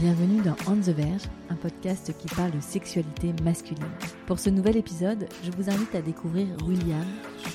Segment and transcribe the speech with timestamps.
[0.00, 3.82] Bienvenue dans On the Verge, un podcast qui parle de sexualité masculine.
[4.28, 7.04] Pour ce nouvel épisode, je vous invite à découvrir William,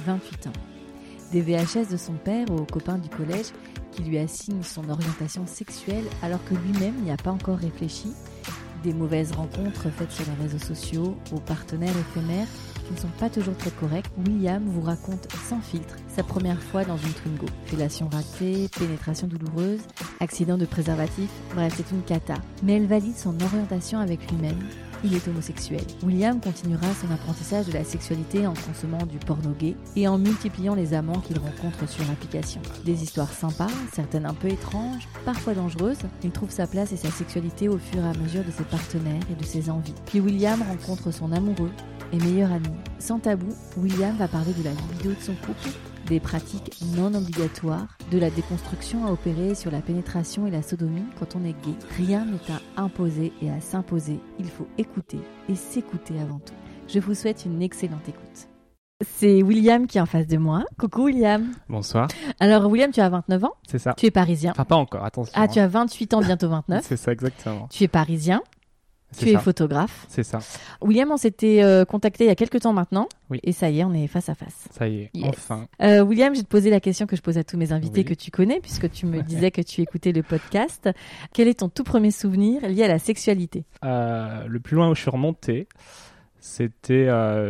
[0.05, 0.53] 28 ans.
[1.31, 3.53] Des VHS de son père aux copains du collège
[3.93, 8.11] qui lui assignent son orientation sexuelle alors que lui-même n'y a pas encore réfléchi,
[8.83, 12.47] des mauvaises rencontres faites sur les réseaux sociaux, aux partenaires éphémères
[12.93, 16.97] ne sont pas toujours très corrects, William vous raconte sans filtre sa première fois dans
[16.97, 17.47] une Twingo.
[17.65, 19.81] Fellation ratée, pénétration douloureuse,
[20.19, 22.35] accident de préservatif, bref, c'est une cata.
[22.61, 24.59] Mais elle valide son orientation avec lui-même
[25.03, 25.83] il est homosexuel.
[26.03, 30.75] William continuera son apprentissage de la sexualité en consommant du porno gay et en multipliant
[30.75, 32.61] les amants qu'il rencontre sur l'application.
[32.85, 35.97] Des histoires sympas, certaines un peu étranges, parfois dangereuses.
[36.23, 39.23] Il trouve sa place et sa sexualité au fur et à mesure de ses partenaires
[39.31, 39.93] et de ses envies.
[40.05, 41.71] Puis William rencontre son amoureux
[42.11, 42.69] et meilleur ami.
[42.99, 45.69] Sans tabou, William va parler de la libido de son couple,
[46.07, 51.05] des pratiques non obligatoires, de la déconstruction à opérer sur la pénétration et la sodomie
[51.19, 51.75] quand on est gay.
[51.97, 54.19] Rien n'est à imposer et à s'imposer.
[54.39, 56.53] Il faut écouter et s'écouter avant tout.
[56.87, 58.47] Je vous souhaite une excellente écoute.
[59.03, 60.63] C'est William qui est en face de moi.
[60.79, 61.51] Coucou William.
[61.67, 62.07] Bonsoir.
[62.39, 63.53] Alors William, tu as 29 ans?
[63.67, 63.93] C'est ça.
[63.97, 64.51] Tu es parisien?
[64.51, 65.33] Enfin, pas encore, attention.
[65.35, 66.83] Ah, tu as 28 ans, bientôt 29.
[66.87, 67.67] C'est ça, exactement.
[67.69, 68.41] Tu es parisien.
[69.17, 70.05] Tu es photographe.
[70.09, 70.39] C'est ça.
[70.81, 73.07] William, on s'était euh, contacté il y a quelques temps maintenant.
[73.29, 73.39] Oui.
[73.43, 74.67] Et ça y est, on est face à face.
[74.71, 75.67] Ça y est, enfin.
[75.81, 78.13] Euh, William, j'ai te posé la question que je pose à tous mes invités que
[78.13, 80.89] tu connais, puisque tu me disais que tu écoutais le podcast.
[81.33, 83.65] Quel est ton tout premier souvenir lié à la sexualité?
[83.83, 85.67] Euh, Le plus loin où je suis remonté,
[86.39, 87.07] c'était.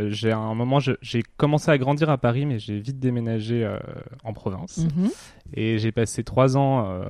[0.10, 3.70] j'ai un moment, j'ai commencé à grandir à Paris, mais j'ai vite déménagé
[4.24, 4.78] en province.
[4.80, 5.10] Mhm.
[5.56, 7.02] Et j'ai passé trois ans.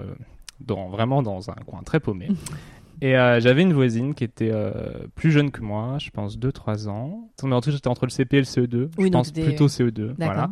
[0.60, 2.30] Dans, vraiment dans un coin très paumé.
[3.04, 4.72] Et euh, j'avais une voisine qui était euh,
[5.14, 7.30] plus jeune que moi, je pense 2-3 ans.
[7.44, 8.92] Mais en tout j'étais entre le CP et le CE2.
[8.98, 10.14] Oui, je pense plutôt CE2.
[10.18, 10.52] Voilà.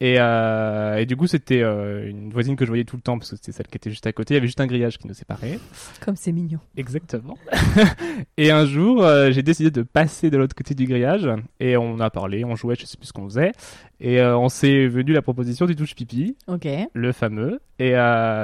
[0.00, 3.30] Et, euh, et, du coup, c'était une voisine que je voyais tout le temps parce
[3.30, 4.34] que c'était celle qui était juste à côté.
[4.34, 5.58] Il y avait juste un grillage qui nous séparait.
[6.04, 6.58] Comme c'est mignon.
[6.76, 7.38] Exactement.
[8.36, 11.28] et un jour, j'ai décidé de passer de l'autre côté du grillage
[11.60, 13.52] et on a parlé, on jouait, je sais plus ce qu'on faisait.
[14.00, 16.36] Et on s'est venu la proposition du touche pipi.
[16.46, 16.68] Ok.
[16.92, 17.60] Le fameux.
[17.78, 17.94] Et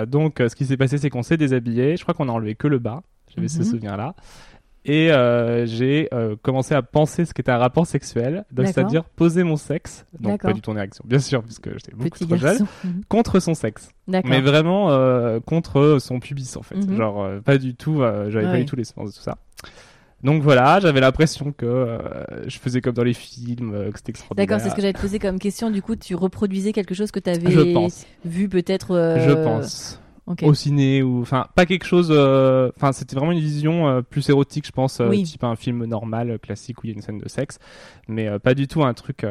[0.09, 1.97] donc, ce qui s'est passé, c'est qu'on s'est déshabillé.
[1.97, 3.03] Je crois qu'on a enlevé que le bas.
[3.35, 3.65] J'avais ce Mhm.
[3.65, 4.15] souvenir-là.
[4.85, 9.45] Et euh, j'ai euh, commencé à penser ce qu'était un rapport sexuel, donc c'est-à-dire poser
[9.45, 12.37] mon sexe, donc pas du tout en érection, bien sûr, puisque j'étais beaucoup Petit trop
[12.37, 12.67] jeune.
[12.85, 13.03] Mhm.
[13.09, 13.91] contre son sexe.
[14.09, 16.75] Mais vraiment euh, contre son pubis, en fait.
[16.77, 16.97] Mhm.
[16.97, 19.39] Genre, pas du tout, j'avais pas du tout les sens de tout ça.
[20.23, 21.99] Donc voilà, j'avais l'impression que euh,
[22.47, 24.47] je faisais comme dans les films, euh, que c'était extraordinaire.
[24.47, 25.69] D'accord, c'est ce que j'allais te poser comme question.
[25.69, 28.07] Du coup, tu reproduisais quelque chose que tu avais Je pense.
[28.25, 28.93] vu peut-être.
[28.93, 30.01] euh, Je pense.
[30.29, 30.45] Ok.
[30.45, 34.29] au ciné ou enfin pas quelque chose euh, enfin c'était vraiment une vision euh, plus
[34.29, 35.25] érotique je pense euh, Oui.
[35.25, 37.59] type un film normal classique où il y a une scène de sexe
[38.07, 39.27] mais pas du tout un truc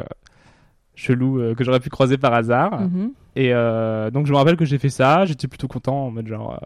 [0.94, 3.12] chelou que j'aurais pu croiser par hasard Mhm.
[3.36, 3.48] et
[4.12, 6.60] donc je me rappelle que j'ai fait ça j'étais plutôt content en mode genre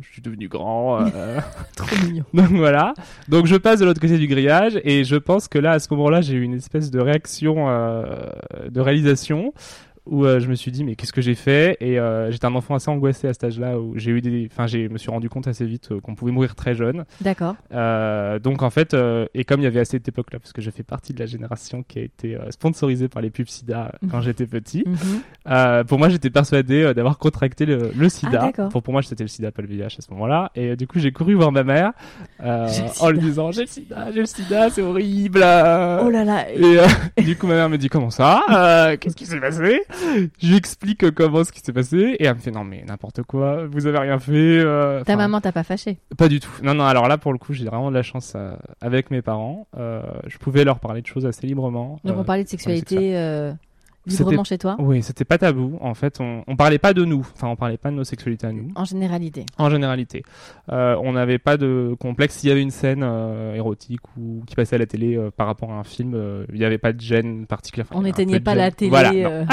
[0.00, 1.04] je suis devenu grand
[1.76, 2.24] Trop mignon.
[2.32, 2.94] donc voilà
[3.28, 5.88] donc je passe de l'autre côté du grillage et je pense que là à ce
[5.92, 9.52] moment-là j'ai eu une espèce de réaction de réalisation
[10.06, 11.76] où euh, je me suis dit mais qu'est-ce que j'ai fait?
[11.80, 14.66] Et euh, j'étais un enfant assez angoissé à cet âge-là où j'ai eu des enfin
[14.66, 17.54] j'ai me suis rendu compte assez vite euh, qu'on pouvait mourir très jeune D'accord.
[18.40, 18.96] Donc en fait
[19.34, 21.26] et comme il y avait à cette époque-là parce que je fais partie de la
[21.26, 25.84] génération qui a été sponsorisée par les pubs SIDA quand j'étais petit Mhm.
[25.86, 28.68] pour moi j'étais persuadé d'avoir contracté le, le SIDA Ah, d'accord.
[28.70, 30.98] pour pour moi c'était le SIDA pas le VIH à ce moment-là et du coup
[30.98, 31.92] j'ai couru voir ma mère
[32.42, 35.38] en lui disant j'ai le SIDA j'ai le SIDA c'est horrible.
[35.40, 36.46] Oh là là.
[36.52, 38.42] Et du coup, ma mère me dit comment ça?
[39.00, 39.82] Qu'est-ce qui s'est passé?
[40.40, 42.84] Je lui explique euh, comment ce qui s'est passé et elle me fait non mais
[42.86, 44.30] n'importe quoi, vous avez rien fait.
[44.32, 46.50] euh, Ta enfin, maman t'a pas fâché Pas du tout.
[46.62, 46.84] Non non.
[46.84, 49.66] Alors là pour le coup, j'ai vraiment de la chance euh, avec mes parents.
[49.76, 51.98] Euh, je pouvais leur parler de choses assez librement.
[52.04, 53.14] Donc on parlait de sexualité
[54.06, 54.76] librement chez toi?
[54.78, 55.78] Oui, c'était pas tabou.
[55.80, 57.20] En fait, on, on parlait pas de nous.
[57.34, 58.68] Enfin, on parlait pas de nos sexualités à nous.
[58.74, 59.46] En généralité.
[59.58, 60.22] En généralité,
[60.72, 62.36] euh, on n'avait pas de complexe.
[62.36, 65.46] S'il y avait une scène euh, érotique ou qui passait à la télé euh, par
[65.46, 67.86] rapport à un film, il n'y avait pas de gêne particulière.
[67.90, 68.90] Enfin, On n'éteignait pas la télé.
[68.90, 69.46] Voilà,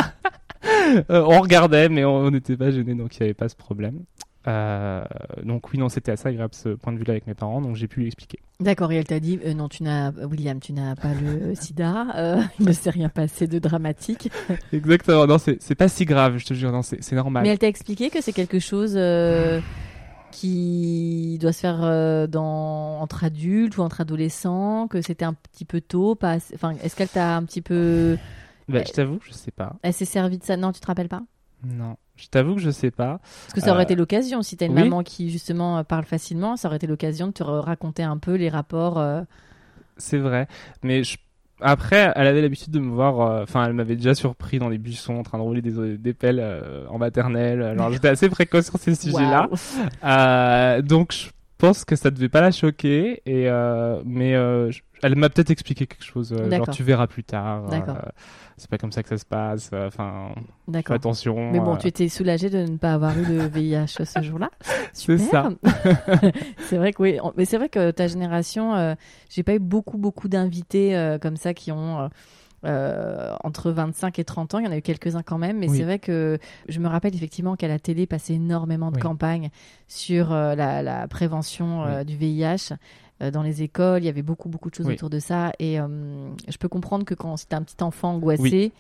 [1.10, 4.00] on regardait, mais on n'était pas gêné, donc il n'y avait pas ce problème.
[4.48, 5.04] Euh,
[5.44, 7.88] donc oui, non, c'était assez agréable ce point de vue-là avec mes parents, donc j'ai
[7.88, 8.40] pu lui expliquer.
[8.60, 12.08] D'accord, et elle t'a dit euh, non, tu n'as William, tu n'as pas le sida,
[12.16, 14.30] euh, il ne s'est rien passé de dramatique.
[14.72, 17.44] Exactement, non, c'est c'est pas si grave, je te jure, non, c'est c'est normal.
[17.44, 19.62] Mais elle t'a expliqué que c'est quelque chose euh,
[20.32, 25.66] qui doit se faire euh, dans, entre adultes ou entre adolescents, que c'était un petit
[25.66, 28.18] peu tôt, pas assez- enfin, est-ce qu'elle t'a un petit peu,
[28.68, 29.76] Bah, je t'avoue, je sais pas.
[29.84, 31.24] elle s'est servie de ça Non, tu te rappelles pas?
[31.66, 33.20] Non, je t'avoue que je sais pas.
[33.46, 34.84] Parce que ça aurait Euh, été l'occasion, si t'as une oui.
[34.84, 38.18] maman qui justement euh, parle facilement, ça aurait été l'occasion de te ra- raconter un
[38.18, 38.98] peu les rapports.
[39.00, 39.22] euh,
[39.98, 40.48] C'est vrai,
[40.84, 41.18] mais je-
[41.62, 43.20] après, elle avait l'habitude de me voir.
[43.22, 46.14] euh, Enfin, elle m'avait déjà surpris dans les buissons en train de rouler des, des
[46.14, 46.44] pelles
[46.90, 47.62] en maternelle.
[47.64, 49.50] Alors, j'étais assez précoce sur ces sujets-là.
[50.82, 53.22] donc, je pense que ça devait pas la choquer.
[53.26, 56.34] Et euh, mais euh, je- elle m'a peut-être expliqué quelque chose.
[56.34, 57.66] euh, genre, tu verras plus tard.
[57.66, 57.98] euh, D'accord.
[58.58, 59.70] c'est pas comme ça que ça se passe.
[59.74, 60.30] Enfin,
[60.72, 61.52] fais attention.
[61.52, 64.50] Mais bon, tu étais soulagée de ne pas avoir eu le VIH ce jour-là.
[64.94, 65.28] C'est Super.
[65.30, 65.50] ça.
[66.70, 68.96] c'est vrai que oui, mais c'est vrai que ta génération,
[69.30, 72.10] j'ai pas eu beaucoup beaucoup d'invités comme ça qui ont
[72.66, 74.60] euh, entre 25 et 30 ans.
[74.60, 75.78] Il y en a eu quelques-uns quand même, mais Oui.
[75.78, 76.38] c'est vrai que
[76.68, 79.02] je me rappelle effectivement qu'à la télé passait énormément de Oui.
[79.02, 79.50] campagnes
[79.88, 82.74] sur euh, la, la prévention euh, du VIH.
[83.22, 85.78] euh, Dans les écoles, il y avait beaucoup beaucoup de choses autour de ça, et
[85.78, 88.72] je peux comprendre que quand c'est un petit enfant angoissé,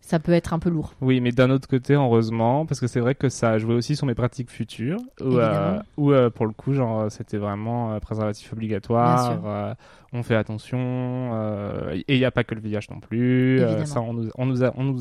[0.00, 0.94] ça peut être un peu lourd.
[1.00, 3.96] Oui, mais d'un autre côté, heureusement, parce que c'est vrai que ça a joué aussi
[3.96, 7.98] sur mes pratiques futures, où, euh, où, euh, pour le coup, genre, c'était vraiment euh,
[7.98, 9.74] préservatif obligatoire,
[10.12, 13.60] on fait attention, euh, et il n'y a pas que le VIH non plus.
[13.60, 14.98] euh, ça, on nous, on nous, a- on nous,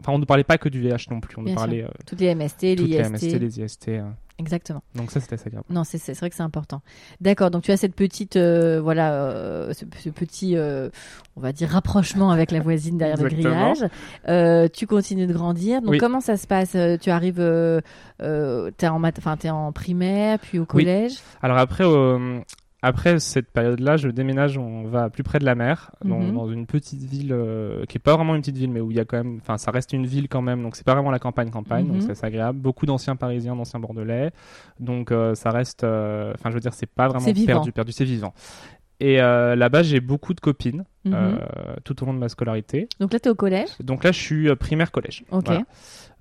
[0.00, 1.66] enfin, on ne parlait pas que du VIH non plus, on Bien nous sûr.
[1.66, 3.90] parlait euh, Toutes les MST, les toutes les IST, MST, les IST.
[4.38, 4.82] exactement.
[4.94, 5.66] donc ça, c'était assez agréable.
[5.70, 6.82] Non, c'est c'est vrai que c'est important.
[7.20, 10.90] D'accord, donc tu as cette petite, euh, voilà, euh, ce, ce petit, euh,
[11.36, 13.84] on va dire, rapprochement avec la voisine derrière le grillage.
[14.72, 15.80] Tu continues de grandir.
[15.82, 15.98] Donc Oui.
[15.98, 17.36] comment ça se passe Tu arrives,
[18.18, 21.14] t'es en, enfin, t'es en primaire, puis au collège?
[21.42, 21.84] Alors après,
[22.80, 26.32] après cette période-là, je déménage, on va plus près de la mer, dans, Mhm.
[26.34, 28.96] dans une petite ville euh, qui est pas vraiment une petite ville, mais où il
[28.96, 31.10] y a quand même, enfin, ça reste une ville quand même, donc c'est pas vraiment
[31.10, 31.92] la campagne campagne, Mhm.
[31.92, 32.58] donc c'est assez agréable.
[32.60, 34.30] Beaucoup d'anciens Parisiens, d'anciens Bordelais,
[34.78, 37.90] donc euh, ça reste, euh, enfin, je veux dire, c'est pas vraiment C'est perdu, perdu,
[37.92, 38.32] c'est vivant.
[39.00, 41.38] Et là-bas, j'ai beaucoup de copines Mhm.
[41.84, 42.88] tout au long de ma scolarité.
[42.98, 43.68] Donc là, t'es au collège?
[43.80, 45.24] Donc là, je suis primaire collège.
[45.30, 45.44] Ok.
[45.46, 45.62] Voilà.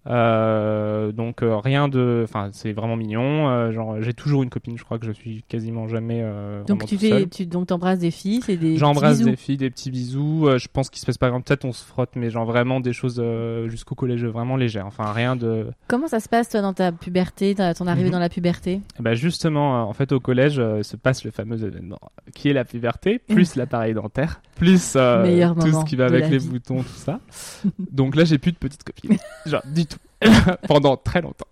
[0.07, 3.49] Euh, donc euh, rien de, enfin c'est vraiment mignon.
[3.49, 4.77] euh, genre j'ai toujours une copine.
[4.77, 6.23] Je crois que je suis quasiment jamais.
[6.67, 8.77] Donc tu fais, tu donc t'embrasses des filles, c'est des.
[8.77, 10.47] J'embrasse des filles, des petits bisous.
[10.57, 11.41] je pense qu'il se passe pas grand.
[11.41, 13.21] Peut-être on se frotte, mais genre vraiment des choses
[13.67, 14.85] jusqu'au collège vraiment légères.
[14.87, 15.67] Enfin rien de.
[15.87, 18.11] Comment ça se passe toi dans ta puberté, ton arrivée Mhm.
[18.13, 18.81] dans la puberté?
[18.99, 21.99] Bah justement, en fait au collège se passe le fameux événement
[22.33, 26.47] qui est la puberté, plus l'appareil dentaire, plus tout ce qui va avec les vie.
[26.49, 27.19] boutons, tout ça.
[27.91, 29.96] Donc là j'ai plus de petites copines, genre du tout,
[30.67, 31.45] pendant très longtemps.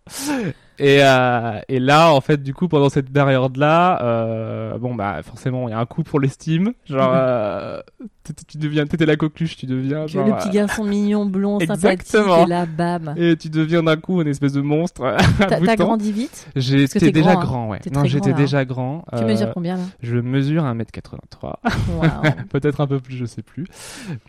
[0.78, 5.70] Et, euh, et là, en fait, du coup, pendant cette période-là, euh, bon, bah, forcément,
[5.70, 6.74] il y a un coup pour l'estime.
[6.86, 7.80] Genre, euh,
[8.26, 11.60] t- t- tu deviens, t'étais la coqueluche, tu deviens, genre, Le petit garçon mignon, blond,
[11.62, 13.14] sympathique, et là, bam.
[13.18, 15.16] euh, et tu deviens d'un coup une espèce de monstre.
[15.48, 16.48] T'as grandi vite?
[16.58, 17.46] J'étais déjà grand, hein.
[17.46, 17.80] grand, ouais.
[17.94, 19.06] Non, j'étais déjà grand.
[19.16, 19.84] Tu Euh, mesures combien là?
[20.02, 21.54] Je mesure 1m83.
[22.00, 22.10] Waouh.
[22.50, 23.66] Peut-être un peu plus, je sais plus.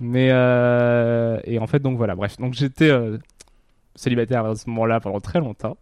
[0.01, 2.37] Mais, euh, et en fait, donc voilà, bref.
[2.39, 3.19] Donc j'étais euh,
[3.97, 5.77] célibataire à ce moment-là pendant très longtemps.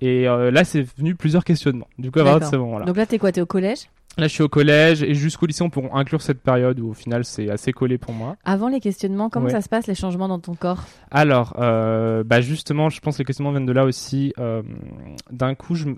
[0.00, 1.88] Et euh, là, c'est venu plusieurs questionnements.
[1.98, 2.52] Du coup, à partir de D'accord.
[2.52, 2.84] ce moment-là.
[2.86, 3.80] Donc là, t'es quoi T'es au collège?
[4.18, 6.94] Là, je suis au collège et jusqu'au lycée, on peut inclure cette période où au
[6.94, 8.36] final, c'est assez collé pour moi.
[8.44, 9.52] Avant les questionnements, comment Ouais.
[9.52, 10.82] ça se passe les changements dans ton corps?
[11.12, 14.32] Alors, euh, bah justement, je pense que les questionnements viennent de là aussi.
[14.38, 14.62] Euh,
[15.30, 15.90] D'un coup, je,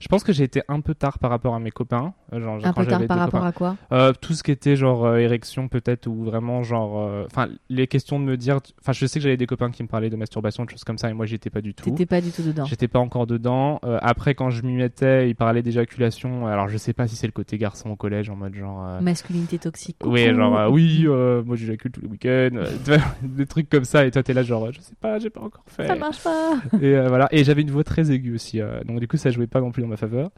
[0.00, 2.14] je pense que j'ai été un peu tard par rapport à mes copains.
[2.32, 3.46] Euh, Genre, Un peu tard par rapport copains.
[3.46, 3.76] à quoi?
[3.92, 7.86] Euh, tout ce qui était genre euh, érection peut-être ou vraiment genre euh, enfin les
[7.86, 10.16] questions de me dire enfin je sais que j'avais des copains qui me parlaient de
[10.16, 12.30] masturbation de choses comme ça et moi j'y étais pas du tout T'étais pas du
[12.30, 12.64] tout dedans.
[12.64, 16.92] j'étais pas encore dedans après quand je m'y mettais ils parlaient d'éjaculation alors je sais
[16.92, 19.96] pas si c'est le côté garçon au collège en mode genre Masculinité toxique.
[20.04, 21.06] oui genre oui
[21.44, 22.62] moi j'éjacule tous les week-ends
[23.22, 25.64] des trucs comme ça et toi t'es là genre je sais pas j'ai pas encore
[25.66, 26.54] fait Ça marche pas.
[26.80, 29.60] et voilà et j'avais une voix très aiguë aussi donc du coup ça jouait pas
[29.60, 30.30] non plus dans ma faveur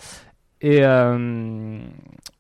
[0.61, 1.79] et euh,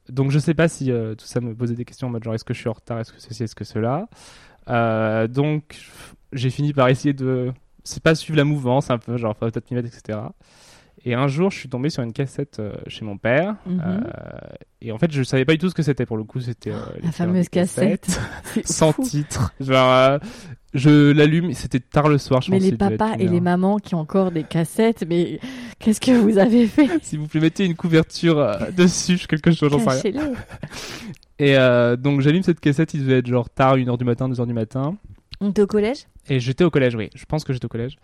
[0.08, 2.34] donc je sais pas si euh, tout ça me posait des questions en mode genre
[2.34, 4.08] est-ce que je suis en retard est-ce que ceci est-ce que cela?
[4.68, 5.76] Euh, donc
[6.32, 7.52] j'ai fini par essayer de
[7.84, 10.18] c'est pas suivre la mouvance un peu genre faut peut-être m'y mettre etc
[11.04, 13.80] et un jour je suis tombé sur une cassette euh, chez mon père Mhm.
[13.84, 14.00] euh,
[14.80, 16.70] et en fait je savais pas du tout ce que c'était pour le coup c'était
[16.70, 18.20] euh, La fameuse cassette.
[18.64, 19.02] Sans fou.
[19.02, 20.20] titre genre
[20.74, 23.40] je l'allume c'était tard le soir je Mais pense les devait être papas et les
[23.40, 25.38] mamans qui ont encore des cassettes, mais
[25.78, 26.88] qu'est-ce que vous avez fait?
[27.02, 30.32] S'il vous plaît, mettez une couverture euh, dessus, quelque chose, j'en sais rien.
[31.38, 34.46] Et euh, donc j'allume cette cassette, il devait être genre tard, 1h du matin, 2h
[34.46, 34.96] du matin.
[35.40, 36.06] On était au collège?
[36.28, 37.96] Et j'étais au collège, oui, je pense que j'étais au collège.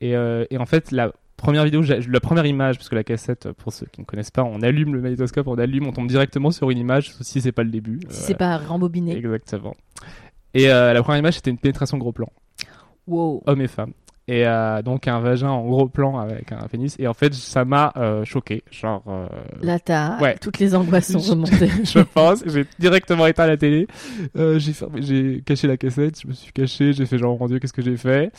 [0.00, 3.50] Et, euh, et en fait, la première vidéo, la première image, parce que la cassette,
[3.52, 6.50] pour ceux qui ne connaissent pas, on allume le magnétoscope, on allume, on tombe directement
[6.50, 8.00] sur une image, si c'est pas le début.
[8.08, 9.16] Si Euh, c'est pas rembobiné.
[9.16, 9.74] Exactement.
[10.54, 12.28] Et euh, la première image, c'était une pénétration gros plan,
[13.06, 13.42] Wow.
[13.46, 13.92] homme et femme.
[14.28, 16.94] Et euh, donc un vagin en gros plan avec un pénis.
[17.00, 18.62] Et en fait, ça m'a euh, choqué.
[18.70, 19.26] Genre, euh,
[19.60, 20.36] Là, t'as Ouais.
[20.40, 21.68] toutes les angoisses sont remontées.
[21.84, 23.88] je pense, j'ai directement éteint la télé.
[24.34, 27.58] J'ai fermé- j'ai caché la cassette, je me suis caché, j'ai fait genre, mon dieu,
[27.58, 28.30] qu'est-ce que j'ai fait?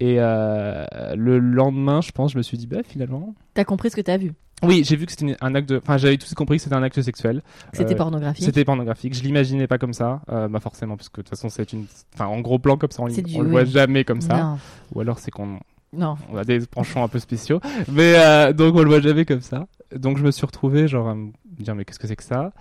[0.00, 3.34] Et le lendemain, je pense, je me suis dit, bah finalement.
[3.54, 4.32] T'as compris ce que t'as vu.
[4.66, 5.78] Oui, j'ai vu que c'était un acte de.
[5.78, 7.42] Enfin, j'avais tout compris que c'était un acte sexuel.
[7.72, 8.44] C'était Euh, pornographique.
[8.44, 9.14] C'était pornographique.
[9.14, 11.86] Je l'imaginais pas comme ça, euh, bah forcément, parce que de toute façon, c'est une.
[12.14, 14.36] Enfin, en gros plan comme ça, on, du- on le voit jamais comme ça.
[14.36, 14.58] Non,
[14.94, 15.58] Ou alors c'est qu'on
[15.92, 16.16] non.
[16.32, 17.60] on a des penchants un peu spéciaux.
[17.92, 19.66] Mais euh, donc on le voit jamais comme ça.
[19.94, 21.30] Donc je me suis retrouvé genre à me
[21.60, 22.52] dire mais qu'est-ce que c'est que ça?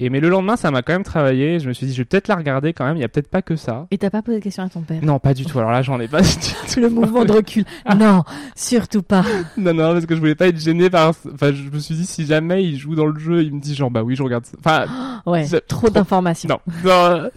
[0.00, 1.60] Et mais le lendemain ça m'a quand même travaillé.
[1.60, 2.96] Je me suis dit je vais peut-être la regarder quand même.
[2.96, 3.86] Il y a peut-être pas que ça.
[3.92, 4.98] Et t'as pas posé de question à ton père?
[5.04, 5.58] Non pas du tout.
[5.58, 6.20] Alors là j'en ai pas.
[6.22, 6.80] du tout.
[6.80, 7.64] Le mouvement de recul.
[7.96, 8.24] non,
[8.56, 9.24] surtout pas.
[9.56, 11.10] non non parce que je voulais pas être gêné par.
[11.32, 13.74] Enfin je me suis dit si jamais il joue dans le jeu il me dit
[13.74, 14.44] genre bah oui je regarde.
[14.44, 14.56] ça.
[14.58, 14.86] Enfin
[15.26, 16.48] Ouais, trop trop- d'informations.
[16.48, 17.28] non non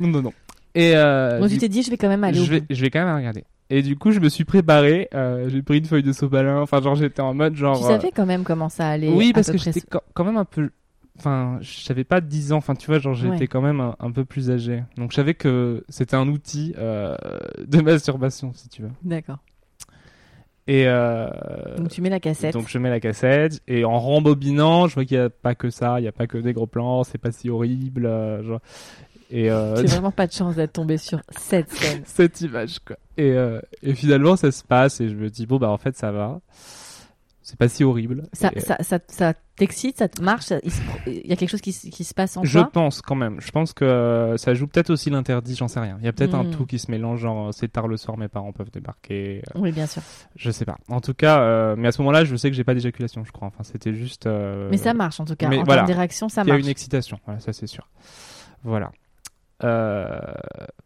[0.00, 0.32] non non non.
[0.76, 2.80] Et euh, Donc du- tu t'es dit, je vais quand même aller je vais, je
[2.80, 3.44] vais quand même la regarder.
[3.70, 5.08] Et du coup, je me suis préparé.
[5.14, 6.60] euh, j'ai pris une feuille de sopalin.
[6.60, 7.78] Enfin, genre, j'étais en mode genre.
[7.78, 9.08] Tu euh, savais quand même comment ça allait.
[9.08, 9.80] Oui, parce que j'étais
[10.12, 10.70] quand même un peu.
[11.18, 12.56] Enfin, j'avais pas 10 ans.
[12.56, 13.46] Enfin, tu vois, genre, j'étais Ouais.
[13.46, 14.82] quand même un, un peu plus âgé.
[14.96, 17.16] Donc, je savais que c'était un outil euh,
[17.64, 18.90] de masturbation, si tu veux.
[19.02, 19.38] D'accord.
[20.66, 20.88] Et.
[20.88, 21.28] Euh,
[21.76, 22.52] Donc tu mets la cassette.
[22.54, 23.60] donc, je mets la cassette.
[23.68, 26.00] Et en rembobinant, je vois qu'il y a pas que ça.
[26.00, 27.04] Il y a pas que des gros plans.
[27.04, 28.06] C'est pas si horrible.
[28.06, 28.60] euh, genre.
[29.30, 29.50] Et.
[29.50, 32.02] Euh, J'ai vraiment pas de chance d'être tombé sur cette scène.
[32.06, 32.96] cette image quoi.
[33.16, 33.36] Et,
[33.84, 36.40] et finalement ça se passe et je me dis bon bah en fait ça va.
[37.46, 38.22] C'est pas si horrible.
[38.32, 41.50] Ça, Et, ça, ça, ça t'excite, ça te marche, il, se- il y a quelque
[41.50, 42.70] chose qui, se- qui se passe en je toi.
[42.72, 43.38] pense quand même.
[43.38, 45.98] Je pense que euh, ça joue peut-être aussi l'interdit, j'en sais rien.
[46.00, 46.50] Il y a peut-être un Hmm.
[46.52, 49.42] tout qui se mélange, genre euh, c'est tard le soir, mes parents peuvent débarquer.
[49.54, 50.00] euh, Oui, bien sûr.
[50.36, 50.78] je sais pas.
[50.88, 53.30] En tout cas, euh, mais à ce moment-là, je sais que j'ai pas d'éjaculation, je
[53.32, 53.48] crois.
[53.48, 54.26] Enfin, c'était juste.
[54.26, 55.46] euh, Mais ça marche en tout cas.
[55.50, 55.82] mais en voilà.
[55.82, 56.64] termes d'érection, ça Il y a marche.
[56.64, 57.86] une excitation, voilà, ça c'est sûr.
[58.62, 58.90] Voilà.
[59.62, 60.18] Euh,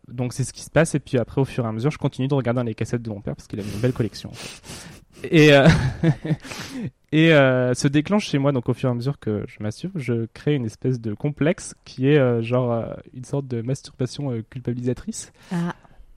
[0.08, 1.96] donc c'est ce qui se passe et puis après au fur et à mesure je
[1.98, 4.28] continue de regarder les cassettes de mon père parce qu'il avait une belle collection.
[4.30, 4.97] en fait.
[5.24, 5.66] Et euh,
[7.12, 9.92] et euh, se déclenche chez moi donc au fur et à mesure que je masturbe,
[9.96, 14.30] je crée une espèce de complexe qui est euh, genre euh, une sorte de masturbation
[14.30, 15.74] euh, culpabilisatrice Ah,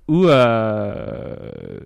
[0.08, 1.36] où euh,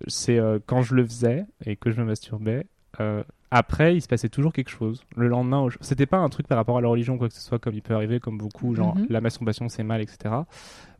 [0.07, 2.65] c'est euh, quand je le faisais et que je me masturbais,
[2.99, 5.03] euh, après il se passait toujours quelque chose.
[5.15, 7.41] Le lendemain, c'était pas un truc par rapport à la religion ou quoi que ce
[7.41, 9.07] soit, comme il peut arriver, comme beaucoup, genre Mhm.
[9.09, 10.33] la masturbation c'est mal, etc.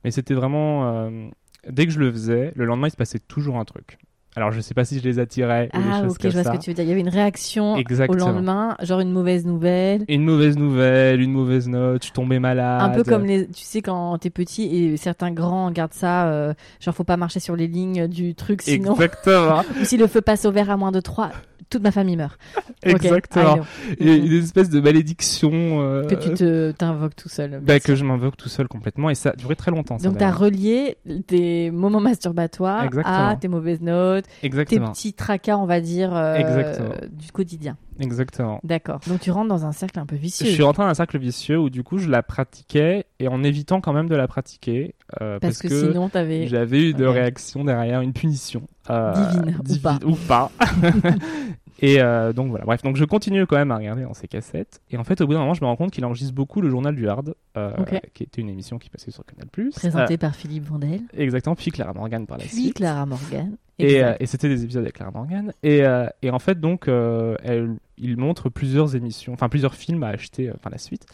[0.04, 0.88] Mais c'était vraiment.
[0.94, 1.28] euh,
[1.70, 3.98] dès que je le faisais, le lendemain il se passait toujours un truc.
[4.36, 6.52] Alors je sais pas si je les attirais ou ah ok, comme je vois ça.
[6.52, 6.84] ce que tu veux dire.
[6.84, 8.26] Il y avait une réaction Exactement.
[8.26, 10.04] au lendemain, genre une mauvaise nouvelle.
[10.10, 12.82] Une mauvaise nouvelle, une mauvaise note, je tombais malade.
[12.82, 16.54] Un peu comme les, tu sais, quand t'es petit et certains grands gardent ça, euh,
[16.82, 19.62] genre faut pas marcher sur les lignes du truc, sinon, Exactement.
[19.82, 21.32] ou si le feu passe au vert à moins de 3,
[21.76, 22.40] toute ma famille meurt.
[22.84, 23.54] Exactement.
[23.54, 24.26] allez, Et Mhm.
[24.32, 25.52] une espèce de malédiction.
[25.54, 27.60] euh, que tu te t'invoques tout seul.
[27.62, 29.96] bah, que je m'invoque tout seul complètement et ça a duré très longtemps.
[29.98, 30.40] Donc t'as d'ailleurs.
[30.40, 33.28] relié tes moments masturbatoires Exactement.
[33.30, 37.78] à tes mauvaises notes, tes petits tracas, on va dire, euh, du quotidien.
[38.00, 38.60] Exactement.
[38.64, 39.00] D'accord.
[39.08, 40.46] Donc tu rentres dans un cercle un peu vicieux.
[40.48, 43.42] Je suis rentré dans un cercle vicieux où du coup je la pratiquais et en
[43.44, 46.48] évitant quand même de la pratiquer euh, parce, que, sinon t'avais.
[46.48, 50.00] j'avais eu de réaction derrière une punition euh, Divine, ou pas.
[50.06, 50.52] ou pas.
[51.80, 52.66] et euh, donc voilà.
[52.66, 55.28] Bref, donc je continue quand même à regarder dans ces cassettes et en fait au
[55.28, 57.72] bout d'un moment je me rends compte qu'il enregistre beaucoup le journal du hard, euh,
[58.14, 59.48] qui était une émission qui passait sur Canal+.
[59.72, 61.56] Présenté par Philippe Vandel, Euh, exactement.
[61.56, 62.76] Puis Clara Morgan par la puis suite.
[62.76, 63.58] Clara Morgan.
[63.78, 65.52] Et, euh, c'était des épisodes avec Clara Morgan.
[65.62, 70.02] Et, euh, et en fait, donc, euh, elle, il montre plusieurs émissions, enfin plusieurs films
[70.04, 71.06] à acheter, euh, enfin la suite.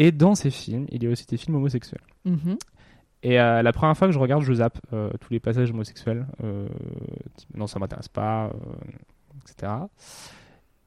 [0.00, 2.00] Et dans ces films, il y a aussi des films homosexuels.
[2.24, 2.56] Mhm.
[3.22, 6.26] Et euh, la première fois que je regarde, je zappe euh, tous les passages homosexuels.
[6.42, 6.66] Euh,
[7.54, 8.50] non, ça m'intéresse pas, euh,
[9.42, 9.72] etc.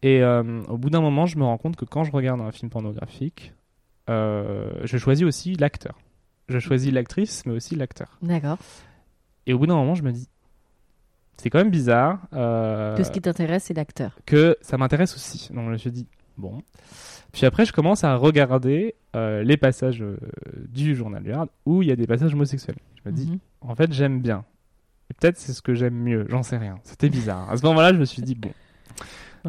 [0.02, 2.52] Et euh, au bout d'un moment, je me rends compte que quand je regarde un
[2.52, 3.54] film pornographique,
[4.10, 5.98] euh, je choisis aussi l'acteur.
[6.50, 8.18] Je choisis l'actrice, mais aussi l'acteur.
[8.22, 8.58] D'accord.
[9.48, 10.28] Et au bout d'un moment, je me dis,
[11.38, 12.20] c'est quand même bizarre.
[12.34, 14.18] euh, Que ce qui t'intéresse, c'est l'acteur.
[14.26, 15.52] que ça m'intéresse aussi.
[15.54, 16.08] Donc je me suis dit,
[16.38, 16.62] bon.
[17.32, 20.04] Puis après, je commence à regarder euh, les passages
[20.70, 22.76] du journal du Hard où il y a des passages homosexuels.
[23.04, 23.40] Je me dis, Mhm.
[23.62, 24.44] en fait, j'aime bien.
[25.10, 26.76] Et peut-être c'est ce que j'aime mieux, j'en sais rien.
[26.84, 27.50] C'était bizarre.
[27.52, 28.52] À ce moment-là, je me suis dit, bon,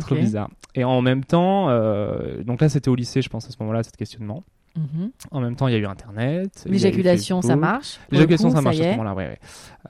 [0.01, 0.21] trop Ok.
[0.21, 0.51] bizarre.
[0.75, 3.83] Et en même temps, euh, donc là, c'était au lycée, je pense, à ce moment-là,
[3.83, 4.43] ce questionnement.
[4.77, 5.13] Mhm.
[5.31, 6.65] En même temps, il y a eu Internet.
[6.67, 8.01] L'éjaculation, ça marche.
[8.11, 9.39] L'éjaculation, ça marche à ce moment-là, ouais, ouais.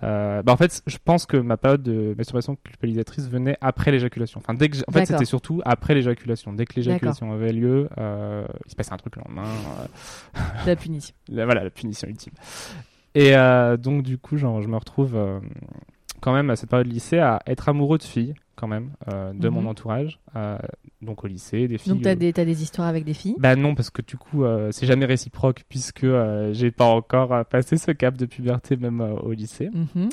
[0.02, 4.40] Euh, bah, en fait, je pense que ma période de masturbation culpabilisatrice venait après l'éjaculation.
[4.44, 6.52] Enfin, dès que, en fait, c'était surtout après l'éjaculation.
[6.52, 9.48] Dès que l'éjaculation avait lieu, euh, il se passait un truc le lendemain.
[9.80, 11.14] euh, La punition.
[11.30, 12.34] la- voilà, la punition ultime.
[13.14, 15.40] Et euh, donc, du coup, genre, je me retrouve euh,
[16.20, 19.32] quand même à cette période de lycée à être amoureux de filles quand même euh,
[19.32, 19.54] de Mhm.
[19.54, 20.56] mon entourage, euh,
[21.02, 21.92] donc au lycée, des filles.
[21.94, 23.34] Donc, tu as, euh, des t'as des histoires avec des filles?
[23.38, 27.32] Bah non, parce que du coup, euh, c'est jamais réciproque puisque euh, j'ai pas encore
[27.32, 29.70] euh, passé ce cap de puberté même euh, au lycée.
[29.72, 30.08] Mhm.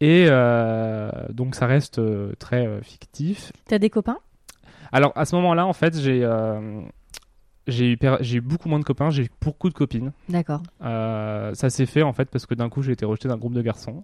[0.00, 3.52] Et euh, donc ça reste euh, très euh, fictif.
[3.66, 4.18] T'as des copains?
[4.92, 6.80] Alors à ce moment-là, en fait, j'ai euh,
[7.66, 10.12] j'ai eu, j'ai eu beaucoup moins de copains, j'ai eu beaucoup de copines.
[10.28, 10.62] D'accord.
[10.82, 13.54] Euh, ça s'est fait en fait parce que d'un coup j'ai été rejeté d'un groupe
[13.54, 14.02] de garçons.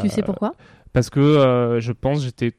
[0.00, 0.54] Tu Euh, sais pourquoi?
[0.92, 2.52] Parce que euh, je pense j'étais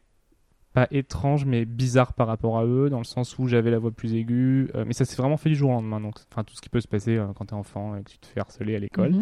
[0.74, 3.92] pas étrange mais bizarre par rapport à eux dans le sens où j'avais la voix
[3.92, 4.72] plus aiguë.
[4.88, 6.00] Mais ça s'est vraiment fait du jour au lendemain.
[6.02, 8.26] Donc enfin tout ce qui peut se passer quand t'es enfant et que tu te
[8.26, 9.12] fais harceler à l'école.
[9.12, 9.22] Mhm.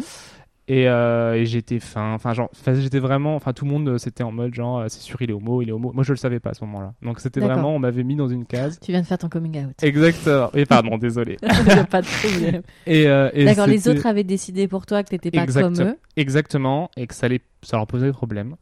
[0.72, 4.22] Et, euh, et j'étais fin, enfin genre, j'étais vraiment, enfin tout le monde euh, c'était
[4.22, 5.92] en mode genre, euh, c'est sûr il est homo, il est homo.
[5.92, 6.94] Moi je le savais pas à ce moment-là.
[7.02, 8.80] Donc c'était vraiment, on m'avait mis dans une case.
[8.80, 9.74] Tu viens de faire ton coming out.
[9.82, 10.50] Exactement.
[10.54, 11.36] Et pardon, désolé.
[11.90, 12.62] Pas de problème.
[12.86, 15.98] Et, euh, et D'accord, les autres avaient décidé pour toi que t'étais pas comme eux.
[16.16, 18.56] Exactement, et que ça, allait, ça leur posait des problèmes.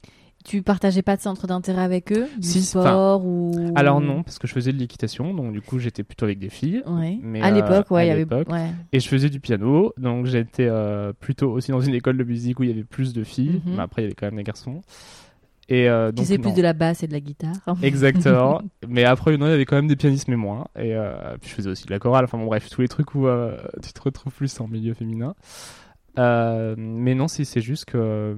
[0.45, 3.53] Tu partageais pas de centre d'intérêt avec eux Du Si, sport ou...
[3.75, 6.49] Alors non, parce que je faisais de l'équitation, donc du coup j'étais plutôt avec des
[6.49, 6.83] filles.
[6.87, 7.19] Ouais.
[7.23, 8.21] Mais, à euh, l'époque, ouais, à il y avait.
[8.21, 8.49] l'époque.
[8.51, 8.71] Ouais.
[8.93, 12.59] Et je faisais du piano, donc j'étais euh, plutôt aussi dans une école de musique
[12.59, 13.75] où il y avait plus de filles, Mhm.
[13.77, 14.81] mais après il y avait quand même des garçons.
[15.69, 16.43] Et euh, Tu donc, sais non.
[16.43, 17.55] plus de la basse et de la guitare.
[17.83, 18.61] Exactement.
[18.89, 20.67] mais après, non, il y avait quand même des pianistes, mais moins.
[20.77, 22.25] Et euh, puis je faisais aussi de la chorale.
[22.25, 25.35] Enfin bon, bref, tous les trucs où euh, tu te retrouves plus en milieu féminin.
[26.19, 28.35] Euh, mais non, si c'est juste que euh,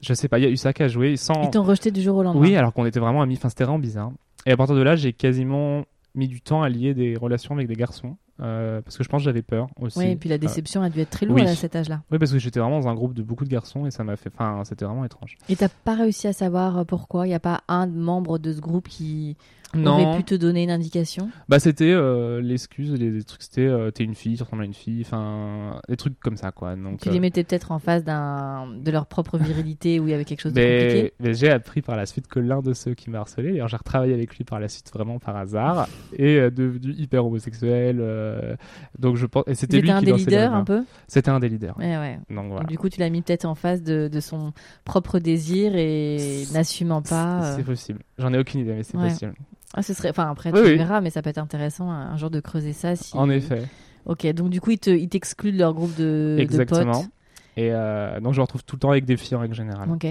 [0.00, 1.42] je sais pas, il y a eu ça qui a joué sans.
[1.44, 2.40] Ils t'ont rejeté du jour au lendemain.
[2.40, 3.34] Oui, alors qu'on était vraiment amis.
[3.36, 4.10] Enfin, c'était vraiment bizarre.
[4.44, 5.84] Et à partir de là, j'ai quasiment
[6.14, 8.16] mis du temps à lier des relations avec des garçons.
[8.40, 9.98] euh, parce que je pense que j'avais peur aussi.
[9.98, 11.46] Ouais, et puis la déception a dû être très lourde oui.
[11.46, 12.02] à cet âge-là.
[12.10, 14.16] oui, parce que j'étais vraiment dans un groupe de beaucoup de garçons et ça m'a
[14.16, 14.30] fait.
[14.34, 15.36] Enfin, c'était vraiment étrange.
[15.48, 17.26] Et t'as pas réussi à savoir pourquoi?
[17.26, 19.36] Il n'y a pas un membre de ce groupe qui
[19.74, 23.66] aurait Non, pu te donner une indication bah c'était euh, l'excuse, les, les trucs, c'était
[23.66, 26.76] euh, t'es une fille, tu ressembles à une fille, enfin des trucs comme ça quoi.
[26.76, 30.10] Donc, Tu euh, les mettais peut-être en face d'un de leur propre virilité où il
[30.10, 32.72] y avait quelque chose de compliqué mais, j'ai appris par la suite que l'un de
[32.72, 35.88] ceux qui m'a harcelé, d'ailleurs j'ai retravaillé avec lui par la suite vraiment par hasard,
[36.16, 38.56] est devenu hyper homosexuel.
[38.98, 40.84] donc je pense, et c'était lui un qui des leaders un peu?
[41.08, 41.76] C'était un des leaders.
[41.78, 42.18] Ouais, ouais.
[42.30, 42.60] Donc voilà.
[42.60, 44.52] Donc, du coup, tu l'as mis peut-être en face de, de son
[44.84, 47.54] propre désir et n'assumant pas.
[47.56, 48.00] C'est possible.
[48.18, 49.08] J'en ai aucune idée, mais c'est Ouais.
[49.10, 49.34] possible.
[49.74, 50.10] Ah, ce serait.
[50.10, 50.76] Enfin, après, tu oui.
[50.76, 52.96] verras, mais ça peut être intéressant un, un jour de creuser ça.
[52.96, 53.16] Si...
[53.16, 53.62] En effet,
[54.06, 57.00] Ok, donc du coup, ils te- ils t'excluent de leur groupe de, de exactement.
[57.02, 57.10] potes.
[57.56, 59.90] Et euh, donc je me retrouve tout le temps avec des filles en règle générale.
[59.90, 60.06] Ok.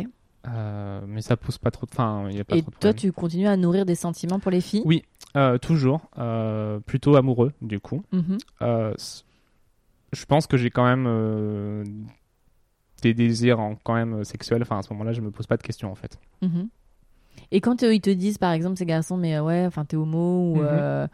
[0.47, 1.91] Euh, mais ça pose pas trop de.
[1.93, 2.95] Enfin, il y a pas Et trop de toi, problème.
[2.99, 4.81] tu continues à nourrir des sentiments pour les filles?
[4.85, 5.03] Oui.
[5.37, 6.09] Euh, toujours,
[6.85, 8.03] plutôt amoureux du coup.
[8.11, 8.37] Mhm.
[10.13, 11.85] Je pense que j'ai quand même
[13.01, 14.61] des désirs en- quand même sexuels.
[14.61, 16.19] Enfin, à ce moment-là, je me pose pas de questions en fait.
[16.41, 16.67] Mhm.
[17.51, 19.95] Et quand euh, ils te disent, par exemple, ces garçons, mais euh, ouais, enfin, t'es
[19.97, 20.67] homo, ou Mhm.
[20.69, 21.07] euh,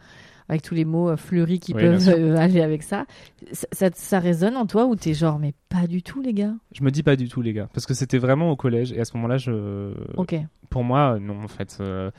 [0.48, 3.06] avec tous les mots fleuris qui Oui, peuvent euh, aller avec ça,
[3.52, 6.52] ça, ça, ça résonne en toi ou t'es genre, mais pas du tout, les gars?
[6.74, 9.00] Je me dis pas du tout, les gars, parce que c'était vraiment au collège et
[9.00, 10.34] à ce moment-là, je, Ok.
[10.68, 11.78] pour moi, non, en fait.
[11.80, 12.10] euh,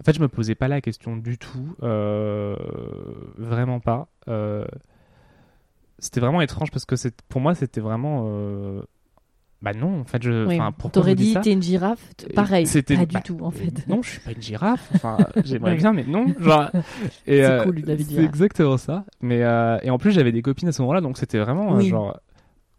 [0.00, 2.56] En fait, je me posais pas la question du tout, euh,
[3.36, 4.08] vraiment pas.
[6.00, 6.94] C'était vraiment étrange parce que
[7.28, 8.24] pour moi, c'était vraiment.
[9.58, 10.46] Euh, Bah non, en fait, je.
[10.46, 10.58] Oui.
[10.92, 13.72] T'aurais dit, t'es une girafe T- Pareil, C'était- pas du bah, tout, en fait.
[13.88, 14.88] Non, je suis pas une girafe.
[14.94, 16.26] Enfin, j'aimerais bien, mais non.
[16.38, 16.70] Genre,
[17.26, 19.04] C'est euh, cool, David C'est exactement ça.
[19.20, 21.78] Mais euh, et en plus, j'avais des copines à ce moment-là, donc c'était vraiment euh,
[21.78, 21.88] Oui.
[21.88, 22.18] genre.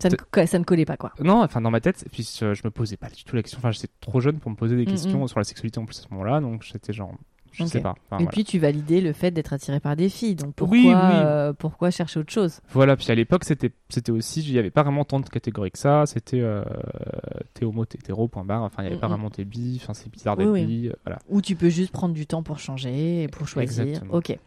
[0.01, 1.11] Ça ne, ça ne collait pas, quoi.
[1.21, 3.59] Non, enfin dans ma tête, puis euh, je me posais pas du tout la question.
[3.59, 5.27] Enfin, j'étais trop jeune pour me poser des Mm, questions mm.
[5.27, 7.13] sur la sexualité en plus à ce moment-là, donc j'étais genre,
[7.51, 7.69] je Ok.
[7.69, 7.95] sais pas.
[8.05, 8.29] Enfin, Et voilà.
[8.31, 10.35] puis, tu validais le fait d'être attiré par des filles.
[10.35, 10.93] Donc, pourquoi, Oui, oui.
[10.93, 12.59] euh, pourquoi chercher autre chose?
[12.71, 15.71] Voilà, puis à l'époque, c'était c'était aussi, il y avait pas vraiment tant de catégories
[15.71, 16.05] que ça.
[16.05, 16.63] C'était euh,
[17.53, 18.63] t'es homo, t'es hétéro, point barre.
[18.63, 19.11] Enfin, il y avait Mm, pas mm.
[19.11, 19.79] vraiment t'es bi.
[19.81, 20.65] Enfin, c'est bizarre d'être oui.
[20.65, 20.87] bi.
[20.89, 21.19] euh, Voilà.
[21.29, 23.83] Ou tu peux juste prendre du temps pour changer, et pour choisir.
[23.83, 24.13] Exactement.
[24.15, 24.37] Ok.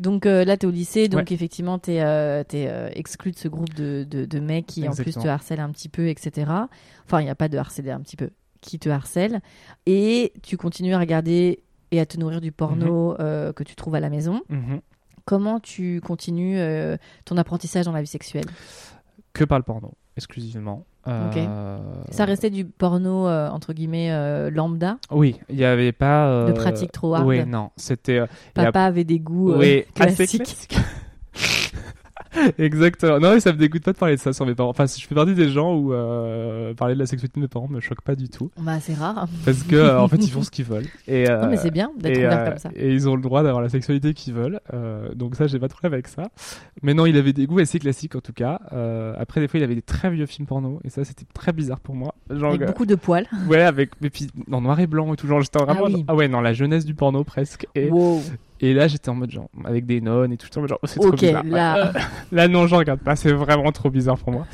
[0.00, 1.34] Donc euh, là, tu es au lycée, donc Ouais.
[1.34, 5.26] effectivement, tu es, exclu de ce groupe de, de, de mecs qui en plus te
[5.28, 6.50] harcèlent un petit peu, etc.
[7.06, 9.40] Enfin, il n'y a pas de harceler un petit peu, qui te harcèlent.
[9.86, 11.60] Et tu continues à regarder
[11.92, 13.16] et à te nourrir du porno Mhm.
[13.20, 14.42] euh, que tu trouves à la maison.
[14.48, 14.80] Mhm.
[15.24, 18.46] Comment tu continues euh, ton apprentissage dans la vie sexuelle?
[19.32, 20.84] Que par le porno, exclusivement.
[21.08, 21.78] Euh,
[22.10, 24.98] Ça restait du porno, entre guillemets, lambda?
[25.10, 26.46] Oui, il y avait pas.
[26.46, 27.26] De pratique trop hard?
[27.26, 28.20] Oui, non, c'était.
[28.54, 30.42] Papa avait des goûts assez classiques.
[30.44, 30.76] classique.
[32.58, 33.18] Exactement.
[33.18, 34.70] Non, mais ça me dégoûte pas de parler de ça sur mes parents.
[34.70, 37.68] Enfin, je fais partie des gens où euh, parler de la sexualité de mes parents
[37.68, 38.50] me choque pas du tout.
[38.58, 39.26] Bah, c'est rare.
[39.44, 40.86] Parce que, euh, en fait, ils font ce qu'ils veulent.
[41.08, 42.70] Et, euh, non, mais c'est bien d'être ouvert euh, comme ça.
[42.76, 44.60] et ils ont le droit d'avoir la sexualité qu'ils veulent.
[44.72, 46.30] Euh, donc ça, j'ai pas de problème avec ça.
[46.82, 48.60] Mais non, il avait des goûts assez classiques en tout cas.
[48.72, 50.80] Euh, après, des fois, il avait des très vieux films porno.
[50.84, 52.14] Et ça, c'était très bizarre pour moi.
[52.30, 53.26] Genre, Avec euh, beaucoup de poils.
[53.48, 55.26] ouais, avec, et puis, en noir et blanc et tout.
[55.26, 56.04] Genre, j'étais vraiment, oui.
[56.08, 57.66] ah ouais, non, la jeunesse du porno presque.
[57.74, 58.20] Et, Wow.
[58.60, 61.12] Et là, j'étais en mode genre, avec des nonnes et tout, genre, oh, c'est trop
[61.12, 61.44] bizarre.
[61.44, 61.92] là.
[62.32, 64.46] Là, non, je regarde pas, c'est vraiment trop bizarre pour moi.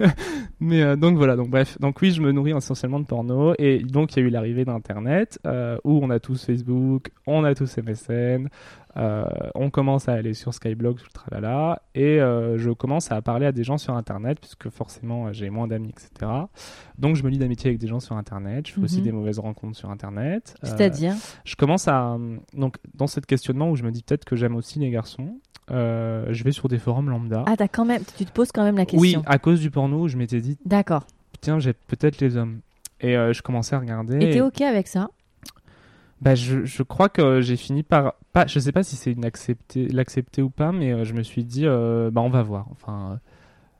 [0.60, 3.80] Mais euh, donc voilà, donc bref, donc oui, je me nourris essentiellement de porno et
[3.80, 7.54] donc il y a eu l'arrivée d'Internet euh, où on a tous Facebook, on a
[7.54, 8.48] tous MSN,
[8.96, 9.24] euh,
[9.54, 13.46] on commence à aller sur Skyblog, tout le tralala, et euh, je commence à parler
[13.46, 16.30] à des gens sur Internet puisque forcément euh, j'ai moins d'amis, etc.
[16.98, 19.04] Donc je me lie d'amitié avec des gens sur Internet, je fais aussi Mhm.
[19.04, 20.54] des mauvaises rencontres sur Internet.
[20.62, 21.14] Euh, C'est-à-dire?
[21.44, 22.18] je commence à
[22.54, 25.38] donc dans ce questionnement où je me dis peut-être que j'aime aussi les garçons.
[25.70, 27.44] je vais sur des forums lambda.
[27.46, 29.22] Ah, t'as quand même, tu te poses quand même la oui, question.
[29.26, 31.06] à cause du porno, je m'étais dit D'accord.
[31.40, 32.60] tiens, j'ai peut-être les hommes.
[33.00, 34.16] Et je commençais à regarder.
[34.24, 35.08] Et t'es ok avec ça?
[36.22, 38.46] Bah, je, je crois que j'ai fini par pas.
[38.46, 41.44] Je sais pas si c'est une accepter l'accepter ou pas, mais euh, je me suis
[41.44, 42.66] dit euh, bah on va voir.
[42.70, 43.16] Enfin, euh,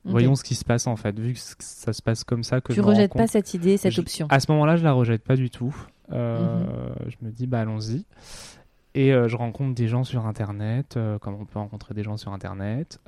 [0.04, 1.18] voyons ce qui se passe en fait.
[1.18, 3.92] Vu que ça se passe comme ça, que Tu je rejettes pas cette idée, cette
[3.92, 4.26] Je- option.
[4.28, 5.74] À ce moment-là, je la rejette pas du tout.
[6.12, 7.10] Euh, Mhm.
[7.10, 8.04] Je me dis bah allons-y.
[8.94, 12.98] Et je rencontre des gens sur Internet, comme on peut rencontrer des gens sur Internet.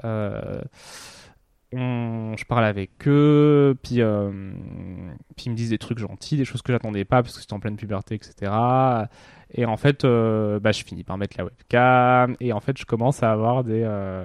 [1.77, 4.31] On- je parle avec eux, puis, euh,
[5.37, 7.53] puis ils me disent des trucs gentils, des choses que j'attendais pas parce que c'était
[7.55, 8.53] en pleine puberté, etc.
[9.57, 12.85] Et en fait, euh, bah, je finis par mettre la webcam, et en fait, je
[12.85, 14.25] commence à avoir des, euh,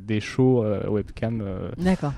[0.00, 1.44] des shows webcam
[1.78, 2.12] D'accord.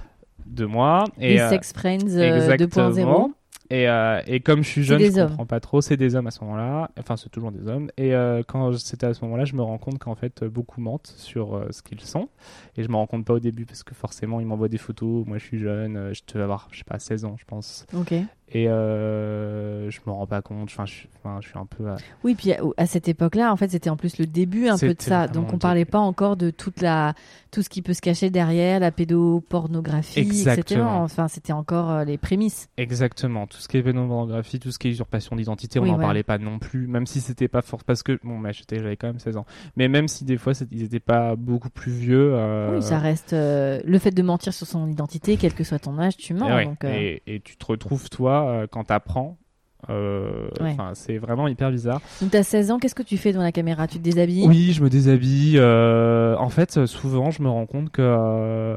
[0.47, 1.05] de moi.
[1.19, 3.33] Et, Les Sex Friends euh, 2.0.
[3.71, 5.29] Et, euh, et comme je suis jeune, je hommes.
[5.31, 5.81] comprends pas trop.
[5.81, 6.91] C'est des hommes à ce moment-là.
[6.99, 7.91] Enfin, c'est toujours des hommes.
[7.97, 11.13] Et euh, quand c'était à ce moment-là, je me rends compte qu'en fait, beaucoup mentent
[11.17, 12.29] sur euh, ce qu'ils sont.
[12.77, 15.27] Et je me rends compte pas au début parce que forcément, ils m'envoient des photos.
[15.27, 16.13] Moi, je suis jeune.
[16.15, 17.87] je devais avoir, je sais pas, 16 ans, je pense.
[17.95, 18.15] Ok.
[18.49, 20.69] Et euh, je me rends pas compte.
[20.71, 21.89] Enfin, je, suis- enfin, je suis un peu.
[21.89, 24.79] à- Oui, puis à, à cette époque-là, en fait, c'était en plus le début un
[24.79, 25.27] peu de ça.
[25.27, 27.15] Donc, on parlait pas encore de toute la,
[27.51, 30.39] tout ce qui peut se cacher derrière, la pédopornographie, etc.
[30.39, 31.03] Exactement.
[31.03, 32.69] Enfin, c'était encore euh, les prémices.
[32.77, 33.47] Exactement.
[33.47, 36.03] Tout ce qui est pédopornographie, tout ce qui est usurpation d'identité, on Oui, n'en ouais.
[36.05, 36.87] parlait pas non plus.
[36.87, 37.85] Même si c'était pas fort.
[37.85, 39.47] Parce que, bon, bah, j'étais- j'avais quand même 16 ans.
[39.77, 42.31] Mais même si des fois, ils étaient pas beaucoup plus vieux.
[42.35, 45.79] euh, Oui, ça reste euh, le fait de mentir sur son identité, quel que soit
[45.81, 46.49] ton âge, tu mens.
[46.49, 46.65] Et, ouais.
[46.67, 49.39] donc, euh, et, et tu te retrouves, toi, euh, quand t'apprends.
[49.91, 50.75] Euh, Ouais.
[50.95, 52.01] C'est vraiment hyper bizarre.
[52.21, 53.87] donc t'as 16 ans, qu'est-ce que tu fais dans la caméra?
[53.87, 54.47] Tu te déshabilles?
[54.49, 55.59] Oui, je me déshabille.
[55.59, 58.77] euh, en fait, souvent, je me rends compte que euh,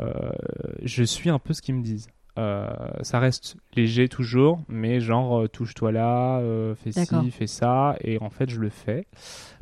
[0.84, 2.08] je suis un peu ce qu'ils me disent.
[2.36, 6.42] Ça reste léger toujours, mais genre, touche-toi là,
[6.76, 6.92] fais
[7.24, 7.96] ci, fais ça.
[8.02, 9.08] Et en fait, je le fais.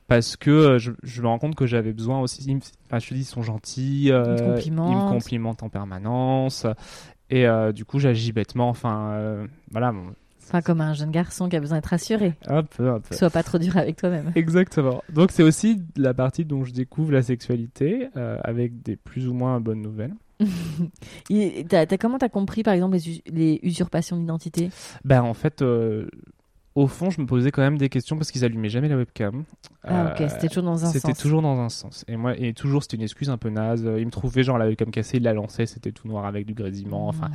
[0.07, 2.43] Parce que je, je me rends compte que j'avais besoin aussi.
[2.47, 4.09] ils me- enfin, je te dis, ils sont gentils.
[4.11, 4.25] euh,
[4.89, 6.65] ils me complimentent en permanence.
[7.29, 8.69] Et euh, du coup, j'agis bêtement.
[8.69, 9.91] Enfin, euh, voilà.
[9.91, 10.13] bon,
[10.45, 12.33] Enfin, comme un jeune garçon qui a besoin d'être rassuré.
[12.47, 13.13] un peu, un peu.
[13.15, 14.31] Sois pas trop dur avec toi-même.
[14.35, 15.03] Exactement.
[15.09, 19.33] Donc c'est aussi la partie dont je découvre la sexualité euh, avec des plus ou
[19.33, 20.13] moins bonnes nouvelles.
[21.29, 24.69] Et t'as- t'as- comment t'as compris, par exemple, les, us- les usurpations d'identité?
[25.03, 26.07] Ben en fait, euh,
[26.79, 29.43] au fond, je me posais quand même des questions parce qu'ils allumaient jamais la webcam.
[29.83, 31.17] Ah, ok, Euh, c'était toujours dans un C'était sens.
[31.17, 32.05] toujours dans un sens.
[32.07, 33.81] Et moi, et toujours, c'était une excuse un peu naze.
[33.97, 36.53] Il me trouvait genre la webcam cassée, il la lançait, c'était tout noir avec du
[36.53, 37.07] grésillement.
[37.07, 37.29] Enfin,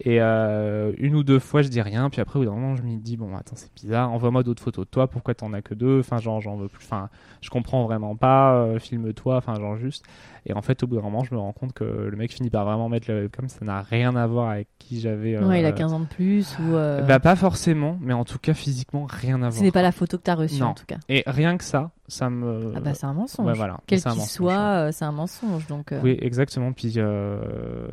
[0.00, 2.08] et euh, une ou deux fois, je dis rien.
[2.10, 4.12] Puis après, au bout d'un moment, je me dis bon, attends, c'est bizarre.
[4.12, 5.08] Envoie-moi d'autres photos de toi.
[5.08, 6.00] Pourquoi t'en as que deux?
[6.00, 6.84] Enfin, genre, j'en veux plus.
[6.84, 7.08] Enfin,
[7.40, 8.54] je comprends vraiment pas.
[8.54, 9.36] euh, Filme-toi.
[9.36, 10.04] Enfin, genre juste.
[10.46, 12.50] Et en fait, au bout d'un moment, je me rends compte que le mec finit
[12.50, 13.48] par vraiment mettre la webcam.
[13.48, 15.38] Ça n'a rien à voir avec qui j'avais.
[15.38, 16.74] Ouais, il a euh, 15 ans de plus ou.
[16.74, 19.64] euh, Bah pas forcément, mais en tout cas physiquement rien à ce voir.
[19.64, 20.66] n'est pas la photo que t'as reçue Non.
[20.68, 20.98] en tout cas.
[21.08, 22.72] Et rien que ça, ça me.
[22.76, 23.46] Ah bah c'est un mensonge.
[23.46, 23.78] ouais, voilà.
[23.86, 25.66] Quel qu'il soit, euh, c'est un mensonge.
[25.68, 25.92] Donc.
[25.92, 26.72] euh, Oui, exactement.
[26.72, 27.38] Puis euh,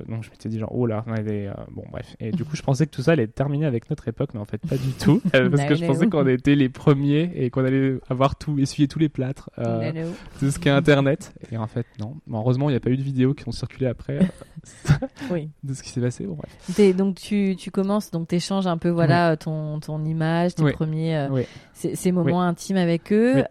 [0.09, 2.15] donc je m'étais dit genre oh là, on avait, euh, bon bref.
[2.19, 4.39] Et du coup, je pensais que tout ça allait être terminé avec notre époque, mais
[4.39, 7.63] en fait pas du tout, parce que je pensais qu'on était les premiers et qu'on
[7.63, 9.91] allait avoir tout, essuyer tous les plâtres euh,
[10.41, 11.33] de ce qu'est Internet.
[11.51, 12.15] Et en fait non.
[12.27, 14.19] Mais heureusement, il n'y a pas eu de vidéos qui ont circulé après
[15.31, 15.49] Oui.
[15.63, 16.25] de ce qui s'est passé.
[16.25, 16.95] Bon bref.
[16.95, 20.73] Donc tu, tu commences, donc t'échanges un peu voilà ton, ton image, tes Oui.
[20.73, 21.43] premiers Oui.
[21.73, 23.43] ces, ces moments intimes avec eux,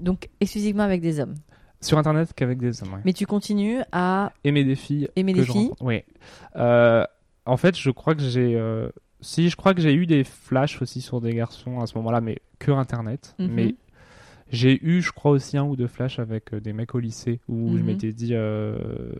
[0.00, 1.34] donc exclusivement avec des hommes.
[1.80, 2.92] Sur Internet qu'avec des hommes.
[2.94, 3.00] ouais.
[3.04, 5.08] Mais tu continues à aimer des filles.
[5.16, 5.62] aimer que des je filles.
[5.62, 5.82] rencontre.
[5.84, 6.02] Oui.
[6.56, 7.04] Euh,
[7.44, 8.54] en fait, je crois que j'ai.
[8.56, 8.88] euh,
[9.20, 12.20] Si, je crois que j'ai eu des flashs aussi sur des garçons à ce moment-là,
[12.20, 13.34] mais que Internet.
[13.40, 13.48] Mhm.
[13.50, 13.74] Mais
[14.50, 17.40] j'ai eu, je crois, aussi un ou deux flashs avec euh, des mecs au lycée
[17.48, 17.86] où je Mhm.
[17.86, 19.12] m'étais dit, euh,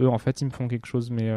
[0.00, 1.30] eux, en fait, ils me font quelque chose, mais.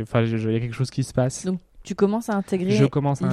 [0.00, 1.44] Enfin, il y a quelque chose qui se passe.
[1.46, 2.76] Donc, Tu commences à intégrer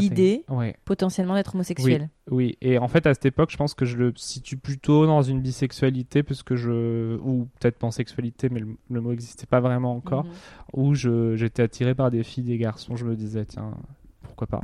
[0.02, 0.76] l'idée Ouais.
[0.86, 2.10] potentiellement d'être homosexuel.
[2.30, 5.22] Oui, et en fait à cette époque, je pense que je le situe plutôt dans
[5.22, 9.96] une bisexualité, parce que je ou peut-être pansexualité, mais le, le mot n'existait pas vraiment
[9.96, 10.26] encore.
[10.26, 10.32] Mhm.
[10.74, 13.74] Où je j'étais attiré par des filles, des garçons, je me disais tiens
[14.22, 14.62] pourquoi pas?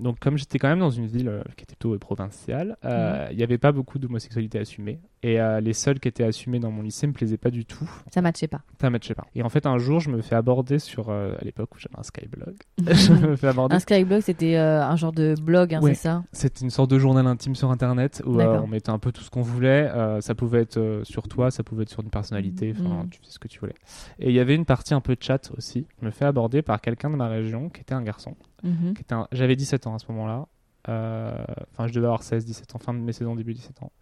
[0.00, 3.28] Donc comme j'étais quand même dans une ville euh, qui était plutôt euh, provinciale, euh,
[3.30, 5.00] il n'y avait pas beaucoup d'homosexualité assumée.
[5.22, 7.86] Et les seuls qui étaient assumés dans mon lycée me plaisaient pas du tout.
[8.10, 8.62] Ça matchait pas.
[8.80, 9.26] Ça matchait pas.
[9.34, 12.02] Et en fait, un jour, je me fais aborder sur, à l'époque où j'avais un
[12.02, 13.76] Skyblog, je me fais aborder.
[13.76, 15.92] un Skyblog, c'était un genre de blog, hein, Ouais.
[15.92, 16.22] c'est ça?
[16.32, 19.28] C'était une sorte de journal intime sur Internet où on mettait un peu tout ce
[19.28, 19.90] qu'on voulait.
[20.20, 23.10] Ça pouvait être sur toi, ça pouvait être sur une personnalité, enfin, Mhm.
[23.10, 23.74] tu fais ce que tu voulais.
[24.20, 25.86] Et il y avait une partie un peu chat aussi.
[26.00, 28.36] Je me fais aborder par quelqu'un de ma région qui était un garçon.
[28.62, 28.94] Mhm.
[29.10, 30.46] un- J'avais 17 ans à ce moment-là.
[30.88, 31.34] Euh,
[31.72, 33.92] Enfin, je devais avoir 16, 17 ans, fin de mes saisons, début 17 ans.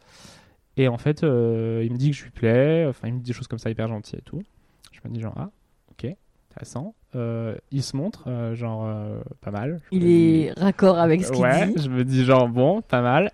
[0.77, 2.87] Et en fait, euh, il me dit que je lui plais.
[2.89, 4.43] Enfin, il me dit des choses comme ça hyper gentilles et tout.
[4.93, 5.51] Je me dis genre, ah,
[5.91, 6.15] ok,
[6.51, 6.95] intéressant.
[7.17, 9.81] Euh, il se montre, euh, genre, euh, pas mal.
[9.91, 11.83] Il dis- est raccord avec ce qu'il ouais, dit.
[11.83, 13.33] je me dis genre bon, pas mal.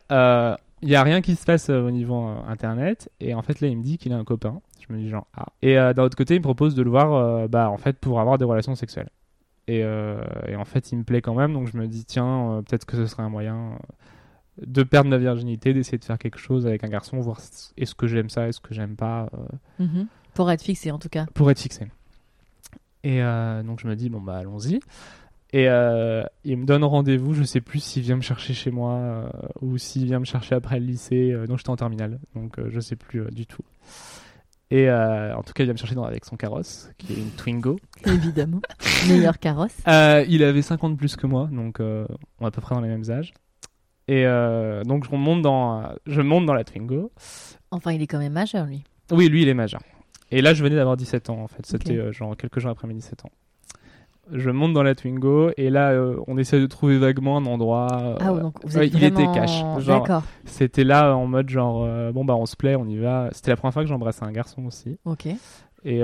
[0.82, 2.14] Il y a rien qui se passe au niveau
[2.46, 4.60] internet et en fait là il me dit qu'il a un copain.
[4.86, 5.46] Je me dis genre ah.
[5.62, 8.36] Et d'un autre côté il me propose de le voir bah en fait pour avoir
[8.36, 9.08] des relations sexuelles.
[9.66, 12.50] Et, euh, et en fait il me plaît quand même donc je me dis tiens
[12.58, 13.76] euh, peut-être que ce serait un moyen euh,
[14.66, 17.40] de perdre ma virginité, d'essayer de faire quelque chose avec un garçon, voir
[17.78, 19.28] est-ce que j'aime ça, est-ce que j'aime pas.
[19.80, 20.06] euh, Mhm.
[20.34, 21.26] Pour être fixé en tout cas.
[21.34, 21.86] pour être fixé.
[23.04, 24.80] Et euh, donc je me dis bon bah allons-y.
[25.52, 29.30] Et euh, il me donne rendez-vous, je sais plus s'il vient me chercher chez moi
[29.60, 31.32] ou s'il vient me chercher après le lycée.
[31.46, 33.62] Donc j'étais en terminale, donc je sais plus du tout.
[34.74, 37.16] Et euh, en tout cas, il vient me chercher dans, avec son carrosse, qui est
[37.16, 37.78] une Twingo.
[38.06, 38.60] Évidemment.
[39.08, 39.76] Meilleur carrosse.
[39.86, 42.08] Euh, il avait 50 plus que moi, donc euh,
[42.40, 43.32] on est à peu près dans les mêmes âges.
[44.08, 44.24] Et
[44.84, 47.12] donc je monte dans, je monte dans la Twingo.
[47.70, 48.82] Enfin, il est quand même majeur lui.
[49.12, 49.80] Oui, lui, il est majeur.
[50.32, 51.64] Et là, je venais d'avoir 17 ans, en fait.
[51.64, 53.30] C'était genre quelques jours après mes 17 ans.
[54.32, 57.88] Je monte dans la Twingo et là, euh, on essaie de trouver vaguement un endroit.
[58.02, 59.20] euh, Ah, donc vous ouais, êtes il vraiment...
[59.32, 59.62] était cash.
[59.86, 60.22] D'accord.
[60.44, 63.28] c'était là en mode genre, euh, bon, bah, on se plaît, on y va.
[63.32, 64.98] C'était la première fois que j'embrassais un garçon aussi.
[65.04, 65.26] Ok.
[65.84, 66.00] Et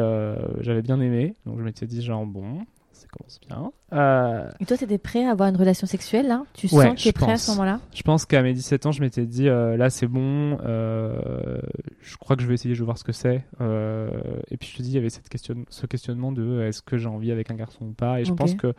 [0.61, 1.35] j'avais bien aimé.
[1.47, 2.59] Donc, je m'étais dit, genre, bon,
[3.01, 3.73] ça commence bien.
[3.93, 6.45] Euh, Et toi, t'étais prêt à avoir une relation sexuelle là?
[6.55, 7.81] Tu Ouais, sens que t'es prêt à ce moment-là?
[7.93, 10.59] Je pense qu'à mes 17 ans, je m'étais dit, euh, là, c'est bon.
[10.65, 11.61] euh,
[12.03, 13.45] je crois que je vais essayer, je vais voir ce que c'est.
[13.61, 14.11] Euh,
[14.51, 16.97] et puis, je te dis, il y avait cette question, ce questionnement de est-ce que
[16.97, 18.21] j'ai envie avec un garçon ou pas?
[18.21, 18.75] Et je pense que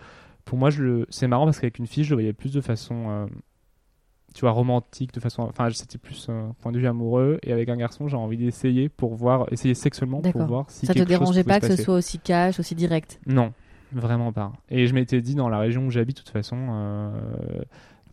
[0.46, 1.06] pour moi, je le...
[1.10, 3.26] c'est marrant parce qu'avec une fille, je le voyais plus de façon, euh,
[4.34, 5.44] tu vois, romantique, de façon.
[5.44, 7.38] Enfin, c'était plus un point de vue amoureux.
[7.44, 10.94] Et avec un garçon, j'ai envie d'essayer pour voir, essayer sexuellement pour voir si Ça
[10.94, 13.20] te dérangeait pas que ce soit aussi cash, aussi direct?
[13.28, 13.54] Non,
[13.94, 14.52] vraiment pas.
[14.70, 16.58] Et je m'étais dit, dans la région où j'habite, de toute façon.
[16.70, 17.12] euh,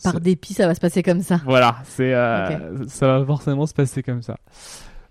[0.02, 1.40] Par dépit, ça va se passer comme ça.
[1.44, 4.36] voilà, c'est euh, ça va forcément se passer comme ça.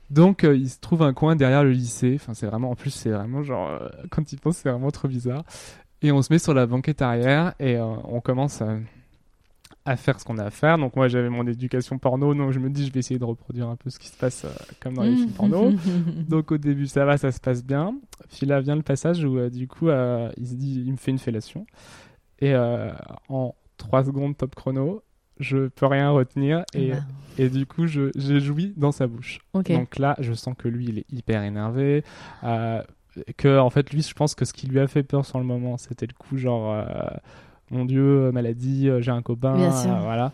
[0.09, 2.13] Donc euh, il se trouve un coin derrière le lycée.
[2.15, 3.77] Enfin c'est vraiment en plus c'est vraiment genre
[4.09, 5.43] quand il pense c'est vraiment trop bizarre.
[6.01, 8.67] Et on se met sur la banquette arrière et on commence à,
[9.87, 10.77] à faire ce qu'on a à faire.
[10.77, 13.69] Donc moi j'avais mon éducation porno donc je me dis je vais essayer de reproduire
[13.69, 14.49] un peu ce qui se passe euh,
[14.81, 15.71] comme dans les films porno.
[16.29, 17.97] Donc au début ça va, ça se passe bien.
[18.29, 20.97] Puis là vient le passage où euh, du coup euh, il se dit, il me
[20.97, 21.65] fait une fellation
[22.39, 22.53] et
[23.29, 25.01] en 3 secondes top chrono,
[25.39, 26.97] je peux rien retenir et, Bah,
[27.39, 29.39] et du coup je j'ai joui dans sa bouche.
[29.53, 32.03] Donc là je sens que lui il est hyper énervé.
[33.37, 35.45] que en fait lui je pense que ce qui lui a fait peur sur le
[35.45, 36.75] moment c'était le coup genre
[37.71, 39.91] mon dieu maladie euh, j'ai un copain Bien sûr.
[39.91, 40.31] euh, voilà.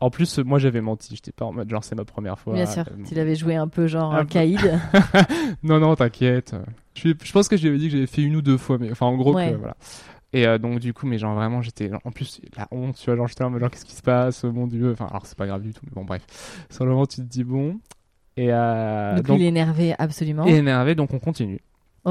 [0.00, 2.54] En plus euh, moi j'avais menti j'étais pas en mode genre c'est ma première fois.
[2.54, 2.84] Bien sûr.
[2.90, 4.80] Euh, S'il avait joué un peu genre un caïd.
[5.62, 6.54] non, non, t'inquiète.
[6.94, 8.78] Je, je pense que je lui avais dit que j'avais fait une ou deux fois,
[8.78, 9.52] mais enfin, en gros, Ouais.
[9.52, 9.76] que, voilà.
[10.32, 11.90] Et euh, donc, du coup, mais genre vraiment, j'étais.
[12.04, 14.44] En plus, la honte, tu vois, genre, j'étais en mode, genre, qu'est-ce qui se passe,
[14.44, 14.92] mon dieu.
[14.92, 16.22] Enfin, alors, c'est pas grave du tout, mais bon, bref.
[16.70, 17.78] Sur le moment, tu te dis, bon.
[18.36, 20.44] Et euh, donc, donc, il est énervé absolument.
[20.46, 21.60] énervé, donc on continue.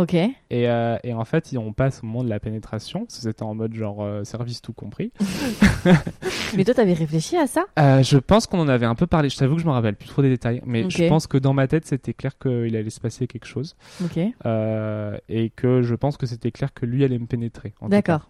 [0.01, 0.13] Ok.
[0.13, 3.73] Et, euh, et en fait, on passe au moment de la pénétration, c'était en mode,
[3.73, 5.11] genre, euh, service tout compris.
[6.55, 7.65] Mais toi, t'avais réfléchi à ça?
[7.77, 9.29] Euh, je pense qu'on en avait un peu parlé.
[9.29, 11.53] Je t'avoue que je me rappelle plus trop des détails, mais je pense que dans
[11.53, 13.75] ma tête, c'était clair qu'il allait se passer quelque chose.
[14.03, 14.17] Ok.
[14.17, 17.73] Et que je pense que c'était clair que lui allait me pénétrer.
[17.83, 18.29] D'accord.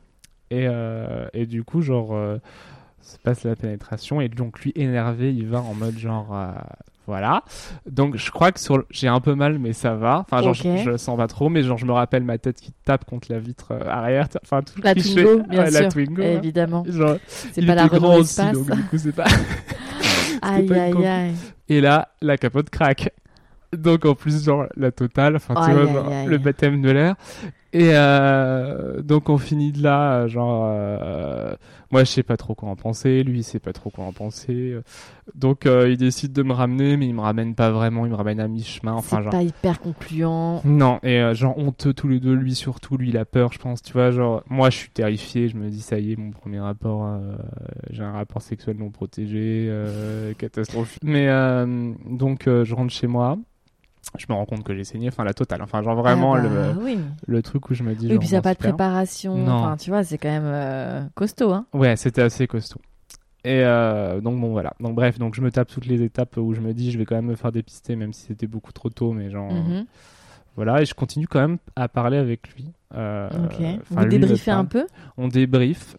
[0.51, 0.67] Et,
[1.33, 2.39] et du coup, genre,
[3.01, 6.51] se passe la pénétration et donc lui énervé, il va en mode genre, euh,
[7.09, 7.43] voilà.
[7.89, 10.19] Donc je crois que sur, le- j'ai un peu mal, mais ça va.
[10.29, 12.61] Enfin, genre, je, je le sens pas trop, mais genre, je me rappelle ma tête
[12.61, 14.27] qui tape contre la vitre euh, arrière.
[14.43, 15.23] Enfin, tout le La cliché.
[15.23, 15.81] Twingo, bien Ouais, sûr.
[15.81, 16.21] La Twingo.
[16.21, 16.27] là.
[16.33, 16.83] Évidemment.
[16.87, 17.15] Genre,
[17.51, 19.25] C'est pas la grand aussi, donc du coup, c'est pas.
[20.41, 21.33] Aïe, pas aïe, aïe.
[21.67, 23.11] Et là, la capote craque.
[23.75, 26.25] Donc en plus, genre, la totale, enfin, tu vois, aïe, genre, aïe.
[26.27, 27.15] le baptême de l'air.
[27.71, 31.53] Et euh, donc on finit de là, genre, euh,
[31.91, 34.11] moi je sais pas trop quoi en penser, lui il sait pas trop quoi en
[34.11, 34.75] penser.
[35.35, 38.15] Donc euh, il décide de me ramener, mais il me ramène pas vraiment, il me
[38.15, 39.31] ramène à mi-chemin, enfin C'est genre.
[39.31, 40.61] pas hyper concluant.
[40.65, 43.59] Non, et euh, genre honteux tous les deux, lui surtout, lui il a peur, je
[43.59, 46.31] pense, tu vois, genre, moi je suis terrifié, je me dis ça y est, mon
[46.31, 47.35] premier rapport, euh,
[47.91, 51.03] j'ai un rapport sexuel non protégé, euh, catastrophique.
[51.03, 53.37] Mais euh, donc euh, je rentre chez moi,
[54.17, 56.49] je me rends compte que j'ai saigné, enfin la totale, enfin genre vraiment Ah bah,
[56.73, 56.97] le, Oui.
[57.27, 59.35] le truc où je me dis Oui, genre, puis ça n'a pas de préparation.
[59.35, 59.51] Non.
[59.53, 61.65] Enfin, tu vois, c'est quand même euh, costaud, hein.
[61.73, 62.79] Ouais, c'était assez costaud.
[63.45, 64.73] Et euh, donc bon voilà.
[64.79, 67.05] Donc bref, donc je me tape toutes les étapes où je me dis je vais
[67.05, 69.85] quand même me faire dépister même si c'était beaucoup trop tôt, mais genre Mhm.
[70.55, 70.81] voilà.
[70.81, 72.73] Et je continue quand même à parler avec lui.
[72.95, 73.61] Euh, Ok.
[73.61, 74.87] enfin, Vous débriefez un peu?
[75.17, 75.95] On débrief.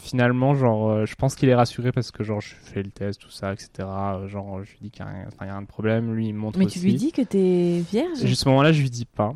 [0.00, 3.20] Finalement, genre, euh, je pense qu'il est rassuré parce que genre je fais le test,
[3.20, 3.70] tout ça, etc.
[3.88, 5.66] Euh, Genre, je lui dis qu'il n'y a, rien- enfin, il y a rien de
[5.66, 6.14] problème.
[6.14, 6.78] Lui, il me montre Mais aussi.
[6.80, 8.22] tu lui dis que t'es vierge?
[8.24, 9.34] Et à ce moment-là, je lui dis pas.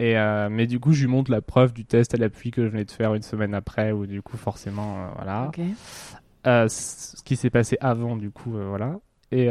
[0.00, 2.64] Et euh, mais du coup, je lui montre la preuve du test à l'appui que
[2.64, 5.50] je venais de faire une semaine après, où du coup, forcément, euh, voilà.
[6.46, 8.98] Euh, ce qui s'est passé avant, du coup, voilà.
[9.32, 9.48] Et,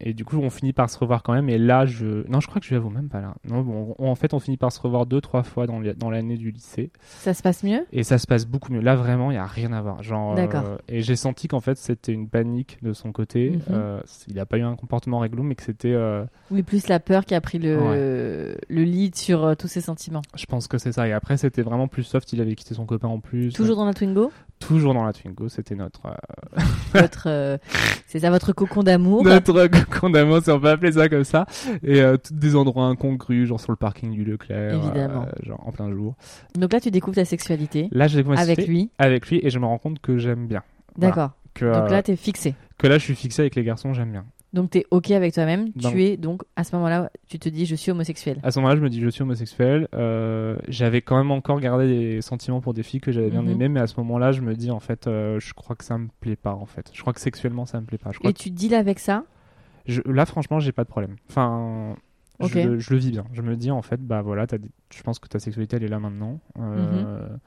[0.00, 1.48] et du coup, on finit par se revoir quand même.
[1.48, 2.26] Et là, je.
[2.28, 3.34] Non, je crois que je l'avoue même pas là.
[3.48, 6.36] Non, bon, on- en fait, on finit par se revoir deux, trois fois dans, l'année
[6.36, 6.90] du lycée.
[7.02, 7.84] Ça se passe mieux?
[7.92, 8.80] Et ça se passe beaucoup mieux.
[8.80, 10.02] Là, vraiment, il n'y a rien à voir.
[10.02, 10.64] Genre, D'accord.
[10.66, 13.50] euh, et j'ai senti qu'en fait, c'était une panique de son côté.
[13.50, 13.60] Mhm.
[13.70, 15.92] Euh, il n'a pas eu un comportement réglo, mais que c'était.
[15.92, 20.22] euh, Oui, plus la peur qui a pris le, le lead sur tous ses sentiments.
[20.36, 21.08] Je pense que c'est ça.
[21.08, 22.32] Et après, c'était vraiment plus soft.
[22.32, 23.52] Il avait quitté son copain en plus.
[23.52, 24.30] Toujours dans la Twingo?
[24.68, 25.48] Toujours dans la Twingo.
[25.48, 26.06] C'était notre.
[26.06, 26.60] euh,
[27.00, 27.56] votre, euh,
[28.06, 31.46] C'est ça votre cocon d'amour notre cocon d'amour, si on peut appeler ça comme ça.
[31.82, 34.74] Et euh, des endroits incongrus, genre sur le parking du Leclerc.
[34.74, 35.24] Évidemment.
[35.26, 36.14] euh, genre en plein jour.
[36.54, 38.90] Donc là, tu découvres ta sexualité Là, j'ai commencé avec lui.
[38.98, 40.62] avec lui et je me rends compte que j'aime bien.
[40.96, 41.14] Voilà.
[41.14, 41.30] D'accord.
[41.54, 42.54] Que, Donc euh, là, t'es fixé.
[42.76, 44.24] que là, je suis fixé avec les garçons, j'aime bien.
[44.54, 45.72] Donc t'es ok avec toi-même.
[45.74, 48.38] Tu es donc à ce moment-là, tu te dis je suis homosexuel.
[48.42, 49.88] À ce moment-là, je me dis je suis homosexuel.
[49.94, 53.50] Euh, j'avais quand même encore gardé des sentiments pour des filles que j'avais bien Mhm.
[53.50, 55.98] aimées, mais à ce moment-là, je me dis en fait, euh, je crois que ça
[55.98, 56.90] me plaît pas en fait.
[56.94, 58.10] Je crois que sexuellement, ça me plaît pas.
[58.12, 59.24] Je crois Et tu deals avec ça?
[59.86, 61.16] Que je- là, franchement, j'ai pas de problème.
[61.28, 61.96] Enfin,
[62.40, 63.24] je, le- je le vis bien.
[63.34, 65.84] Je me dis en fait, bah voilà, t'as des- je pense que ta sexualité elle
[65.84, 66.40] est là maintenant.
[66.58, 67.38] Euh, Mhm.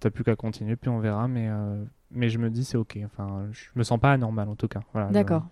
[0.00, 1.26] T'as plus qu'à continuer, puis on verra.
[1.28, 1.48] Mais
[2.10, 2.98] mais je me dis c'est ok.
[3.04, 4.80] Enfin, je me sens pas anormal en tout cas.
[4.92, 5.46] Voilà, D'accord.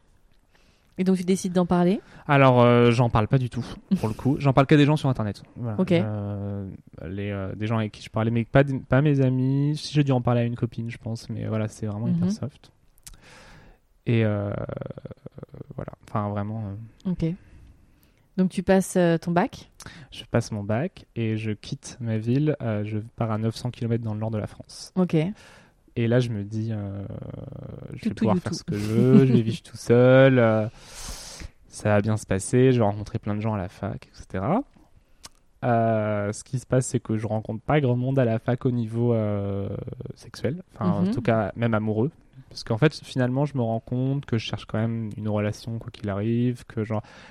[0.96, 3.64] Et donc tu décides d'en parler Alors, euh, j'en parle pas du tout,
[3.98, 4.36] pour le coup.
[4.38, 5.42] J'en parle qu'à des gens sur Internet.
[5.56, 5.80] Voilà.
[5.80, 5.90] Ok.
[5.92, 6.68] Euh,
[7.08, 9.76] les, euh, des gens avec qui je parlais, mais pas, pas mes amis.
[9.76, 12.26] Si j'ai dû en parler à une copine, je pense, mais voilà, c'est vraiment hyper
[12.26, 12.30] Mhm.
[12.30, 12.70] soft.
[14.06, 14.22] Et
[15.74, 16.62] voilà, enfin vraiment,
[17.06, 17.24] Ok.
[18.36, 19.70] Donc tu passes ton bac
[20.10, 22.56] je passe mon bac et je quitte ma ville.
[22.60, 24.92] je pars à 900 km dans le nord de la France.
[24.96, 25.16] Ok.
[25.96, 27.04] Et là, je me dis, euh,
[27.94, 28.58] je vais pouvoir faire tout.
[28.58, 30.66] ce que je veux, je vais vivre tout seul, euh,
[31.68, 34.44] ça va bien se passer, je vais rencontrer plein de gens à la fac, etc.
[35.64, 38.66] Euh, ce qui se passe, c'est que je rencontre pas grand monde à la fac
[38.66, 39.16] au niveau
[40.14, 41.08] sexuel, enfin Mhm.
[41.08, 42.10] en tout cas même amoureux.
[42.50, 45.78] Parce qu'en fait, finalement, je me rends compte que je cherche quand même une relation,
[45.80, 46.82] quoi qu'il arrive, que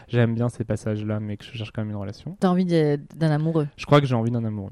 [0.09, 2.35] j'aime bien ces passages-là, mais que je cherche quand même une relation.
[2.41, 4.71] T'as envie d'un amoureux Je crois que j'ai envie d'un amoureux.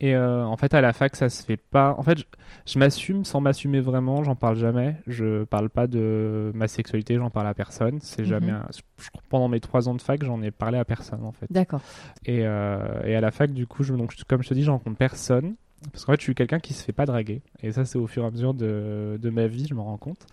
[0.00, 1.94] Et euh, en fait, à la fac, ça se fait pas.
[1.98, 2.24] En fait, je,
[2.66, 4.24] je m'assume sans m'assumer vraiment.
[4.24, 4.96] J'en parle jamais.
[5.06, 7.16] Je parle pas de ma sexualité.
[7.16, 8.00] J'en parle à personne.
[8.00, 8.48] C'est jamais.
[8.52, 8.54] Mhm.
[8.54, 11.32] un- je- je- pendant mes trois ans de fac, j'en ai parlé à personne en
[11.32, 11.46] fait.
[11.50, 11.80] D'accord.
[12.26, 14.70] Et, euh, et à la fac, du coup, je, donc, comme je te dis, je
[14.70, 15.54] rencontre personne.
[15.92, 17.42] Parce qu'en fait, je suis quelqu'un qui se fait pas draguer.
[17.62, 19.98] Et ça, c'est au fur et à mesure de, de ma vie, je me rends
[19.98, 20.26] compte.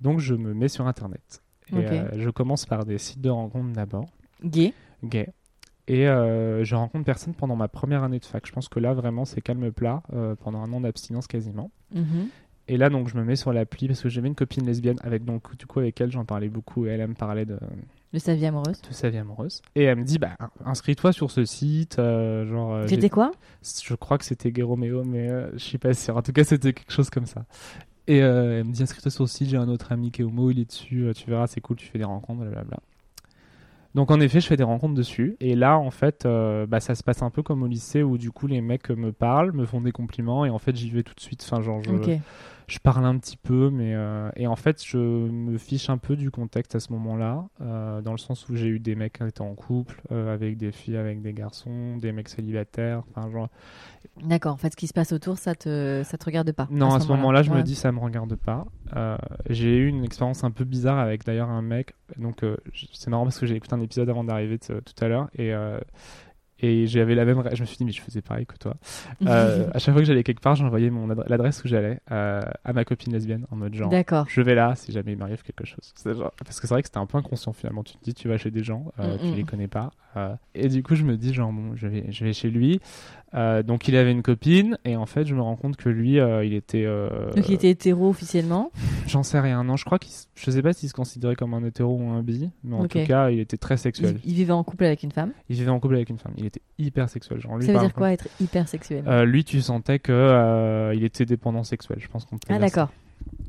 [0.00, 1.42] Donc, je me mets sur Internet.
[1.70, 4.06] Et euh, je commence par des sites de rencontres d'abord
[4.44, 4.72] Gay
[5.04, 5.28] gay.
[5.88, 8.46] Et euh, je rencontre personne pendant ma première année de fac.
[8.46, 11.70] Je pense que là, vraiment, c'est calme plat euh, pendant un an d'abstinence quasiment.
[11.94, 12.28] Mhm.
[12.70, 15.24] Et là, donc, je me mets sur l'appli parce que j'avais une copine lesbienne avec,
[15.24, 17.58] donc, du coup, avec elle, j'en parlais beaucoup et elle, elle me parlait de,
[18.12, 18.82] De sa vie amoureuse.
[18.82, 19.62] de sa vie amoureuse.
[19.74, 21.98] Et elle me dit, bah, inscris-toi sur ce site.
[21.98, 23.32] euh, genre, euh, C'était quoi?
[23.82, 26.18] Je crois que c'était Gay Romeo, mais euh, je suis pas sûr.
[26.18, 27.46] En tout cas, c'était quelque chose comme ça.
[28.06, 30.24] Et euh, elle me dit inscris-toi sur le site, j'ai un autre ami qui est
[30.26, 32.80] homo, il est dessus, tu verras, c'est cool, tu fais des rencontres, blablabla.
[33.94, 35.36] Donc en effet, je fais des rencontres dessus.
[35.40, 38.18] Et là, en fait, euh, bah, ça se passe un peu comme au lycée où
[38.18, 41.02] du coup les mecs me parlent, me font des compliments et en fait j'y vais
[41.02, 41.42] tout de suite.
[41.44, 42.10] Enfin, genre, je, Ok.
[42.68, 46.16] Je parle un petit peu, mais euh, et en fait, je me fiche un peu
[46.16, 49.24] du contexte à ce moment-là, euh, dans le sens où j'ai eu des mecs qui
[49.24, 53.48] étaient en couple, euh, avec des filles, avec des garçons, des mecs célibataires, enfin genre.
[54.22, 54.52] D'accord.
[54.52, 56.68] En fait, ce qui se passe autour, ça te, ça te regarde pas.
[56.70, 57.56] Non, à ce moment-là, je Ouais.
[57.58, 58.66] me dis ça me regarde pas.
[59.48, 61.94] J'ai eu une expérience un peu bizarre avec d'ailleurs un mec.
[62.18, 62.44] Donc
[62.92, 65.52] c'est marrant parce que j'ai écouté un épisode avant d'arriver tout à l'heure et
[66.60, 67.42] et j'avais la même.
[67.52, 68.74] Je me suis dit mais je faisais pareil que toi.
[69.26, 72.40] Euh, à chaque fois que j'allais quelque part, j'envoyais mon adre- l'adresse où j'allais euh,
[72.64, 73.88] à ma copine lesbienne en mode genre.
[73.90, 74.26] D'accord.
[74.28, 75.92] Je vais là si jamais il m'arrive quelque chose.
[76.04, 77.82] Genre- Parce que c'est vrai que c'était un peu inconscient finalement.
[77.82, 79.34] Tu te dis, tu vas chez des gens, euh, Mm, tu mm.
[79.34, 79.90] les connais pas.
[80.16, 82.80] euh, et du coup, je me dis, genre, bon, je vais, je vais chez lui.
[83.34, 84.78] Euh, donc, il avait une copine.
[84.84, 86.84] Et en fait, je me rends compte que lui, euh, il était.
[86.86, 88.70] euh, Donc il était hétéro officiellement.
[89.06, 89.62] J'en sais rien.
[89.64, 90.10] Non, je crois qu'il.
[90.12, 92.48] s- Je sais pas s'il se considérait comme un hétéro ou un bi.
[92.64, 94.18] Mais en tout cas, il était très sexuel.
[94.24, 95.32] il vivait en couple avec une femme.
[95.48, 96.32] Il vivait en couple avec une femme.
[96.38, 97.40] Il était hyper sexuel.
[97.40, 99.04] Genre, lui, ça veut dire contre, quoi être hyper sexuel?
[99.26, 101.98] Lui, tu sentais que il était dépendant sexuel.
[102.00, 102.90] Je pense qu'on peut Ah d'accord.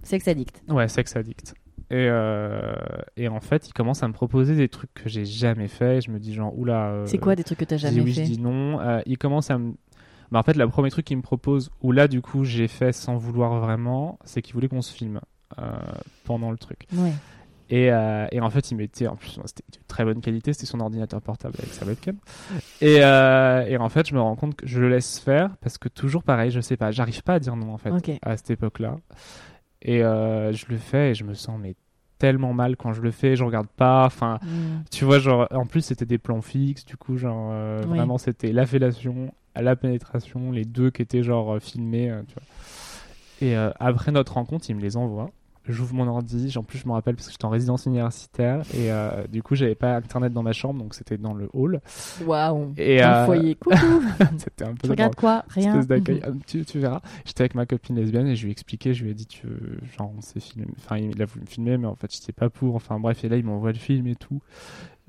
[0.03, 0.61] Sex addict.
[0.69, 1.53] Ouais, sex addict.
[1.91, 2.75] Et, euh,
[3.17, 6.02] et en fait, il commence à me proposer des trucs que j'ai jamais fait.
[6.02, 6.89] Je me dis genre, oula.
[6.91, 8.80] euh, C'est quoi des trucs que t'as jamais oui, fait je dis non.
[8.80, 9.73] Euh, il commence à me.
[10.32, 12.91] Bah, en fait, le premier truc qu'il me propose, où là, du coup, j'ai fait
[12.91, 15.20] sans vouloir vraiment, c'est qu'il voulait qu'on se filme
[16.26, 16.86] pendant le truc.
[16.93, 17.11] Ouais.
[17.72, 20.80] Et, et en fait, il mettait, en plus, c'était de très bonne qualité, c'était son
[20.80, 22.16] ordinateur portable avec sa webcam.
[22.82, 25.89] Et, et en fait, je me rends compte que je le laisse faire parce que
[25.89, 27.91] toujours pareil, je sais pas, j'arrive pas à dire non en fait
[28.22, 28.97] à cette époque-là.
[29.82, 31.74] Et euh, je le fais et je me sens mais
[32.20, 34.84] tellement mal quand je le fais, je regarde pas, enfin, Mm.
[34.91, 37.97] tu vois, genre, en plus, c'était des plans fixes, du coup, genre, euh, Oui.
[37.97, 42.36] vraiment, c'était la fellation, la pénétration, les deux qui étaient, genre, euh, filmés, euh, tu
[42.36, 42.43] vois.
[43.41, 45.32] Et euh, après notre rencontre, il me les envoie.
[45.68, 48.91] J'ouvre mon ordi, en plus, je me rappelle parce que j'étais en résidence universitaire, et
[48.91, 51.82] euh, du coup, j'avais pas internet dans ma chambre, donc c'était dans le hall.
[52.26, 52.74] Waouh.
[52.78, 53.55] Et Dans euh, foyer.
[53.60, 53.76] Coucou.
[54.38, 55.45] c'était un peu tu regardes quoi?
[55.49, 55.80] Rien.
[55.82, 56.22] d'accueil.
[56.24, 57.01] Ah, Tu, tu verras.
[57.26, 59.47] J'étais avec ma copine lesbienne et je lui ai expliqué, je lui ai dit, tu,
[59.97, 60.68] genre, on s'est filmé.
[60.78, 62.76] Enfin, il a voulu me filmer, mais en fait, j'étais pas pour.
[62.76, 64.41] Enfin, bref, et là, il m'envoie le film et tout.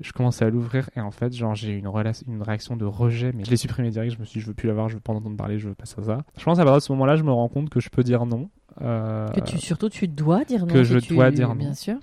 [0.01, 3.45] Je commençais à l'ouvrir et en fait, genre, j'ai eu une, réaction de rejet, mais
[3.45, 4.13] je l'ai supprimé direct.
[4.13, 5.67] Je me suis dit, je veux plus l'avoir, je veux pas en entendre parler, je
[5.67, 6.23] veux pas ça, ça.
[6.37, 8.25] Je pense à partir de ce moment-là, je me rends compte que je peux dire
[8.25, 8.49] non.
[8.81, 10.73] Euh, Que tu, surtout, tu dois dire non.
[10.73, 11.55] que je tu- dois dire non.
[11.55, 11.95] Bien sûr.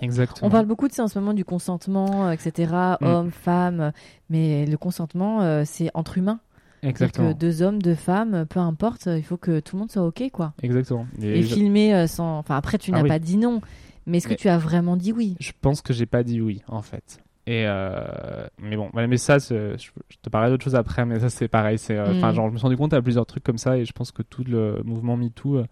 [0.00, 0.48] Exactement.
[0.48, 2.72] On parle beaucoup de ça en ce moment, du consentement, euh, etc.
[3.00, 3.04] Mm.
[3.04, 3.92] Hommes, femmes.
[4.30, 6.40] Mais le consentement, euh, c'est entre humains.
[6.84, 7.32] Exactement.
[7.32, 10.24] que deux hommes, deux femmes, peu importe, il faut que tout le monde soit OK,
[10.32, 10.52] quoi.
[10.64, 11.06] Exactement.
[11.20, 12.38] Et Et je- filmer sans.
[12.38, 13.08] Enfin, après, tu Ah n'as oui.
[13.08, 13.60] pas dit non.
[14.06, 15.36] Mais est-ce que Mais- tu as vraiment dit oui?
[15.38, 17.20] Je pense que j'ai pas dit oui, en fait.
[17.46, 19.76] Et euh, mais bon, mais ça, je,
[20.22, 21.78] te parlerai d'autre chose après, mais ça c'est pareil.
[21.78, 22.34] C'est, euh, enfin, Mm.
[22.34, 24.22] genre, je me suis rendu compte à plusieurs trucs comme ça, et je pense que
[24.22, 25.62] tout le mouvement MeToo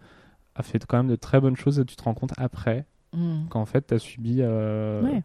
[0.55, 1.79] a fait quand même de très bonnes choses.
[1.79, 3.47] Et tu te rends compte après Mm.
[3.49, 5.21] qu'en fait, tu as subi euh, Ouais.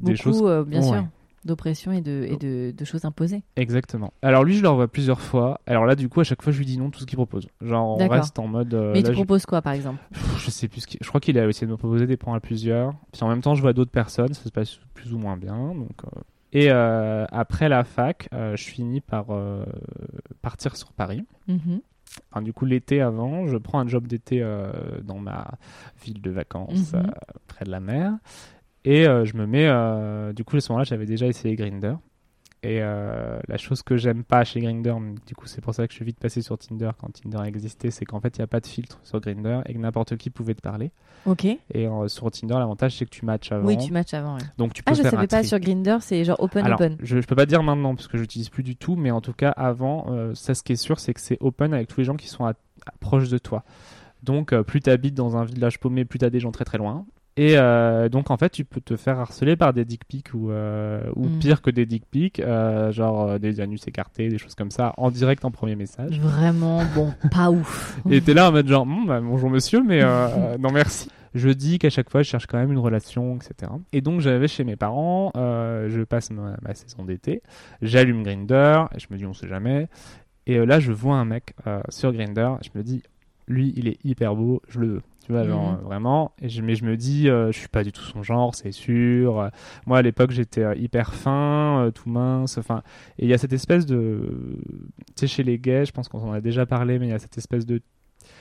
[0.00, 0.42] des Beaucoup, choses.
[0.44, 1.06] euh, bien sûr,
[1.44, 3.42] d'oppression et, de, et de, de choses imposées.
[3.56, 4.12] Exactement.
[4.22, 5.60] Alors lui, je le revois plusieurs fois.
[5.66, 7.48] Alors là, du coup, à chaque fois, je lui dis non tout ce qu'il propose.
[7.60, 8.74] Genre, on reste en mode.
[8.74, 9.98] euh, Mais tu je- proposes quoi, par exemple?
[10.12, 12.36] Pff, je sais plus ce Je crois qu'il a essayé de me proposer des points
[12.36, 12.94] à plusieurs.
[13.12, 15.56] Puis en même temps, je vois d'autres personnes, ça se passe plus ou moins bien.
[15.74, 16.00] Donc,
[16.52, 19.64] Et euh, après la fac, euh, je finis par euh,
[20.42, 21.24] partir sur Paris.
[21.48, 21.80] Mhm.
[22.42, 24.70] Du coup, l'été avant, je prends un job d'été euh,
[25.02, 25.46] dans ma
[26.04, 27.00] ville de vacances, Mhm.
[27.00, 27.10] euh,
[27.46, 28.12] près de la mer.
[28.84, 29.66] Et euh, je me mets.
[30.34, 31.94] du coup, à ce moment-là, j'avais déjà essayé Grinder.
[32.64, 34.94] Et euh, la chose que j'aime pas chez Grinder,
[35.26, 37.92] du coup, c'est pour ça que je suis vite passé sur Tinder quand Tinder existait,
[37.92, 40.28] c'est qu'en fait, il n'y a pas de filtre sur Grinder et que n'importe qui
[40.30, 40.90] pouvait te parler.
[41.24, 41.44] Ok.
[41.44, 43.64] Et euh, sur Tinder, l'avantage, c'est que tu matches avant.
[43.68, 44.34] Oui, tu matches avant.
[44.34, 44.42] ouais.
[44.56, 45.46] Donc, tu peux Ah, je faire savais un pas tri.
[45.48, 46.96] sur Grinder, c'est genre open Alors, open.
[47.00, 49.32] Je, je peux pas dire maintenant parce que j'utilise plus du tout, mais en tout
[49.34, 52.04] cas avant, euh, ça ce qui est sûr, c'est que c'est open avec tous les
[52.04, 52.50] gens qui sont à-
[52.86, 53.62] à- proches de toi.
[54.24, 56.64] Donc euh, plus tu habites dans un village paumé, plus tu as des gens très
[56.64, 57.06] très loin.
[57.40, 60.50] Et euh, donc en fait, tu peux te faire harceler par des dick pics ou,
[60.50, 61.38] euh, ou Mm.
[61.38, 64.92] pire que des dick pics, euh, genre euh, des anus écartés, des choses comme ça,
[64.96, 66.18] en direct en premier message.
[66.20, 67.96] Vraiment, bon, pas ouf.
[68.10, 70.00] Et t'es là en mode genre, Hum, bah, bonjour monsieur, mais
[70.58, 71.08] non merci.
[71.34, 73.70] Je dis qu'à chaque fois, je cherche quand même une relation, etc.
[73.92, 77.42] Et donc, j'avais chez mes parents, euh, je passe ma, ma saison d'été,
[77.82, 79.88] j'allume Grinder, et je me dis, on sait jamais.
[80.46, 83.02] Et euh, là, je vois un mec euh, sur Grinder, je me dis,
[83.46, 85.02] lui, il est hyper beau, je le veux.
[85.28, 85.80] Tu vois, genre, Mhm.
[85.84, 86.32] vraiment.
[86.40, 88.72] Et je, mais je me dis, euh, je suis pas du tout son genre, c'est
[88.72, 89.38] sûr.
[89.38, 89.48] Euh,
[89.86, 92.56] moi, à l'époque, j'étais euh, hyper fin, euh, tout mince.
[92.56, 92.82] Enfin,
[93.18, 94.20] et il y a cette espèce de.
[95.08, 97.12] Tu sais, chez les gays, je pense qu'on en a déjà parlé, mais il y
[97.12, 97.82] a cette espèce de.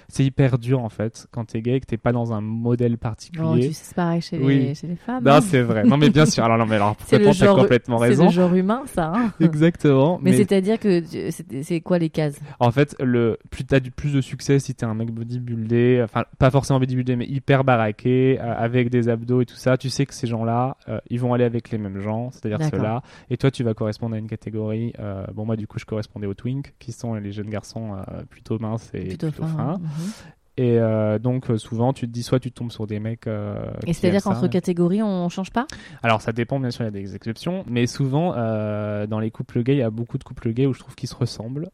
[0.10, 2.94] C'est hyper dur, en fait, quand t'es gay et que t'es pas dans un modèle
[2.94, 3.68] Oh, particulier.
[3.68, 4.76] tu sais, c'est pareil chez les, Oui.
[4.76, 5.24] chez les femmes.
[5.24, 5.42] Non, hein.
[5.42, 5.84] c'est vrai.
[5.84, 6.44] Non, mais bien sûr.
[6.44, 8.26] Alors, non, mais alors, C'est le complètement, t'as complètement C'est raison.
[8.26, 9.12] le genre humain, ça.
[9.16, 9.32] hein.
[9.42, 10.20] Exactement.
[10.22, 12.40] Mais, c'est-à-dire que c'est c'est quoi les cases?
[12.60, 16.24] En fait, le plus t'as du plus de succès si t'es un mec bodybuildé, enfin
[16.40, 20.06] pas forcément bodybuildé, mais hyper baraqué, euh, avec des abdos et tout ça, tu sais
[20.06, 23.52] que ces gens-là, euh, ils vont aller avec les mêmes gens, c'est-à-dire ceux-là, et toi
[23.52, 24.94] tu vas correspondre à une catégorie.
[25.00, 27.96] euh, bon moi du coup je correspondais aux twink, qui sont les jeunes garçons
[28.30, 29.56] plutôt minces et Plutôt plutôt, fin.
[29.58, 29.82] fins.
[29.98, 30.12] Mhm.
[30.60, 33.28] Et euh, donc euh, souvent tu te dis soit tu tombes sur des mecs.
[33.28, 35.68] euh, Et c'est-à-dire qu'entre catégories, on change pas?
[36.02, 39.62] Alors ça dépend bien sûr, il y a des exceptions, mais souvent dans les couples
[39.62, 41.70] gays, il y a beaucoup de couples gays où je trouve qu'ils se ressemblent.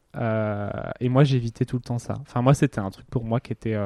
[1.00, 2.16] Et moi j'évitais tout le temps ça.
[2.22, 3.78] Enfin moi c'était un truc pour moi qui était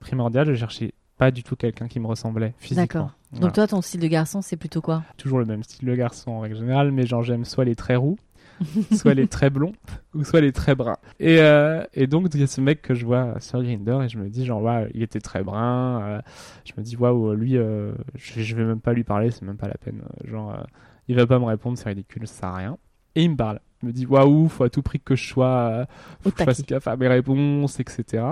[0.00, 0.46] primordial.
[0.46, 2.82] Je cherchais pas du tout quelqu'un qui me ressemblait physiquement.
[2.82, 3.10] D'accord.
[3.32, 3.46] Voilà.
[3.46, 5.04] Donc toi, ton style de garçon, c'est plutôt quoi?
[5.18, 7.94] Toujours le même style de garçon en règle générale, mais genre j'aime soit les très
[7.94, 8.16] roux,
[8.92, 9.72] soit les très blonds,
[10.14, 10.96] ou soit les très bruns.
[11.18, 14.08] Et, euh, et donc il y a ce mec que je vois sur Grinder et
[14.08, 16.02] je me dis genre ouais, il était très brun.
[16.02, 16.20] euh,
[16.64, 19.56] je me dis waouh lui, euh, je, je vais même pas lui parler, c'est même
[19.56, 20.02] pas la peine.
[20.24, 20.64] Genre
[21.08, 22.78] il va pas me répondre, c'est ridicule, ça sert à rien.
[23.16, 23.60] Et il me parle.
[23.82, 25.86] Il me dit waouh, faut à tout prix que je sois,
[26.20, 28.22] faut Au que je fasse gaffe à mes réponses, etc.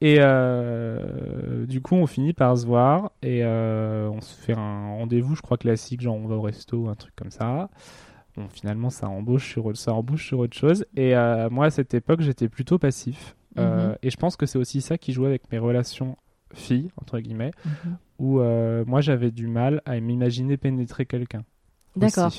[0.00, 4.88] Et euh, du coup, on finit par se voir et euh, on se fait un
[4.96, 7.70] rendez-vous, je crois classique, genre on va au resto, un truc comme ça.
[8.36, 10.84] Bon, finalement, ça embauche sur, ça embauche sur autre chose.
[10.96, 13.36] Et euh, moi, à cette époque, j'étais plutôt passif.
[13.58, 13.96] Euh, Mhm.
[14.02, 16.16] et je pense que c'est aussi ça qui jouait avec mes relations
[16.52, 17.96] filles, entre guillemets, Mhm.
[18.18, 21.44] où euh, moi, j'avais du mal à m'imaginer pénétrer quelqu'un.
[21.96, 22.32] D'accord.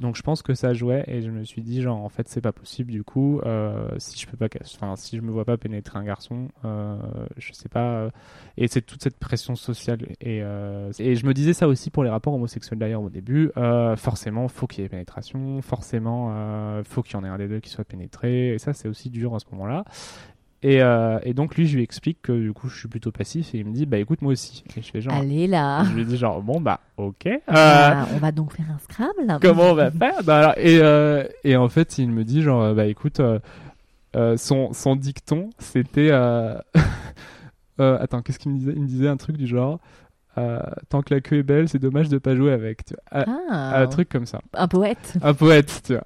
[0.00, 2.40] Donc je pense que ça jouait et je me suis dit genre en fait c'est
[2.40, 5.56] pas possible du coup euh, si je peux pas enfin si je me vois pas
[5.56, 6.96] pénétrer un garçon euh,
[7.36, 8.10] je sais pas euh,
[8.56, 12.02] et c'est toute cette pression sociale et euh, et je me disais ça aussi pour
[12.02, 16.82] les rapports homosexuels d'ailleurs au début euh, forcément faut qu'il y ait pénétration forcément euh,
[16.82, 19.10] faut qu'il y en ait un des deux qui soit pénétré et ça c'est aussi
[19.10, 19.84] dur à ce moment-là
[20.66, 23.54] et, euh, et donc lui je lui explique que du coup je suis plutôt passif
[23.54, 25.84] et il me dit bah écoute moi aussi et je fais genre Allez là.
[25.84, 29.38] je lui dis genre bon bah ok euh, Ah, on va donc faire un Scrabble.
[29.42, 30.22] comment on va faire?
[30.24, 33.20] Bah, alors, et, euh, et en fait, il me dit genre, bah écoute,
[34.36, 36.10] son, son dicton, c'était...
[37.78, 38.72] attends, qu'est-ce qu'il me disait?
[38.74, 39.80] Il me disait un truc du genre,
[40.38, 40.58] euh,
[40.88, 42.84] tant que la queue est belle, c'est dommage de pas jouer avec.
[42.84, 43.22] Tu vois.
[43.26, 44.40] Un- Ah, Un truc comme ça.
[44.54, 45.14] un poète.
[45.22, 46.04] Un poète, tu vois.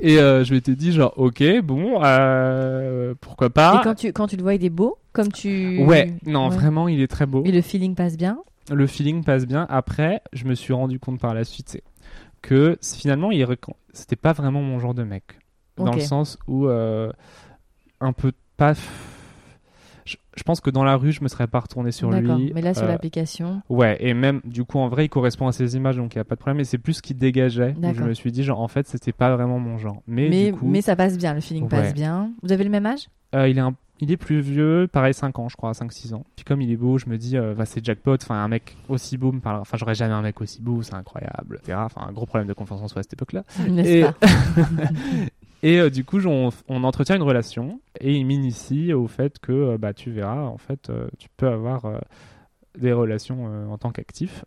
[0.00, 3.78] Et euh, je m'étais dit genre, ok, bon, euh, pourquoi pas.
[3.80, 5.82] Et quand tu, quand tu le vois, il est beau, comme tu.
[5.82, 6.54] Ouais, non, Ouais.
[6.56, 7.42] vraiment, il est très beau.
[7.44, 8.38] Et le feeling passe bien.
[8.70, 9.66] le feeling passe bien.
[9.70, 11.82] Après, je me suis rendu compte par la suite c'est
[12.42, 13.44] que finalement, il
[13.92, 15.24] c'était pas vraiment mon genre de mec.
[15.76, 16.66] Dans le sens où
[18.00, 18.74] un peu pas.
[20.38, 22.52] Je, pense que dans la rue, je me serais pas retourné sur lui.
[22.54, 23.62] Mais là, sur Euh, l'application.
[23.68, 26.20] Ouais, et même du coup, en vrai, il correspond à ces images, donc il y
[26.20, 26.58] a pas de problème.
[26.58, 27.74] Mais c'est plus ce qui dégageait.
[27.82, 30.02] où Je me suis dit, genre, en fait, c'était pas vraiment mon genre.
[30.06, 31.68] Mais, Mais, du coup, mais ça passe bien, le feeling Ouais.
[31.68, 32.30] passe bien.
[32.42, 33.08] Vous avez le même âge?
[33.34, 36.24] Euh, il est un il est plus vieux, pareil 5 ans je crois, 5-6 ans.
[36.36, 38.76] Puis comme il est beau, je me dis, euh, bah, c'est jackpot, enfin un mec
[38.88, 41.78] aussi beau me parle, enfin j'aurais jamais un mec aussi beau, c'est incroyable, etc.
[41.82, 43.44] Enfin un gros problème de confiance en soi à cette époque-là.
[43.68, 44.14] N'est-ce Et, pas?
[45.62, 49.52] et euh, du coup, on, on entretient une relation et il m'initie au fait que
[49.52, 52.00] euh, bah, tu verras, en fait, euh, tu peux avoir
[52.78, 54.44] des relations en tant qu'actif.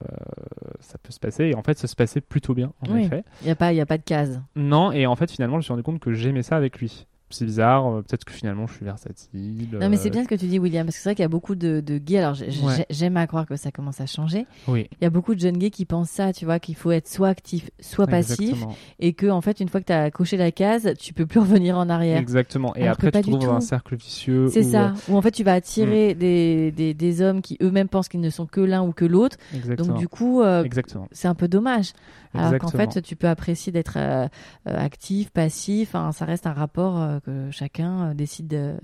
[0.80, 3.03] ça peut se passer et en fait, ça se passait plutôt bien, en Oui.
[3.03, 3.24] effet.
[3.41, 4.41] Il n'y a, pas- y a pas de case.
[4.55, 7.07] Non, et en fait, finalement, je me suis rendu compte que j'aimais ça avec lui.
[7.32, 9.67] C'est bizarre, euh, peut-être que finalement je suis versatile.
[9.73, 11.23] Non, mais euh, c'est bien ce que tu dis, William, parce que c'est vrai qu'il
[11.23, 12.19] y a beaucoup de, de gays.
[12.19, 12.86] Alors, Ouais.
[12.89, 14.45] j'aime à croire que ça commence à changer.
[14.67, 16.91] Oui, Il y a beaucoup de jeunes gays qui pensent ça, tu vois, qu'il faut
[16.91, 18.75] être soit actif, soit passif, exactement.
[18.99, 21.39] et que, en fait, une fois que tu as coché la case, tu peux plus
[21.41, 22.17] revenir en arrière.
[22.19, 22.75] Exactement.
[22.75, 24.47] Et Alors après, tu trouves un cercle vicieux.
[24.49, 25.55] C'est où, ça, euh, où en fait tu vas Mm.
[25.55, 29.05] attirer des, des, des hommes qui eux-mêmes pensent qu'ils ne sont que l'un ou que
[29.05, 29.38] l'autre.
[29.55, 29.89] exactement.
[29.89, 31.07] Donc du coup, euh, Exactement.
[31.11, 31.93] c'est un peu dommage.
[32.34, 32.91] Alors qu'en Exactement.
[32.91, 34.27] fait, tu peux apprécier d'être euh,
[34.67, 35.89] euh, actif, passif.
[35.89, 38.76] Enfin, ça reste un rapport euh, que chacun euh, décide de,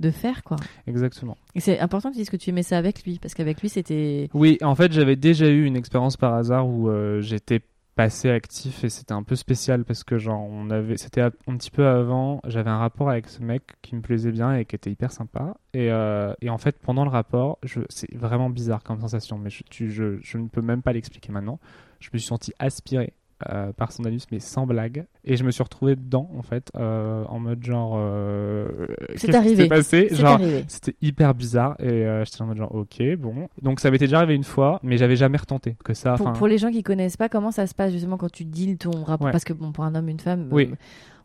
[0.00, 0.56] de faire, quoi.
[0.86, 1.36] Exactement.
[1.54, 3.68] Et c'est important que tu dises que tu aimais ça avec lui, parce qu'avec lui,
[3.68, 4.28] c'était.
[4.34, 7.60] Oui, en fait, j'avais déjà eu une expérience par hasard où euh, j'étais
[7.94, 11.56] passé actif et c'était un peu spécial parce que genre on avait c'était un un
[11.56, 14.76] petit peu avant j'avais un rapport avec ce mec qui me plaisait bien et qui
[14.76, 18.82] était hyper sympa et, euh, et en fait pendant le rapport je c'est vraiment bizarre
[18.82, 21.58] comme sensation mais je, tu- je, je ne peux même pas l'expliquer maintenant
[22.00, 23.14] je me suis senti aspiré
[23.50, 26.70] euh, par son anus mais sans blague et je me suis retrouvé dedans en fait
[26.76, 29.68] euh, en mode genre euh, qui arrivé.
[29.68, 33.90] passé C'est c'était hyper bizarre et euh, j'étais en mode genre ok bon donc ça
[33.90, 36.82] m'était déjà arrivé une fois mais j'avais jamais retenté que ça Pour, les gens qui
[36.82, 39.26] connaissent pas, comment ça se passe justement quand tu deals ton rapport?
[39.26, 39.32] Ouais.
[39.32, 40.70] Parce que bon, pour un homme, une femme, Oui.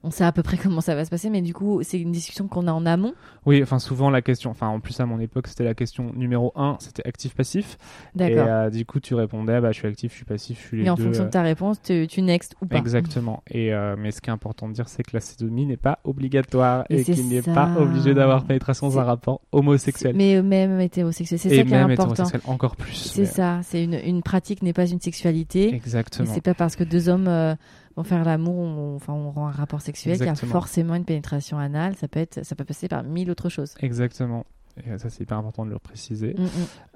[0.04, 2.12] On sait à peu près comment ça va se passer, mais du coup, c'est une
[2.12, 3.14] discussion qu'on a en amont.
[3.46, 6.52] oui enfin souvent la question enfin en plus à mon époque c'était la question numéro
[6.56, 7.78] un c'était actif passif
[8.16, 8.46] et D'accord.
[8.48, 10.86] euh, du coup tu répondais bah je suis actif je suis passif je suis les
[10.86, 12.78] Et en deux fonction euh, de ta réponse, tu, tu next ou pas.
[12.78, 13.44] Exactement.
[13.50, 16.00] Et euh, mais ce qui est important de dire, c'est que la sodomie n'est pas
[16.04, 20.16] obligatoire Et et, qu'il n'est pas obligé d'avoir pénétration dans un rapport homosexuel.
[20.16, 22.12] Mais même hétérosexuel, c'est et ça qui est même important.
[22.14, 22.94] hétérosexuel encore plus.
[22.94, 25.70] C'est mais- ça, c'est une, une pratique n'est pas une sexualité.
[25.70, 26.30] Et Exactement.
[26.34, 27.56] c'est pas parce que deux hommes euh,
[27.96, 31.06] vont faire l'amour, on, enfin on rend un rapport sexuel qu'il y a forcément une
[31.06, 31.96] pénétration anale.
[31.96, 33.74] Ça peut être, ça peut passer par mille autres choses.
[33.80, 34.46] Exactement.
[34.86, 36.34] Et ça, c'est hyper important de le préciser.
[36.38, 36.48] Mm, mm.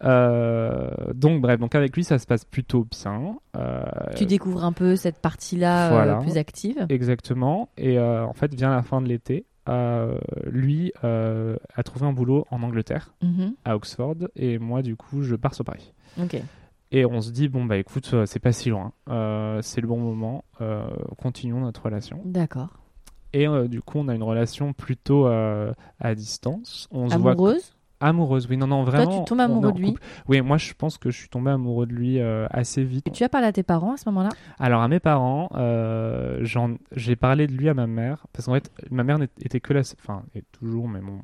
[0.05, 3.35] Euh, donc, bref, donc avec lui, ça se passe plutôt bien.
[3.57, 3.83] Euh,
[4.15, 6.15] Tu découvres un peu cette partie-là euh, voilà.
[6.19, 6.85] plus active.
[6.89, 7.69] Exactement.
[7.77, 9.45] Et en fait, vient la fin de l'été.
[10.45, 13.53] lui a trouvé un boulot en Angleterre, Mhm.
[13.65, 15.91] à Oxford, et moi, du coup, je pars sur Paris.
[16.21, 16.37] Ok.
[16.91, 19.87] Et on se dit, bon, bah écoute, euh, c'est pas si loin, Euh, c'est le
[19.87, 22.21] bon moment, euh, continuons notre relation.
[22.25, 22.69] D'accord.
[23.33, 26.87] Et euh, du coup, on a une relation plutôt à distance.
[26.91, 27.74] On se voit Amoureuse
[28.05, 29.05] amoureuse, oui, non, non, vraiment.
[29.05, 29.87] Toi, tu tombes amoureux de lui.
[29.89, 30.01] couple.
[30.27, 33.07] Oui, moi, je pense que je suis tombé amoureux de lui euh, assez vite.
[33.07, 34.29] Et tu as parlé à tes parents à ce moment-là?
[34.59, 36.43] Alors, à mes parents, euh,
[36.95, 39.73] j'ai parlé de lui à ma mère, parce qu'en fait, ma mère n'était- était que
[39.73, 41.19] la, se- enfin, et toujours, mais bon,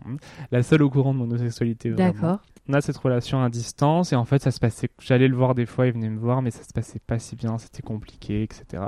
[0.51, 1.91] la seule au courant de mon homosexualité.
[1.91, 2.39] D'accord.
[2.69, 5.55] on a cette relation à distance et en fait ça se passait j'allais le voir
[5.55, 8.43] des fois il venait me voir mais ça se passait pas si bien c'était compliqué
[8.43, 8.83] etc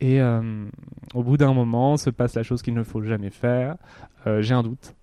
[0.00, 0.66] et euh,
[1.14, 3.76] au bout d'un moment se passe la chose qu'il ne faut jamais faire
[4.26, 4.94] Euh, j'ai un doute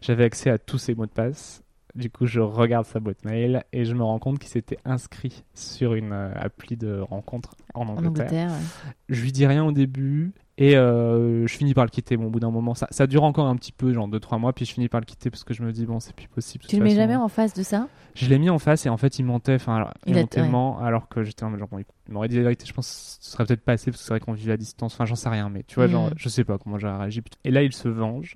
[0.00, 1.62] j'avais accès à tous ses mots de passe
[1.94, 5.44] Du coup, je regarde sa boîte mail et je me rends compte qu'il s'était inscrit
[5.54, 8.50] sur une euh, appli de rencontre en En Angleterre.
[8.50, 8.92] Ouais.
[9.08, 12.16] Je lui dis rien au début et euh, je finis par le quitter.
[12.16, 14.52] Bon, au bout d'un moment, ça, ça dure encore un petit peu, genre 2-3 mois,
[14.54, 16.64] puis je finis par le quitter parce que je me dis, bon, c'est plus possible.
[16.66, 17.00] Tu le mets façon.
[17.02, 17.88] jamais en face de ça?
[18.14, 19.54] Je l'ai mis en face et en fait, il mentait.
[19.56, 20.48] Enfin, alors, il, a- mentait ouais.
[20.48, 22.64] ment, alors que j'étais en mode genre, bon, il m'aurait dit la vérité.
[22.66, 22.88] Je pense
[23.18, 24.94] que ce serait peut-être pas assez parce que c'est vrai qu'on vivait à distance.
[24.94, 26.14] Enfin, j'en sais rien, mais tu vois, genre, Mhm.
[26.16, 27.22] je sais pas comment j'aurais réagi.
[27.44, 28.34] Et là, il se venge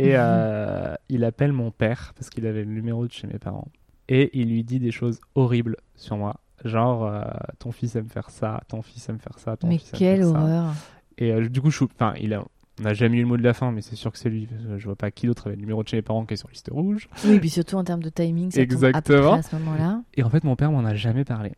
[0.00, 0.16] et Mhm.
[0.18, 3.68] euh, il appelle mon père parce qu'il avait le numéro de chez mes parents
[4.08, 6.36] et il lui dit des choses horribles sur moi.
[6.64, 7.22] Genre, euh,
[7.58, 10.18] ton fils aime faire ça, ton fils aime faire ça, ton Mais fils aime quelle
[10.22, 10.38] faire ça.
[10.40, 10.74] horreur
[11.18, 12.42] Et euh, du coup, je enfin, il a,
[12.80, 14.46] on n'a jamais eu le mot de la fin, mais c'est sûr que c'est lui.
[14.46, 16.34] parce que Je vois pas qui d'autre avait le numéro de chez mes parents qui
[16.34, 17.08] est sur liste rouge.
[17.24, 19.34] Oui, puis surtout en termes de timing, peu Exactement.
[19.34, 20.02] à ce moment-là.
[20.16, 21.52] Et en fait, mon père m'en a jamais parlé.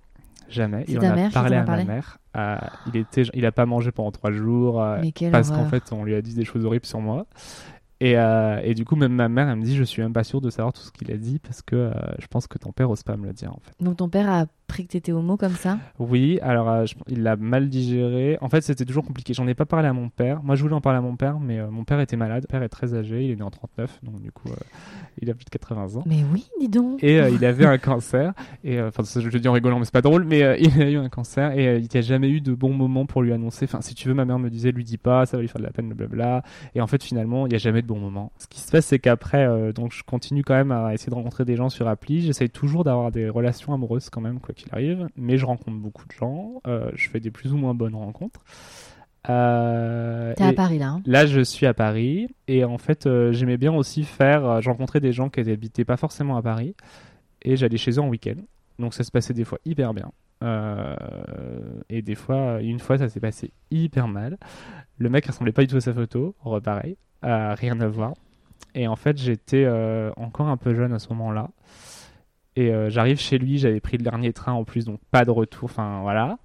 [0.49, 0.85] Jamais.
[0.87, 2.19] C'est Il en ta a mère parlé à ma mère.
[2.37, 5.67] Euh, il était, il a pas mangé pendant trois jours euh, Mais quelle parce qu'en
[5.67, 7.27] fait, on lui a dit des choses horribles sur moi.
[8.01, 10.25] Et, euh, et du coup, même ma mère, elle me dit, je suis même pas
[10.25, 12.73] sûr de savoir tout ce qu'il a dit parce que euh, je pense que ton
[12.73, 13.73] père ose pas me le dire en fait.
[13.85, 15.79] Donc ton père a appris que t'étais homo comme ça?
[15.99, 18.39] Oui, alors euh, je- il l'a mal digéré.
[18.41, 19.35] En fait, c'était toujours compliqué.
[19.35, 20.43] J'en ai pas parlé à mon père.
[20.45, 22.45] Moi, je voulais en parler à mon père, mais euh, mon père était malade.
[22.49, 23.25] Mon père est très âgé.
[23.25, 24.55] Il est né en 39, donc du coup, euh,
[25.21, 26.05] il a plus de 80 ans.
[26.07, 28.33] Mais oui, dis donc Et il avait un cancer.
[28.63, 30.25] Et enfin, je le dis en rigolant, mais c'est pas drôle.
[30.25, 33.07] Mais il a eu un cancer et il n'y a jamais eu de bon moment
[33.07, 33.65] pour lui annoncer.
[33.65, 35.61] Enfin, si tu veux, ma mère me disait, lui dis pas, ça va lui faire
[35.61, 36.43] de la peine, blablabla.
[36.77, 38.31] Et en fait, finalement, il n'y a jamais de bon moment.
[38.39, 41.45] Ce qui se passe, c'est qu'après, donc, je continue quand même à essayer de rencontrer
[41.45, 42.21] des gens sur appli.
[42.21, 45.09] J'essaye toujours d'avoir des relations amoureuses quand même, quoi qu'il arrive.
[45.17, 46.61] Mais je rencontre beaucoup de gens.
[46.67, 48.41] Euh, je fais des plus ou moins bonnes rencontres.
[49.29, 50.89] Euh, T'es à Paris là.
[50.93, 54.63] hein Là, je suis à Paris et en fait, euh, j'aimais bien aussi faire.
[54.63, 56.75] je rencontrais des gens qui n'habitaient pas forcément à Paris
[57.43, 58.37] et j'allais chez eux en week-end.
[58.79, 60.11] Donc, ça se passait des fois hyper bien.
[61.91, 64.39] Et des fois, une fois, ça s'est passé hyper mal.
[64.97, 68.15] Le mec ressemblait pas du tout à sa photo, repareil, euh, rien à voir.
[68.75, 69.67] Et en fait, j'étais
[70.17, 71.51] encore un peu jeune à ce moment-là.
[72.57, 75.31] Et euh, j'arrive chez lui, j'avais pris le dernier train en plus, donc pas de
[75.31, 75.65] retour.
[75.65, 76.39] Enfin, voilà.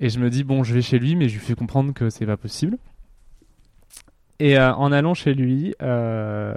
[0.00, 2.10] Et je me dis, bon, je vais chez lui, mais je lui fais comprendre que
[2.10, 2.78] c'est pas possible.
[4.40, 6.54] Et euh, en allant chez lui, euh,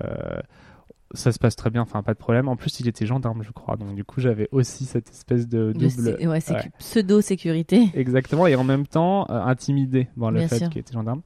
[1.11, 2.47] ça se passe très bien, enfin pas de problème.
[2.47, 3.75] En plus, il était gendarme, je crois.
[3.77, 6.17] Donc du coup, j'avais aussi cette espèce de double.
[6.27, 6.71] ouais, sécu- ouais.
[6.79, 7.89] pseudo-sécurité.
[7.93, 11.21] Exactement, et en même temps intimidé par le Bien fait qu'il était gendarme.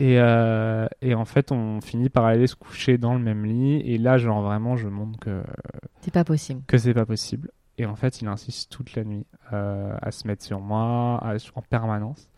[0.00, 3.76] Et, euh, et en fait, on finit par aller se coucher dans le même lit.
[3.80, 5.42] Et là, genre vraiment, je montre que,
[6.00, 6.62] C'est pas possible.
[6.66, 7.50] que c'est pas possible.
[7.78, 11.36] Et en fait, il insiste toute la nuit euh, à se mettre sur moi à-
[11.54, 12.28] en permanence.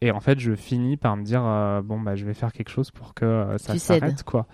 [0.00, 2.68] Et en fait, je finis par me dire euh, bon bah je vais faire quelque
[2.70, 4.46] chose pour que ça s'arrête quoi.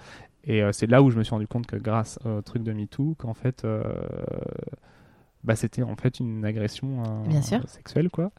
[0.45, 3.15] Et c'est là où je me suis rendu compte que grâce au truc de MeToo,
[3.19, 3.67] qu'en fait,
[5.45, 7.61] bah c'était en fait une agression Bien sûr.
[7.69, 8.31] sexuelle quoi.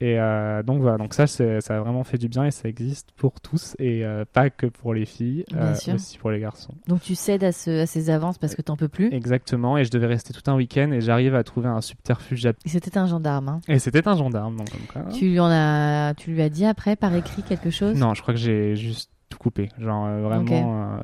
[0.00, 3.10] Et euh, donc voilà, donc ça, ça a vraiment fait du bien et ça existe
[3.16, 6.72] pour tous et euh, pas que pour les filles, euh, aussi pour les garçons.
[6.86, 9.12] Donc tu cèdes à, ce, à ces avances parce que t'en peux plus.
[9.12, 12.46] Exactement, et je devais rester tout un week-end et j'arrive à trouver un subterfuge.
[12.46, 13.48] à- Et c'était un gendarme.
[13.48, 13.60] hein.
[13.66, 15.10] Et c'était un gendarme, donc comme quoi.
[15.10, 17.96] Tu lui en as, tu lui as dit après par écrit quelque chose?
[17.98, 19.68] Non, je crois que j'ai juste tout coupé.
[19.80, 21.00] Genre euh, vraiment.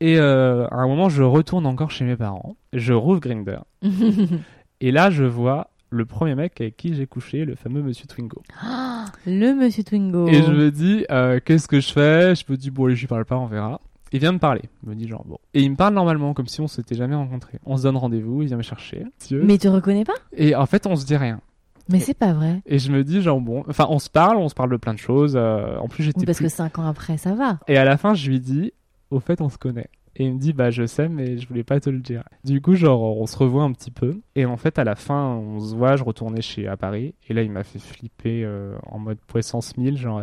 [0.00, 2.54] Et à un moment, je retourne encore chez mes parents.
[2.72, 3.64] Je rouvre Grindr.
[4.80, 8.42] Et là, je vois le premier mec avec qui j'ai couché, le fameux Monsieur Twingo.
[8.62, 10.26] Ah, le Monsieur Twingo.
[10.28, 12.34] Et je me dis, euh, qu'est-ce que je fais?
[12.34, 13.80] Je me dis, bon, allez, je lui parle pas, on verra.
[14.12, 14.62] Il vient me parler.
[14.82, 15.38] Il me dit genre, bon.
[15.54, 17.58] Et il me parle normalement, comme si on s'était jamais rencontrés.
[17.66, 19.04] On se donne rendez-vous, il vient me chercher.
[19.32, 20.14] Mais il te reconnaît pas?
[20.32, 21.40] Et en fait, on se dit rien.
[21.88, 22.62] Mais c'est pas vrai.
[22.66, 23.64] Et je me dis, genre, bon.
[23.68, 25.34] Enfin, on se parle, on se parle de plein de choses.
[25.36, 27.58] euh, en plus, j'étais Oui, parce plus que cinq ans après, ça va.
[27.68, 28.72] Et à la fin, je lui dis,
[29.10, 29.88] au fait, on se connaît.
[30.18, 32.22] Et il me dit, bah, je sais, mais je voulais pas te le dire.
[32.44, 34.20] Du coup, genre, on se revoit un petit peu.
[34.34, 37.14] Et en fait, à la fin, on se voit, je retournais chez, à Paris.
[37.28, 40.20] Et là, il m'a fait flipper euh, en mode puissance 1000, genre,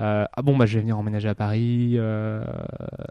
[0.00, 1.92] euh, ah bon, bah, je vais venir emménager à Paris.
[1.96, 2.44] euh,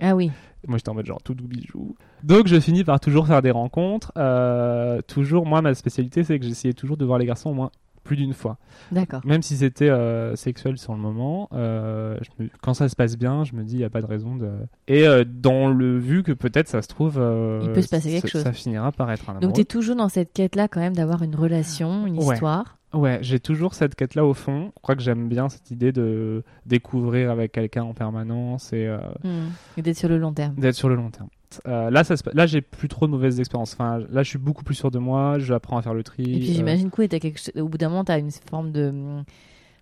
[0.02, 0.32] Ah oui.
[0.68, 1.96] Moi, j'étais en mode genre tout doux bijou.
[2.24, 4.12] Donc, je finis par toujours faire des rencontres.
[4.18, 7.70] Euh, toujours, moi, ma spécialité, c'est que j'essayais toujours de voir les garçons au moins
[8.06, 8.58] plus d'une fois.
[8.94, 9.20] D'accord.
[9.26, 13.18] Même si c'était euh, sexuel sur le moment, euh, je me- quand ça se passe
[13.18, 14.50] bien, je me dis il n'y a pas de raison de.
[14.88, 17.16] Et euh, dans le vu que peut-être ça se trouve.
[17.64, 18.44] Il peut se passer quelque ça- chose.
[18.44, 19.54] Ça finira par être un Donc amoureux.
[19.58, 22.34] t'es toujours dans cette quête-là quand même d'avoir une relation, une Ouais.
[22.36, 22.78] histoire.
[22.94, 24.72] Ouais, j'ai toujours cette quête-là au fond.
[24.78, 28.98] Je crois que j'aime bien cette idée de découvrir avec quelqu'un en permanence et euh,
[29.24, 29.50] Hmm.
[29.76, 30.56] Et d'être sur le long terme.
[30.56, 31.28] d'être sur le long terme.
[31.68, 32.24] Euh, là, ça se...
[32.34, 33.74] là, j'ai plus trop de mauvaises expériences.
[33.74, 35.38] Enfin, là, je suis beaucoup plus sûr de moi.
[35.40, 36.24] J'apprends à faire le tri.
[36.24, 38.72] Et puis euh, j'imagine que oui, quelque au bout d'un moment, tu as une forme
[38.72, 38.94] de.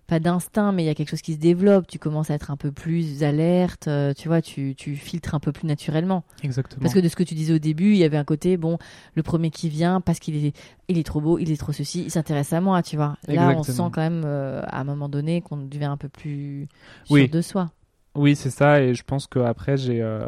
[0.06, 1.86] Pas d'instinct, mais il y a quelque chose qui se développe.
[1.86, 3.88] Tu commences à être un peu plus alerte.
[3.88, 6.24] euh, tu vois, tu, tu filtres un peu plus naturellement.
[6.42, 6.82] Exactement.
[6.82, 8.76] Parce que de ce que tu disais au début, il y avait un côté, bon,
[9.14, 10.54] le premier qui vient, parce qu'il est,
[10.88, 13.16] il est trop beau, il est trop ceci, il s'intéresse à moi, tu vois.
[13.28, 16.68] Là, on sent quand même, euh, à un moment donné, qu'on devient un peu plus
[17.06, 17.28] sûr Oui.
[17.30, 17.70] de soi.
[18.14, 18.82] Oui, c'est ça.
[18.82, 20.02] Et je pense qu'après, j'ai.
[20.02, 20.20] euh,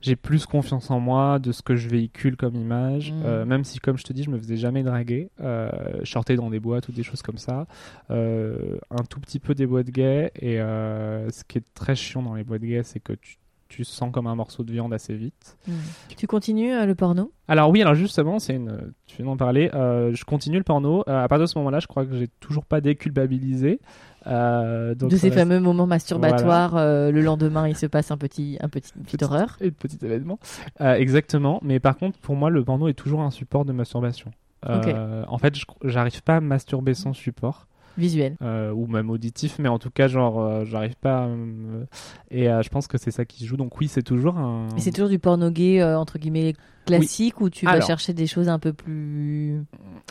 [0.00, 3.22] j'ai plus confiance en moi de ce que je véhicule comme image, Mm.
[3.24, 5.30] euh, même si, comme je te dis, je me faisais jamais draguer.
[5.40, 5.70] Euh,
[6.02, 7.66] je sortais dans des boîtes ou des choses comme ça.
[8.10, 10.30] Euh, un tout petit peu des boîtes gays.
[10.36, 13.36] Et euh, ce qui est très chiant dans les boîtes gays, c'est que tu,
[13.68, 15.56] tu sens comme un morceau de viande assez vite.
[15.66, 15.72] Mm.
[16.16, 17.32] Tu continues euh, le porno?
[17.48, 18.92] Alors oui, alors justement, c'est une.
[19.06, 19.70] Tu viens d'en parler.
[19.74, 21.04] euh, je continue le porno.
[21.08, 23.80] Euh, à partir de ce moment-là, je crois que j'ai toujours pas déculpabilisé.
[24.26, 28.16] Euh, donc De ces reste- fameux moments masturbatoires, euh, le lendemain il se passe un
[28.16, 29.56] petit, un petit, une petite horreur.
[29.60, 30.38] Et petit événement.
[30.80, 31.60] Euh, exactement.
[31.62, 34.30] Mais par contre, pour moi, le porno est toujours un support de masturbation.
[34.64, 35.54] En fait,
[35.84, 37.68] j'arrive pas à masturber sans support.
[37.96, 38.36] Visuel.
[38.42, 41.24] euh, ou même auditif, mais en tout cas, genre, euh, j'arrive pas.
[41.24, 41.86] à me-
[42.30, 43.56] Et euh, je pense que c'est ça qui se joue.
[43.56, 44.68] Donc, oui, c'est toujours un.
[44.78, 47.86] C'est toujours du porno gay, entre guillemets, classique, ou tu vas Alors.
[47.86, 49.62] chercher des choses un peu plus.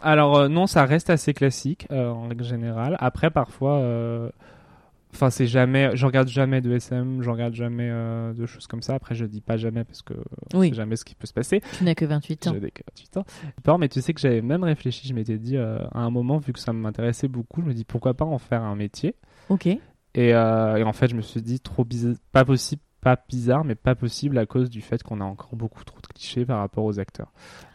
[0.01, 2.97] Alors, non, ça reste assez classique en règle générale.
[2.99, 3.81] Après, parfois.
[5.15, 5.95] Euh, Enfin, c'est jamais.
[5.95, 8.95] Je regarde jamais de SM, je regarde jamais euh, de choses comme ça.
[8.95, 10.13] Après, je dis pas jamais parce que
[10.53, 10.69] on Oui.
[10.69, 11.61] sait jamais ce qui peut se passer.
[11.77, 12.53] Tu n'as que 28 ans.
[12.53, 13.77] J'avais que 28 ans.
[13.77, 15.07] Mais tu sais que j'avais même réfléchi.
[15.07, 17.85] Je m'étais dit euh, à un moment, vu que ça m'intéressait beaucoup, je me dis
[17.85, 19.15] pourquoi pas en faire un métier?
[19.49, 19.67] Ok.
[19.67, 19.79] Et,
[20.33, 23.75] euh, et en fait, je me suis dit trop bizarre, pas possible, pas bizarre, mais
[23.75, 26.85] pas possible à cause du fait qu'on a encore beaucoup trop de clichés par rapport
[26.85, 27.31] aux acteurs.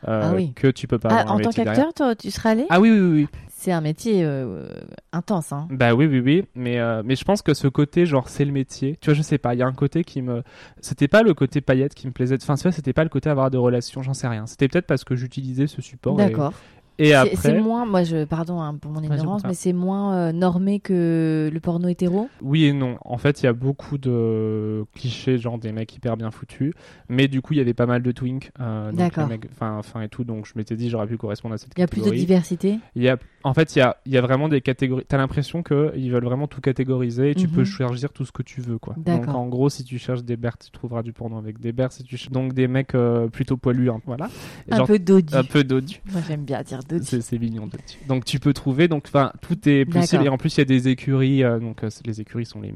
[0.08, 0.52] Euh, Ah oui.
[0.54, 1.08] Que tu peux pas.
[1.12, 2.66] Ah, avoir en tant qu'acteur, toi, tu serais allé?
[2.70, 3.28] Ah oui, oui, oui.
[3.60, 4.68] C'est un métier euh,
[5.12, 5.68] intense, hein.
[5.70, 6.44] Bah oui, oui, oui.
[6.54, 8.96] Mais, euh, mais je pense que ce côté, genre, c'est le métier.
[9.02, 9.52] Tu vois, je sais pas.
[9.52, 10.42] Il y a un côté qui me.
[10.80, 12.38] C'était pas le côté paillette qui me plaisait.
[12.40, 14.46] Enfin, tu vois, c'était pas le côté avoir de relations, j'en sais rien.
[14.46, 16.16] C'était peut-être parce que j'utilisais ce support.
[16.16, 16.54] D'accord.
[17.00, 17.36] Et, C'est- après.
[17.36, 21.48] C'est moins, moi, je, pardon hein, pour mon ignorance, mais c'est moins euh, normé que
[21.52, 22.28] le porno hétéro?
[22.42, 22.98] Oui et non.
[23.06, 26.72] En fait, il y a beaucoup de clichés, genre des mecs hyper bien foutus.
[27.08, 28.50] Mais du coup, il y avait pas mal de twinks.
[28.60, 29.28] euh, D'accord.
[29.60, 30.24] Enfin, et tout.
[30.24, 32.20] Donc je m'étais dit, j'aurais pu correspondre à cette Il y a plus de catégorie.
[32.26, 32.78] diversité?
[32.94, 35.04] Y a, en fait, il y a, y a vraiment des catégories.
[35.08, 37.52] T'as l'impression qu'ils veulent vraiment tout catégoriser et tu Mhm.
[37.54, 38.94] peux choisir tout ce que tu veux, quoi.
[38.98, 41.92] Donc en gros, si tu cherches des bers, tu trouveras du porno avec des bers.
[41.92, 44.28] Si tu donc des mecs euh, plutôt poilus, hein, voilà.
[44.68, 45.34] Et Un genre, peu dodu.
[45.34, 46.00] un peu dodus.
[46.12, 47.78] Moi, j'aime bien dire C'est mignon de
[48.08, 50.64] Donc tu peux trouver, donc enfin tout est possible et en plus il y a
[50.64, 52.74] des écuries, euh, donc euh, les écuries sont les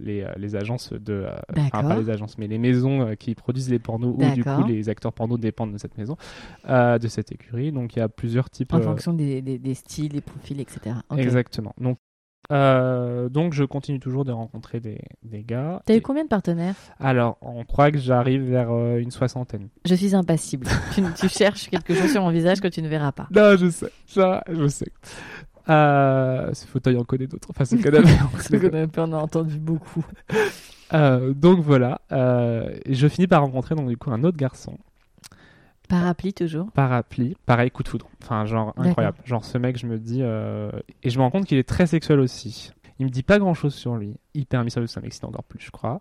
[0.00, 1.26] les, euh, les agences de,
[1.56, 4.88] enfin pas les agences mais les maisons qui produisent les pornos où du coup les
[4.88, 6.16] acteurs pornos dépendent de cette maison,
[6.68, 7.72] de cette écurie.
[7.72, 8.72] Donc il y a plusieurs types.
[8.72, 10.96] En fonction des, des, des styles, des profils, etc.
[11.16, 11.74] Exactement.
[11.78, 11.98] Donc
[12.52, 15.82] euh, donc je continue toujours de rencontrer des, des gars.
[15.86, 16.74] T'as eu Et- combien de partenaires?
[17.00, 19.68] Alors on croit que j'arrive vers euh, une soixantaine.
[19.84, 20.66] Je suis impassible.
[20.94, 23.28] tu, tu cherches quelque chose sur mon visage que tu ne verras pas.
[23.30, 24.90] Non, je sais, ça, je sais.
[25.70, 27.48] Euh, ce fauteuil en connaît d'autres.
[27.50, 28.08] Enfin, ce canapé
[28.94, 30.04] qu'on a- on a entendu beaucoup.
[30.92, 34.76] Euh, donc voilà, je finis par rencontrer donc du coup un autre garçon,
[35.88, 36.70] Parapluie toujours.
[36.72, 40.70] parapluie, pareil coup de foudre, enfin genre incroyable, genre ce mec je me dis euh,
[41.02, 42.72] et je me rends compte qu'il est très sexuel aussi.
[42.98, 45.70] Il me dit pas grand chose sur lui, hyper mystérieux, ça m'excite encore plus je
[45.70, 46.00] crois.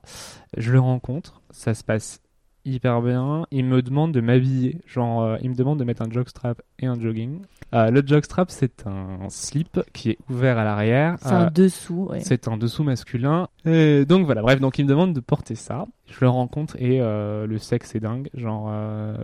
[0.58, 2.22] Je le rencontre, ça se passe
[2.66, 3.46] hyper bien.
[3.52, 6.86] Il me demande de m'habiller, genre euh, il me demande de mettre un jockstrap et
[6.86, 7.42] un jogging.
[7.74, 11.16] Euh, le jockstrap c'est un slip qui est ouvert à l'arrière.
[11.22, 12.08] C'est Euh, un dessous.
[12.10, 12.20] ouais.
[12.20, 13.48] c'est un dessous masculin.
[13.66, 15.86] Et donc voilà, bref, donc il me demande de porter ça.
[16.08, 18.30] Je le rencontre et euh, le sexe est dingue.
[18.36, 19.18] Genre, euh,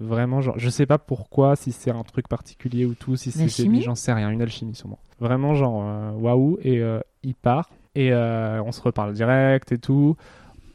[0.00, 3.48] vraiment, genre, je sais pas pourquoi, si c'est un truc particulier ou tout, si c'est
[3.82, 4.98] j'en sais rien, une alchimie sûrement.
[5.18, 6.58] Vraiment, genre, euh, waouh.
[6.62, 10.16] Et euh, il part et euh, on se reparle direct et tout.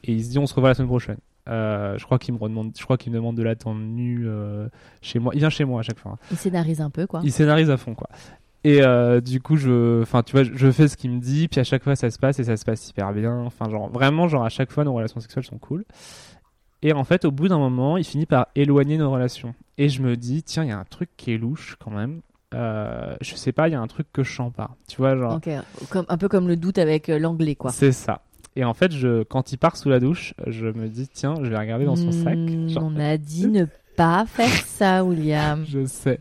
[0.04, 1.18] Et il se dit, on se revoit la semaine prochaine.
[1.52, 4.68] Euh, je crois qu'il me demande, je crois qu'il me demande de l'attendre nu euh,
[5.02, 5.34] chez moi.
[5.36, 6.14] Il vient chez moi à chaque fois.
[6.14, 6.18] hein.
[6.32, 7.20] Il scénarise un peu, quoi.
[7.24, 8.08] Il scénarise à fond, quoi.
[8.64, 11.60] Et euh, du coup, je, enfin, tu vois, je- fais ce qu'il me dit, puis
[11.60, 13.40] à chaque fois, ça se passe et ça se passe hyper bien.
[13.40, 15.84] Enfin, genre, vraiment, genre, à chaque fois, nos relations sexuelles sont cool.
[16.84, 19.54] Et en fait, au bout d'un moment, il finit par éloigner nos relations.
[19.78, 22.22] Et je me dis, tiens, il y a un truc qui est louche quand même.
[22.54, 24.72] Euh, je sais pas, il y a un truc que je sens pas.
[24.88, 25.50] Tu vois, genre, Ok,
[25.90, 27.72] comme, un peu comme le doute avec euh, l'anglais, quoi.
[27.72, 28.22] c'est ça.
[28.56, 31.50] Et en fait, je, quand il part sous la douche, je me dis, tiens, je
[31.50, 32.38] vais regarder dans son sac.
[32.38, 35.66] Hmm, Genre, On a dit ne pas faire ça, William.
[35.70, 36.20] Je sais.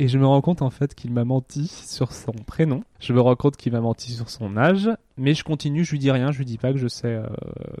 [0.00, 2.82] Et je me rends compte en fait qu'il m'a menti sur son prénom.
[3.00, 4.88] Je me rends compte qu'il m'a menti sur son âge.
[5.18, 7.26] Mais je continue, je lui dis rien, je lui dis pas que je sais euh,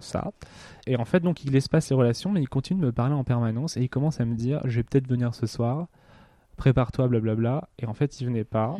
[0.00, 0.30] ça.
[0.86, 3.14] Et en fait, donc il laisse pas ses relations, mais il continue de me parler
[3.14, 3.78] en permanence.
[3.78, 5.86] Et il commence à me dire Je vais peut-être venir ce soir,
[6.58, 7.70] prépare-toi, blablabla.
[7.78, 8.76] Et en fait, il venait pas.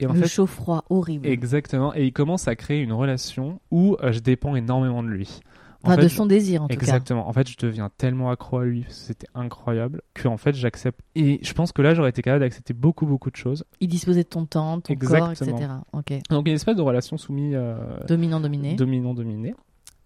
[0.00, 1.26] Et en le fait, chaud-froid, horrible.
[1.26, 1.94] exactement.
[1.94, 5.40] Et il commence à créer une relation où euh, je dépends énormément de lui.
[5.84, 7.28] En Enfin, fait, de je- son désir, en tout Exactement.
[7.28, 11.00] En fait, je deviens tellement accro à lui, c'était incroyable, que en fait, j'accepte.
[11.14, 13.60] Et je pense que là, j'aurais été capable d'accepter beaucoup, beaucoup de choses.
[13.62, 13.76] cas.
[13.80, 15.32] Il disposait de ton temps, ton Exactement.
[15.34, 15.72] corps, etc.
[15.92, 16.12] Ok.
[16.30, 17.76] Donc, une espèce de relation soumise, euh,
[18.08, 18.74] Dominant-dominé.
[18.74, 19.54] dominant-dominé.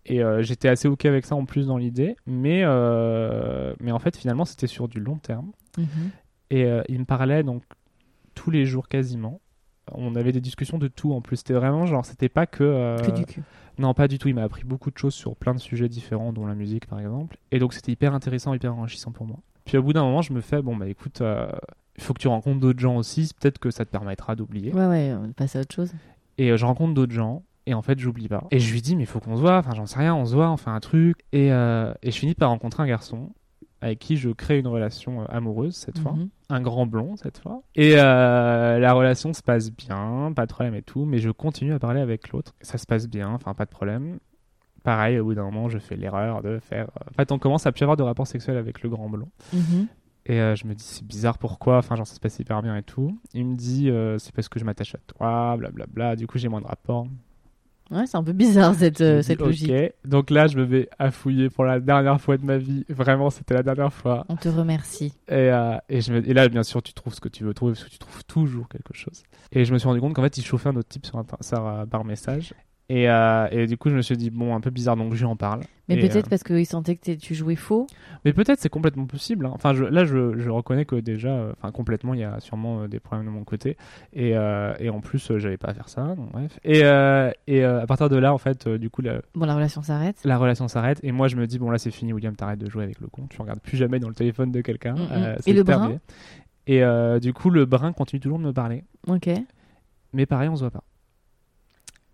[0.04, 3.98] Et euh, j'étais assez ok avec ça en plus dans l'idée, mais euh, mais en
[3.98, 5.52] fait, finalement, c'était sur du long terme.
[5.78, 5.86] Mhm.
[6.50, 7.62] Et il me parlait donc
[8.34, 9.40] tous les jours quasiment.
[9.90, 11.38] On avait des discussions de tout en plus.
[11.38, 12.62] C'était vraiment genre, c'était pas que.
[12.62, 13.42] euh, Que du cul.
[13.78, 14.28] Non, pas du tout.
[14.28, 17.00] Il m'a appris beaucoup de choses sur plein de sujets différents, dont la musique par
[17.00, 17.36] exemple.
[17.50, 19.38] Et donc c'était hyper intéressant, hyper enrichissant pour moi.
[19.64, 21.50] Puis au bout d'un moment, je me fais bon bah écoute, euh,
[21.96, 23.30] il faut que tu rencontres d'autres gens aussi.
[23.40, 24.72] Peut-être que ça te permettra d'oublier.
[24.72, 25.92] Ouais, ouais, on passe à autre chose.
[26.38, 27.42] Et euh, je rencontre d'autres gens.
[27.66, 28.44] Et en fait, j'oublie pas.
[28.50, 29.58] Et je lui dis, mais il faut qu'on se voit.
[29.58, 31.18] Enfin, j'en sais rien, on se voit, on fait un truc.
[31.32, 33.30] Et, euh, et je finis par rencontrer un garçon
[33.82, 36.12] avec qui je crée une relation euh, amoureuse cette fois.
[36.12, 36.28] Mhm.
[36.48, 37.62] Un grand blond cette fois.
[37.74, 41.04] Et euh, la relation se passe bien, pas de problème et tout.
[41.04, 42.54] Mais je continue à parler avec l'autre.
[42.62, 44.18] Ça se passe bien, enfin, pas de problème.
[44.84, 46.86] Pareil, au bout d'un moment, je fais l'erreur de faire.
[47.00, 49.28] euh, En fait, on commence à plus avoir de rapports sexuels avec le grand blond.
[49.52, 49.86] Mhm.
[50.26, 51.78] Et euh, je me dis, c'est bizarre, pourquoi?
[51.78, 53.18] Enfin, genre, ça se passe hyper bien et tout.
[53.34, 56.14] Il me dit, euh, c'est parce que je m'attache à toi, blablabla.
[56.16, 57.06] Du coup, j'ai moins de rapports.
[57.92, 59.70] Ouais, c'est un peu bizarre cette, euh, cette logique.
[60.04, 62.84] Donc là, je me vais affouiller pour la dernière fois de ma vie.
[62.88, 64.24] Vraiment, c'était la dernière fois.
[64.28, 65.12] On te remercie.
[65.28, 66.26] Et, euh, et, je me...
[66.28, 68.24] et là, bien sûr, tu trouves ce que tu veux trouver parce que tu trouves
[68.24, 69.22] toujours quelque chose.
[69.52, 71.36] Et je me suis rendu compte qu'en fait, il chauffait un autre type sur Inter-
[71.40, 72.54] sur, euh, par message.
[72.88, 75.18] Et, euh, et du coup, je me suis dit, bon, un peu bizarre, donc je
[75.20, 75.60] lui en parle.
[75.88, 77.86] Mais peut-être euh, parce qu'il sentait que tu jouais faux.
[78.24, 79.46] Mais peut-être c'est complètement possible.
[79.46, 79.52] hein.
[79.54, 82.86] Enfin, je, là, je, je reconnais que déjà, euh, enfin, complètement, il y a sûrement
[82.88, 83.76] des problèmes de mon côté.
[84.12, 86.14] Et, et en plus, j'avais pas à faire ça.
[86.16, 86.58] Donc, bref.
[86.64, 86.80] Et,
[87.46, 90.20] et à partir de là, en fait, du coup, la, Bon, la relation s'arrête.
[90.24, 91.00] la relation s'arrête.
[91.02, 93.06] Et moi, je me dis, bon, là, c'est fini, William, t'arrêtes de jouer avec le
[93.08, 93.26] con.
[93.30, 94.94] Tu regardes plus jamais dans le téléphone de quelqu'un.
[94.94, 95.98] Mm, Et le terminé.
[96.66, 96.82] Et
[97.20, 98.84] du coup, le brun continue toujours de me parler.
[99.08, 99.30] Ok.
[100.12, 100.84] Mais pareil, on se voit pas.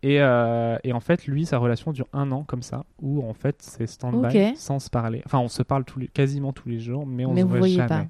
[0.03, 3.34] Et, euh, et en fait, lui, sa relation dure un an comme ça, où en
[3.34, 5.22] fait, c'est stand-by, sans se parler.
[5.26, 7.66] Enfin, on se parle tous les, quasiment tous les jours, mais on Mais se voit
[7.66, 7.88] jamais.
[7.88, 8.07] pas.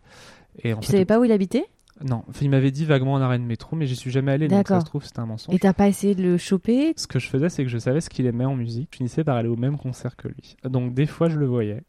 [0.62, 1.64] Et en Tu fait, savais pas où il habitait?
[2.04, 4.46] Non, enfin, il m'avait dit vaguement en arrêt de métro, mais j'y suis jamais allé,
[4.48, 5.54] donc ça se trouve, c'était un mensonge.
[5.54, 6.92] Et t'as pas essayé de le choper?
[6.96, 8.88] Ce que je faisais, c'est que je savais ce qu'il aimait en musique.
[8.92, 10.56] Je finissais par aller au même concert que lui.
[10.64, 11.82] Donc, des fois, je le voyais.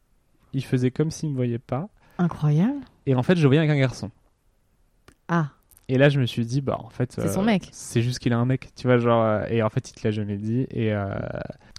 [0.53, 1.89] Il faisait comme s'il me voyait pas.
[2.17, 2.79] Incroyable.
[3.05, 4.09] Et en fait, je voyais avec un garçon.
[5.27, 5.49] Ah,
[5.89, 7.11] Et là, je me suis dit, bah, en fait.
[7.11, 7.67] C'est son mec.
[7.71, 9.23] C'est juste qu'il a un mec, tu vois, genre.
[9.23, 10.67] euh, et en fait, il te l'a jamais dit.
[10.69, 11.09] Et euh,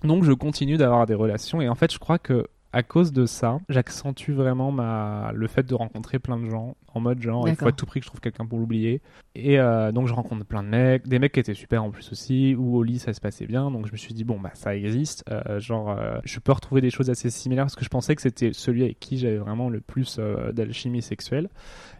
[0.04, 1.60] donc, je continue d'avoir des relations.
[1.62, 2.46] Et en fait, je crois que.
[2.72, 5.32] À cause de ça, j'accentue vraiment ma...
[5.34, 7.98] le fait de rencontrer plein de gens en mode genre il faut à tout prix
[7.98, 9.02] que je trouve quelqu'un pour l'oublier.
[9.36, 12.10] Et euh, donc je rencontre plein de mecs, des mecs qui étaient super en plus
[12.10, 13.70] aussi, où au lit ça se passait bien.
[13.70, 16.80] Donc je me suis dit bon bah ça existe, euh, genre euh, je peux retrouver
[16.80, 19.68] des choses assez similaires parce que je pensais que c'était celui avec qui j'avais vraiment
[19.68, 21.48] le plus euh, d'alchimie sexuelle.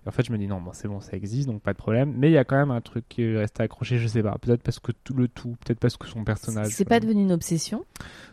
[0.05, 1.79] Et en fait je me dis non bon c'est bon ça existe donc pas de
[1.79, 2.13] problème.
[2.17, 4.63] Mais il y a quand même un truc qui reste accroché, je sais pas, peut-être
[4.65, 6.73] parce que tout le tout, peut-être parce que son personnage.
[6.73, 7.85] c'est pas devenu une obsession?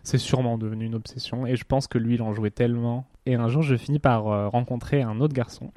[0.02, 3.06] C'est sûrement devenu une obsession et je pense que lui il en jouait tellement.
[3.28, 5.72] Et un jour je finis par rencontrer un autre garçon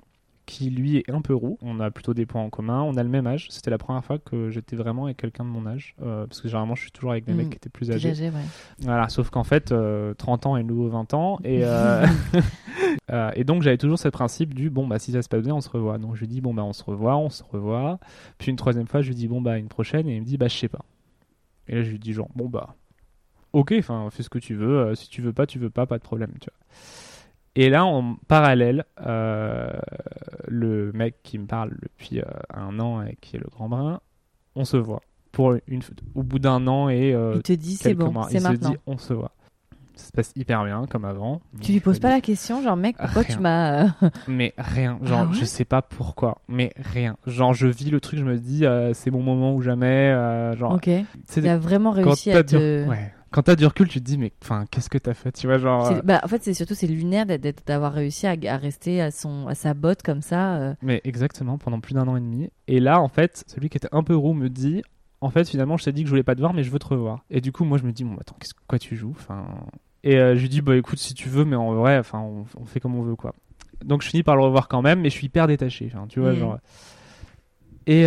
[0.50, 1.58] qui lui est un peu roux.
[1.62, 3.46] On a plutôt des points en commun, on a le même âge.
[3.50, 6.48] C'était la première fois que j'étais vraiment avec quelqu'un de mon âge euh, parce que
[6.48, 7.36] généralement je suis toujours avec des Mm.
[7.36, 8.10] mecs qui étaient plus Plus âgés.
[8.10, 8.42] âgé, ouais.
[8.80, 11.62] Voilà, sauf qu'en fait euh, 30 ans est nouveau 20 ans et
[13.34, 15.60] et donc j'avais toujours ce principe du bon bah si ça se passe bien on
[15.60, 15.98] se revoit.
[15.98, 17.98] Donc je lui dis bon bah on se revoit, on se revoit.
[18.38, 20.36] Puis une troisième fois je lui dis bon bah une prochaine et il me dit
[20.36, 20.84] bah je sais pas.
[21.68, 22.74] Et là je lui dis genre bon bah
[23.52, 25.86] ok, enfin fais ce que tu veux, euh, si tu veux pas, tu veux pas,
[25.86, 26.76] pas de problème, tu vois.
[27.62, 29.70] Et là, en parallèle, euh,
[30.48, 34.00] le mec qui me parle depuis euh, un an et qui est le grand brun,
[34.56, 35.82] on se voit pour une
[36.14, 38.68] au bout d'un an et euh, Il te dit c'est bon, c'est Il maintenant.
[38.70, 39.32] se dit on se voit.
[39.94, 41.42] Ça se passe hyper bien comme avant.
[41.60, 43.36] Tu lui poses pas dis- la question, genre mec, pourquoi Rien.
[43.36, 43.94] tu m'as.
[44.26, 47.18] Mais rien, genre Ah ouais je sais pas pourquoi, mais rien.
[47.26, 50.14] Genre je vis le truc, je me dis c'est mon moment ou jamais.
[50.56, 50.88] genre Ok.
[51.36, 52.88] Il a vraiment réussi à te.
[52.88, 53.12] ouais.
[53.32, 55.58] Quand t'as du recul, tu te dis mais enfin qu'est-ce que t'as fait, tu vois
[55.58, 55.86] genre.
[55.86, 57.26] Euh, bah, en fait, c'est surtout c'est lunaire
[57.66, 60.56] d'avoir réussi à, à rester à son à sa botte comme ça.
[60.56, 60.74] euh.
[60.82, 62.50] Mais exactement, pendant plus d'un an et demi.
[62.68, 64.82] Et là, en fait, celui qui était un peu roux me dit
[65.20, 66.78] En fait, finalement, je t'ai dit que je voulais pas te voir, mais je veux
[66.78, 67.24] te revoir.
[67.30, 69.46] Et du coup, moi, je me dis Bon, attends, qu'est-ce- quoi tu joues enfin...
[70.02, 72.44] Et euh, je lui dis Bah écoute, si tu veux, mais en vrai, enfin, on,
[72.60, 73.34] on fait comme on veut, quoi.
[73.84, 76.32] Donc, je finis par le revoir quand même, mais je suis hyper détaché, tu vois,
[76.32, 76.36] Mhm.
[76.38, 76.58] genre.
[77.86, 78.04] Et,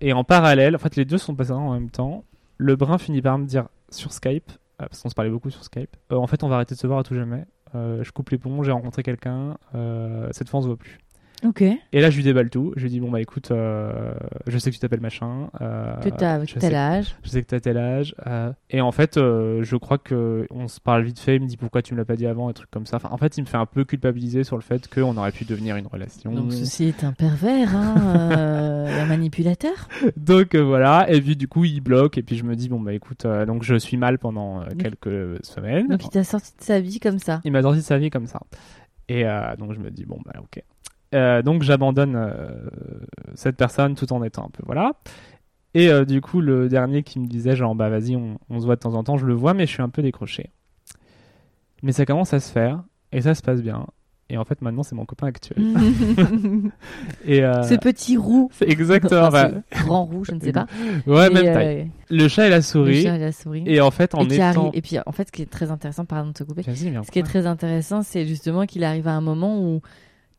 [0.00, 2.24] et en parallèle, en fait, les deux sont passés en même temps.
[2.58, 5.96] Le brun finit par me dire sur Skype, parce qu'on se parlait beaucoup sur Skype,
[6.12, 7.44] euh, en fait, on va arrêter de se voir à tout jamais.
[7.74, 10.98] Euh, je coupe les ponts, j'ai rencontré quelqu'un, euh, cette fois on se voit plus.
[11.44, 11.60] Ok.
[11.60, 12.72] Et là, je lui déballe tout.
[12.76, 14.14] Je lui dis Bon, bah écoute, euh,
[14.46, 15.50] je sais que tu t'appelles machin.
[15.60, 17.14] euh, Que t'as tel âge.
[17.22, 18.14] Je sais que t'as tel âge.
[18.26, 21.36] euh, et en fait, je crois que on se parle vite fait.
[21.36, 22.96] Il me dit Pourquoi tu me l'as pas dit avant, un truc comme ça.
[22.96, 25.44] Enfin, en fait, il me fait un peu culpabiliser sur le fait qu'on aurait pu
[25.44, 26.32] devenir une relation.
[26.32, 27.94] Donc ceci est un pervers, hein,
[29.26, 29.88] manipulateur.
[30.16, 31.10] Donc euh, voilà.
[31.10, 32.18] Et puis, du coup, il bloque.
[32.18, 34.66] Et puis, je me dis Bon, bah écoute, euh, donc je suis mal pendant euh,
[34.78, 35.88] quelques semaines.
[35.88, 37.40] Donc il t'a sorti de sa vie comme ça.
[37.44, 38.40] Il m'a sorti de sa vie comme ça.
[39.08, 39.24] Et
[39.58, 40.62] donc je me dis, bon, bah ok.
[41.44, 42.18] Donc j'abandonne
[43.34, 44.94] cette personne tout en étant un peu, voilà.
[45.74, 48.74] Et du coup, le dernier qui me disait, genre, bah vas-y, on, on se voit
[48.74, 50.50] de temps en temps, je le vois, mais je suis un peu décroché.
[51.84, 53.86] Mais ça commence à se faire, et ça se passe bien.
[54.28, 55.56] Et en fait, maintenant, c'est mon copain actuel.
[57.24, 58.50] et euh, Ce petit roux.
[58.60, 59.22] exactement.
[59.28, 60.66] Enfin, bah, ce grand roux, je ne sais pas.
[61.06, 61.90] ouais, Et, même euh, taille.
[62.10, 63.02] Le chat et la le souris.
[63.02, 63.62] chat et la souris.
[63.66, 64.42] Et en fait, en Et étant.
[64.44, 67.10] arrive- et puis en fait, ce qui est très intéressant, pardon de te couper, ce
[67.10, 69.80] qui est très intéressant, c'est justement qu'il arrive à un moment où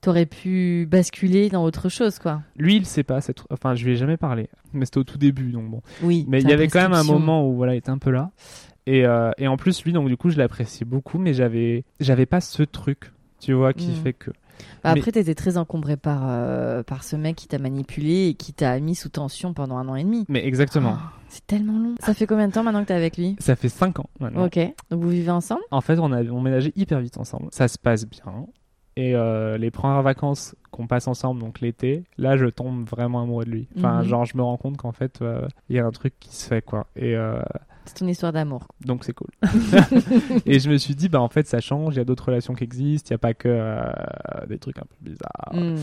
[0.01, 2.41] t'aurais pu basculer dans autre chose, quoi.
[2.57, 3.19] Lui, il sait pas.
[3.21, 3.39] Cette...
[3.49, 4.47] Enfin, je lui ai jamais parlé.
[4.73, 5.81] Mais c'était au tout début, donc bon.
[6.03, 6.25] Oui.
[6.27, 8.31] Mais il y avait quand même un moment où voilà, il était un peu là.
[8.85, 12.25] Et, euh, et en plus, lui, donc du coup, je l'appréciais beaucoup, mais j'avais, j'avais
[12.25, 13.95] pas ce truc, tu vois, qui Mm.
[13.95, 14.31] fait que.
[14.83, 18.53] Bah, après, t'étais très encombré par, euh, par ce mec qui t'a manipulé et qui
[18.53, 20.25] t'a mis sous tension pendant un an et demi.
[20.29, 20.97] Mais exactement.
[20.97, 21.95] Oh, c'est tellement long.
[21.99, 23.35] Ça fait combien de temps maintenant que t'es avec lui?
[23.39, 24.45] Ça fait 5 ans maintenant.
[24.45, 24.57] Ok.
[24.89, 25.61] Donc vous vivez ensemble?
[25.69, 27.49] En fait, on a on ménageait hyper vite ensemble.
[27.51, 28.47] Ça se passe bien.
[28.95, 33.45] Et euh, les premières vacances qu'on passe ensemble, donc l'été, là, je tombe vraiment amoureux
[33.45, 33.67] de lui.
[33.77, 34.07] Enfin, Mhm.
[34.07, 36.47] genre, je me rends compte qu'en fait, euh, il y a un truc qui se
[36.47, 36.87] fait, quoi.
[36.95, 37.15] Et
[37.87, 38.67] C'est ton histoire d'amour.
[38.85, 39.29] donc, c'est cool.
[40.45, 41.95] et je me suis dit, bah, en fait, ça change.
[41.95, 43.07] Il y a d'autres relations qui existent.
[43.09, 43.91] Il n'y a pas que euh,
[44.47, 45.51] des trucs un peu bizarres.
[45.53, 45.77] Hmm.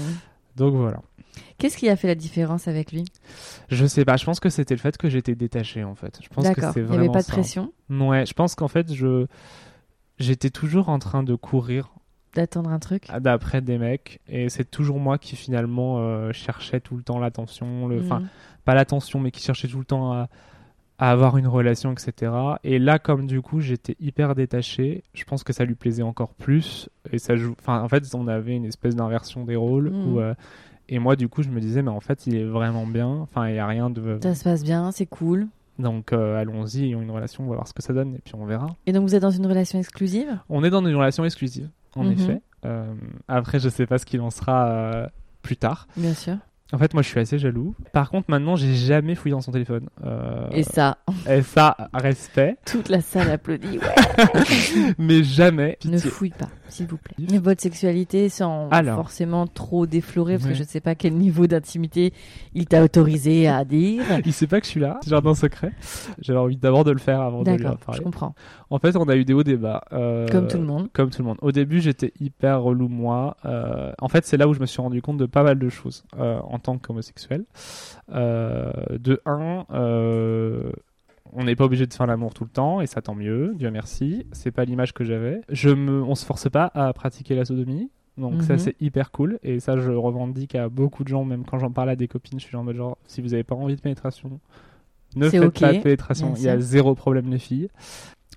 [0.57, 1.01] Donc, voilà.
[1.59, 3.05] Qu'est-ce qui a fait la différence avec lui?
[3.69, 4.17] Je sais pas.
[4.17, 6.21] Je pense que c'était le fait que j'étais détaché, en fait.
[6.23, 7.33] Je pense que c'est Il n'y vraiment avait pas de ça.
[7.33, 7.73] pression?
[7.91, 9.27] Ouais, je pense qu'en fait, je
[10.19, 11.91] j'étais toujours en train de courir
[12.37, 13.09] d'attendre un truc?
[13.21, 17.87] d'après des mecs et c'est toujours moi qui finalement euh, cherchais tout le temps l'attention
[17.89, 18.29] le enfin Hmm.
[18.65, 20.29] pas l'attention mais qui cherchait tout le temps à,
[20.99, 22.31] à avoir une relation etc
[22.63, 26.35] et là comme du coup j'étais hyper détaché je pense que ça lui plaisait encore
[26.35, 30.21] plus et ça joue enfin en fait on avait une espèce d'inversion des rôles où,
[30.21, 30.35] euh,
[30.89, 33.49] et moi du coup je me disais mais en fait il est vraiment bien enfin
[33.49, 35.49] il y a rien de Ça se passe bien, c'est cool.
[35.81, 38.35] donc euh, allons-y ayons une relation on va voir ce que ça donne et puis
[38.37, 40.39] on verra Et donc vous êtes dans une relation exclusive?
[40.49, 42.13] On est dans une relation exclusive, en Mhm.
[42.13, 42.41] effet.
[42.65, 42.95] Euh,
[43.29, 45.07] après, je sais pas ce qu'il en sera euh,
[45.43, 45.87] plus tard.
[45.97, 46.37] Bien sûr.
[46.73, 47.75] En fait, moi, je suis assez jaloux.
[47.93, 49.89] Par contre, maintenant, j'ai jamais fouillé dans son téléphone.
[50.05, 50.97] Euh, Et ça,
[51.29, 53.79] et ça, respect, toute la salle applaudit.
[53.79, 54.35] Ouais.
[54.99, 55.79] mais jamais.
[55.85, 57.15] ne fouille pas, s'il vous plaît.
[57.33, 58.97] Et votre sexualité, sans Alors.
[58.97, 60.51] forcément trop déflorer, parce Ouais.
[60.53, 62.13] que je ne sais pas quel niveau d'intimité
[62.55, 64.03] il t'a autorisé à dire.
[64.25, 65.73] Il sait pas que je suis là, jardin secret.
[66.19, 68.03] J'avais envie d'abord de le faire avant de lui en D'accord, je parler.
[68.03, 68.35] comprends.
[68.75, 69.85] En fait, on a eu des hauts débats.
[69.93, 70.89] euh, Comme tout le monde.
[70.93, 71.39] Comme tout le monde.
[71.43, 73.37] Au début, j'étais hyper relou, moi.
[73.45, 75.69] Euh, en fait, c'est là où je me suis rendu compte de pas mal de
[75.69, 77.45] choses euh, en tant qu'homosexuel.
[78.09, 79.65] De un,
[81.33, 83.71] on n'est pas obligé de faire l'amour tout le temps, et ça tant mieux, Dieu
[83.71, 84.27] merci.
[84.33, 85.41] C'est pas l'image que j'avais.
[85.49, 87.91] Je me, on se force pas à pratiquer la sodomie.
[88.17, 88.59] Donc ça Mhm.
[88.61, 91.91] c'est hyper cool et ça je revendique à beaucoup de gens même quand j'en parle
[91.91, 94.39] à des copines je suis en mode genre si vous avez pas envie de pénétration
[95.17, 97.71] ne faites pas de pénétration il y a zéro problème les filles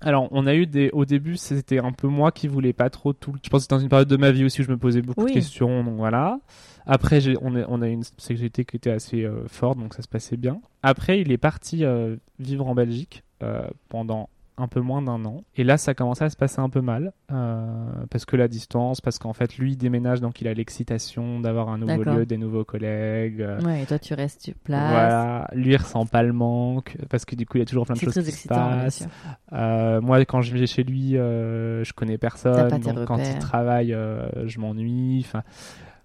[0.00, 0.90] alors, on a eu des.
[0.92, 3.34] Au début, c'était un peu moi qui voulais pas trop tout.
[3.42, 5.02] Je pense que c'était dans une période de ma vie aussi où je me posais
[5.02, 5.30] beaucoup Oui.
[5.30, 6.38] de questions, donc voilà.
[6.86, 10.02] Après, j'ai- on, a, on a une sexualité qui était assez euh, forte, donc ça
[10.02, 10.60] se passait bien.
[10.82, 14.28] Après, il est parti euh, vivre en Belgique euh, pendant
[14.58, 15.44] un peu moins d'un an.
[15.56, 17.12] Et là, ça commençait à se passer un peu mal.
[17.30, 17.66] euh,
[18.10, 21.68] parce que la distance, parce qu'en fait, lui, il déménage, donc il a l'excitation d'avoir
[21.68, 23.40] un nouveau lieu, des nouveaux collègues.
[23.40, 24.90] euh, Ouais, et toi tu restes sur place.
[24.90, 27.86] Voilà, lui il ressent pas le manque parce que du coup il y a toujours
[27.86, 28.98] plein de choses très qui se bien passent.
[28.98, 29.06] sûr.
[29.52, 32.68] Euh, moi, quand je vais chez lui, euh, je connais personne.
[33.06, 33.96] quand il travaille,
[34.44, 35.22] je m'ennuie.
[35.26, 35.42] Enfin,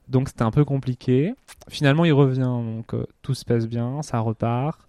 [0.09, 1.33] donc c'était un peu compliqué.
[1.69, 4.79] Finalement, il revient, donc tout se passe bien, ça repart.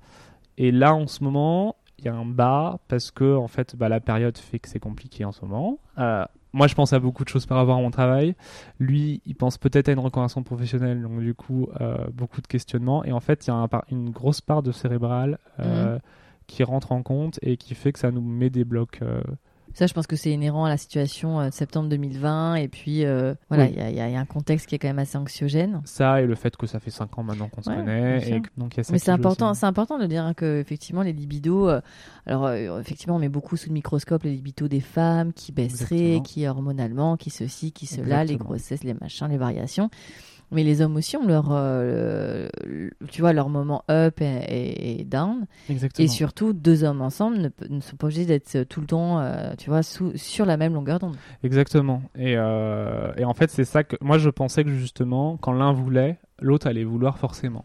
[0.59, 3.89] Et là, en ce moment, il y a un bas parce que en fait, bah,
[3.89, 5.79] la période fait que c'est compliqué en ce moment.
[5.99, 8.37] Euh, moi, je pense à beaucoup de choses par rapport à mon travail.
[8.79, 13.05] Lui, il pense peut-être à une reconversion professionnelle, donc du coup, euh, beaucoup de questionnements.
[13.05, 15.99] Et en fait, il y a un une grosse part de cérébral euh,
[16.47, 19.01] qui rentre en compte et qui fait que ça nous met des blocs.
[19.75, 22.55] Ça, je pense que c'est inhérent à la situation euh, de septembre 2020.
[22.57, 23.71] Et puis, euh, voilà, Oui.
[23.77, 25.83] il y, a- y y un contexte qui est quand même assez anxiogène.
[25.85, 28.19] ça et le fait que ça fait 5 ans maintenant qu'on se Ouais, connaît.
[28.37, 30.61] Et que- donc y a ça Mais c'est important, c'est important de dire hein, que
[30.61, 31.81] effectivement les libidos, euh,
[32.27, 35.97] alors euh, effectivement on met beaucoup sous le microscope les libidos des femmes qui baisseraient,
[35.97, 36.23] Exactement.
[36.23, 39.91] qui hormonalement, qui ceci, qui cela, les grossesses, les machins, les variations.
[40.55, 42.49] Mais les hommes aussi ont leur, euh,
[43.11, 45.47] tu vois, leur moment up et, et- et down.
[45.69, 46.05] Exactement.
[46.05, 49.69] Et surtout, deux hommes ensemble ne, sont pas obligés d'être tout le temps, euh, tu
[49.69, 51.17] vois, sous, sur la même longueur d'onde.
[51.43, 52.03] Exactement.
[52.17, 55.73] Et, euh, et en fait, c'est ça que moi je pensais que justement, quand l'un
[55.73, 57.65] voulait, l'autre allait vouloir forcément.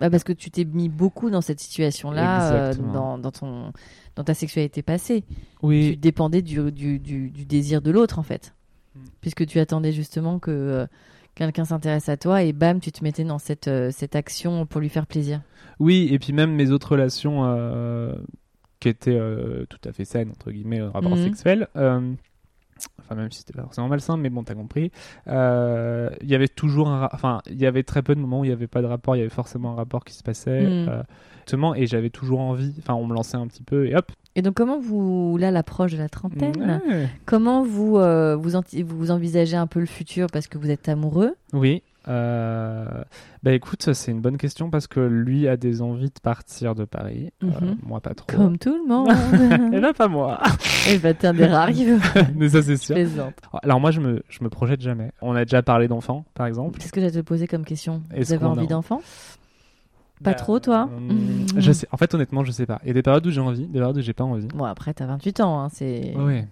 [0.00, 3.72] Bah, parce que tu t'es mis beaucoup dans cette situation-là, euh, dans, dans, ton,
[4.16, 5.22] dans ta sexualité passée.
[5.28, 8.54] tu Oui, dépendais du, du, du, du désir de l'autre en fait.
[8.96, 9.00] Mm.
[9.20, 10.86] Puisque tu attendais justement que euh,
[11.34, 14.80] quelqu'un s'intéresse à toi et bam, tu te mettais dans cette, euh, cette action pour
[14.80, 15.40] lui faire plaisir.
[15.80, 16.08] oui.
[16.10, 18.14] Et puis même mes autres relations euh,
[18.80, 21.22] qui étaient euh, tout à fait saines entre guillemets, rapport Mhm.
[21.24, 21.68] sexuel.
[21.76, 22.12] euh,
[22.98, 24.90] Enfin, même si c'était pas forcément malsain, mais bon, t'as compris.
[25.28, 27.08] Il y avait toujours un.
[27.12, 29.14] Enfin, il y avait très peu de moments où il n'y avait pas de rapport.
[29.14, 30.68] Il y avait forcément un rapport qui se passait.
[31.42, 32.74] Justement, et j'avais toujours envie.
[32.78, 35.92] Enfin, on me lançait un petit peu et hop, Et donc, comment vous, là, l'approche
[35.92, 37.08] de la trentaine, Ouais.
[37.26, 38.50] comment vous, euh, vous,
[38.86, 41.34] vous envisagez un peu le futur parce que vous êtes amoureux?
[41.52, 41.82] Oui.
[42.08, 42.84] Euh...
[43.44, 46.84] Bah écoute, c'est une bonne question parce que lui a des envies de partir de
[46.84, 47.30] Paris.
[47.44, 47.76] Euh, Mhm.
[47.84, 48.26] moi, pas trop.
[48.36, 49.74] Comme tout le Et monde.
[49.80, 50.40] là, pas moi.
[50.88, 52.00] Et bah, t'es un des rares qui veut.
[52.34, 52.94] Mais ça, c'est sûr.
[52.96, 53.34] plaisante.
[53.62, 55.12] Alors moi, je me, je me projette jamais.
[55.20, 56.78] On a déjà parlé d'enfants, par exemple.
[56.80, 58.02] Qu'est-ce que j'allais te poser comme question?
[58.16, 59.00] Vous avez envie d'enfants?
[60.22, 61.86] Pas trop, toi Hum, Je sais.
[61.92, 62.80] En fait, honnêtement, je sais pas.
[62.84, 64.46] Il y a des périodes où j'ai envie, des périodes où j'ai pas envie.
[64.48, 65.60] Bon, après, t'as 28 ans.
[65.60, 66.14] Hein, c'est...
[66.16, 66.46] Ouais.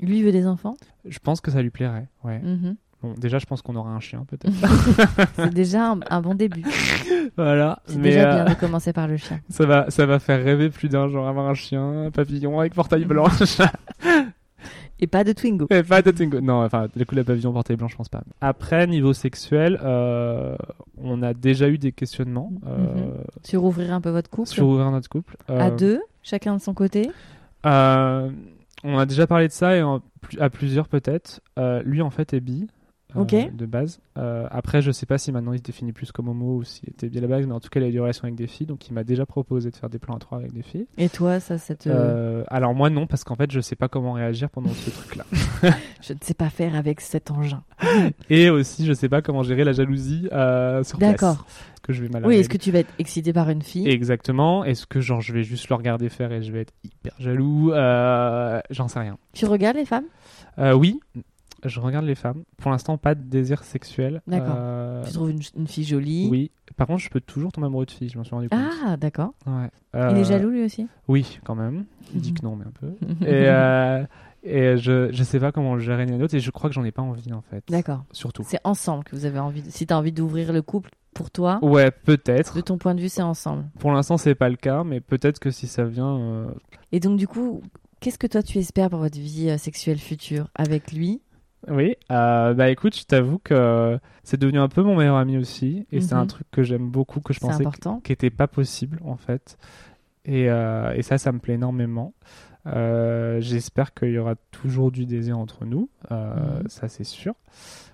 [0.00, 2.08] Lui veut des enfants Je pense que ça lui plairait.
[2.24, 2.40] Ouais.
[2.40, 2.76] Mhm.
[3.02, 4.54] Bon, déjà, je pense qu'on aura un chien, peut-être.
[5.36, 6.64] C'est déjà un, un bon début.
[7.36, 7.80] voilà.
[7.86, 9.40] C'est Mais déjà euh, bien de commencer par le chien.
[9.50, 12.74] ça va, ça va faire rêver plus d'un, genre avoir un chien, un papillon avec
[12.74, 13.26] portail blanc.
[15.00, 15.66] Et pas de Twingo.
[15.70, 16.40] Et pas de Twingo.
[16.40, 18.22] Non, enfin, le coup de la pavillon portail blanc, je pense pas.
[18.40, 20.56] Après, niveau sexuel, euh,
[21.02, 23.24] on a déjà eu des questionnements euh, Mhm.
[23.42, 25.36] Sur ouvrir un peu votre couple sur ouvrir notre couple.
[25.48, 27.10] À Euh, deux, chacun de son côté
[27.66, 28.30] euh,
[28.84, 30.00] on a déjà parlé de ça et en-
[30.38, 31.40] à plusieurs peut-être.
[31.58, 32.66] Euh, lui, en fait, est bi.
[33.16, 34.00] Euh, de base.
[34.18, 36.88] Euh, après, je sais pas si maintenant il se définit plus comme homo ou s'il
[36.90, 38.34] était bi à la base, mais en tout cas, il a eu des relations avec
[38.34, 40.62] des filles, donc il m'a déjà proposé de faire des plans à trois avec des
[40.62, 40.86] filles.
[40.98, 41.88] Et toi, ça, ça te...
[41.88, 45.24] Euh, alors moi non, parce qu'en fait, je sais pas comment réagir pendant ce truc-là.
[46.02, 47.62] Je ne sais pas faire avec cet engin.
[48.28, 50.98] Et aussi, je sais pas comment gérer la jalousie sur place.
[50.98, 51.46] D'accord.
[51.74, 53.88] Est-ce que je vais mal Oui, est-ce que tu vas être excité par une fille?
[53.88, 54.64] Exactement.
[54.64, 57.72] Est-ce que genre je vais juste le regarder faire et je vais être hyper jaloux?
[57.72, 59.18] Euh, J'en sais rien.
[59.32, 60.04] Tu regardes les femmes?
[60.58, 61.00] Euh, oui,
[61.68, 62.44] je regarde les femmes.
[62.58, 64.22] Pour l'instant, pas de désir sexuel.
[64.26, 64.54] D'accord.
[64.58, 66.28] Euh, Tu trouves une, une fille jolie?
[66.30, 66.50] Oui.
[66.76, 68.08] Par contre, je peux toujours tomber amoureux de filles.
[68.08, 68.60] Je m'en suis rendu compte.
[68.84, 69.34] Ah, d'accord.
[69.46, 69.68] Ouais.
[69.94, 70.86] Il Euh, est jaloux lui aussi?
[71.08, 71.84] Oui, quand même.
[72.14, 72.88] Il dit que non, mais un peu.
[73.26, 74.04] et euh,
[74.42, 76.84] et je je sais pas comment le gérer l'un l'autre et je crois que j'en
[76.84, 77.64] ai pas envie en fait.
[77.70, 78.04] D'accord.
[78.12, 78.42] Surtout.
[78.46, 79.62] C'est ensemble que vous avez envie.
[79.62, 79.70] De...
[79.70, 82.56] Si tu as envie d'ouvrir le couple pour toi, Ouais, peut-être.
[82.56, 83.64] de ton point de vue, c'est ensemble.
[83.78, 86.46] Pour l'instant, c'est pas le cas, mais peut-être que si ça vient, euh,
[86.92, 87.62] Et donc, du coup,
[88.00, 91.22] qu'est-ce que toi tu espères pour votre vie euh, sexuelle future avec lui?
[91.68, 95.86] Oui, euh, bah écoute, je t'avoue que c'est devenu un peu mon meilleur ami aussi,
[95.90, 96.20] et c'est Mhm.
[96.20, 97.64] un truc que j'aime beaucoup, que je pensais
[98.02, 99.56] qui était pas possible en fait,
[100.26, 102.12] et, euh, et ça, ça me plaît énormément.
[102.66, 106.68] Euh, J'espère qu'il y aura toujours du désir entre nous, Mhm.
[106.68, 107.34] ça c'est sûr,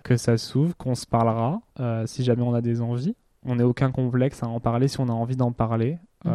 [0.03, 1.61] que ça s'ouvre, qu'on se parlera,
[2.07, 3.15] si jamais on a des envies.
[3.47, 6.33] On n'a aucun complexe à en parler si on a envie d'en parler, Mhm.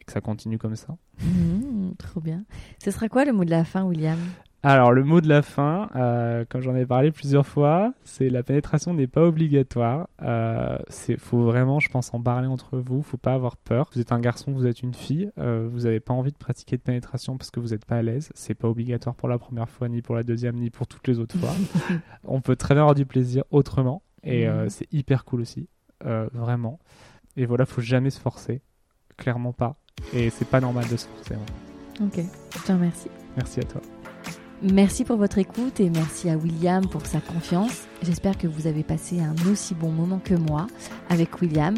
[0.00, 0.96] et que ça continue comme ça.
[1.22, 2.44] Mhm, trop bien.
[2.82, 4.18] Ce sera quoi le mot de la fin, William?
[4.66, 8.42] Alors, le mot de la fin, euh, comme j'en ai parlé plusieurs fois, c'est la
[8.42, 10.08] pénétration n'est pas obligatoire.
[10.22, 13.02] Euh, c'est faut vraiment, je pense, en parler entre vous.
[13.02, 13.90] Faut pas avoir peur.
[13.94, 15.30] Vous êtes un garçon, vous êtes une fille.
[15.38, 18.02] euh, vous n'avez pas envie de pratiquer de pénétration parce que vous n'êtes pas à
[18.02, 18.30] l'aise.
[18.34, 21.18] C'est pas obligatoire pour la première fois, ni pour la deuxième, ni pour toutes les
[21.18, 21.52] autres fois.
[22.24, 24.70] On peut très bien avoir du plaisir autrement, et euh, Mhm.
[24.70, 25.68] c'est hyper cool aussi,
[26.06, 26.78] euh, vraiment.
[27.36, 28.62] Et voilà, faut jamais se forcer,
[29.18, 29.76] clairement pas.
[30.14, 31.34] Et c'est pas normal de se forcer.
[31.34, 32.02] hein.
[32.06, 32.18] Ok,
[32.56, 33.10] je te remercie.
[33.36, 33.82] Merci à toi.
[34.72, 37.82] Merci pour votre écoute et merci à William pour sa confiance.
[38.02, 40.68] J'espère que vous avez passé un aussi bon moment que moi
[41.10, 41.74] avec William.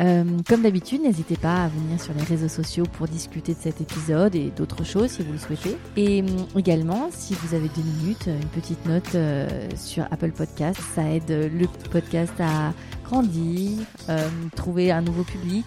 [0.00, 3.80] Euh, comme d'habitude, n'hésitez pas à venir sur les réseaux sociaux pour discuter de cet
[3.80, 5.76] épisode et d'autres choses si vous le souhaitez.
[5.96, 10.80] Et hum, également, si vous avez deux minutes, une petite note euh, sur Apple Podcast,
[10.94, 12.72] ça aide le podcast à
[13.04, 13.72] grandir,
[14.08, 15.66] euh, trouver un nouveau public,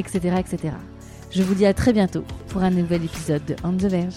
[0.00, 0.74] etc., etc.
[1.30, 4.16] Je vous dis à très bientôt pour un nouvel épisode de On the Verge.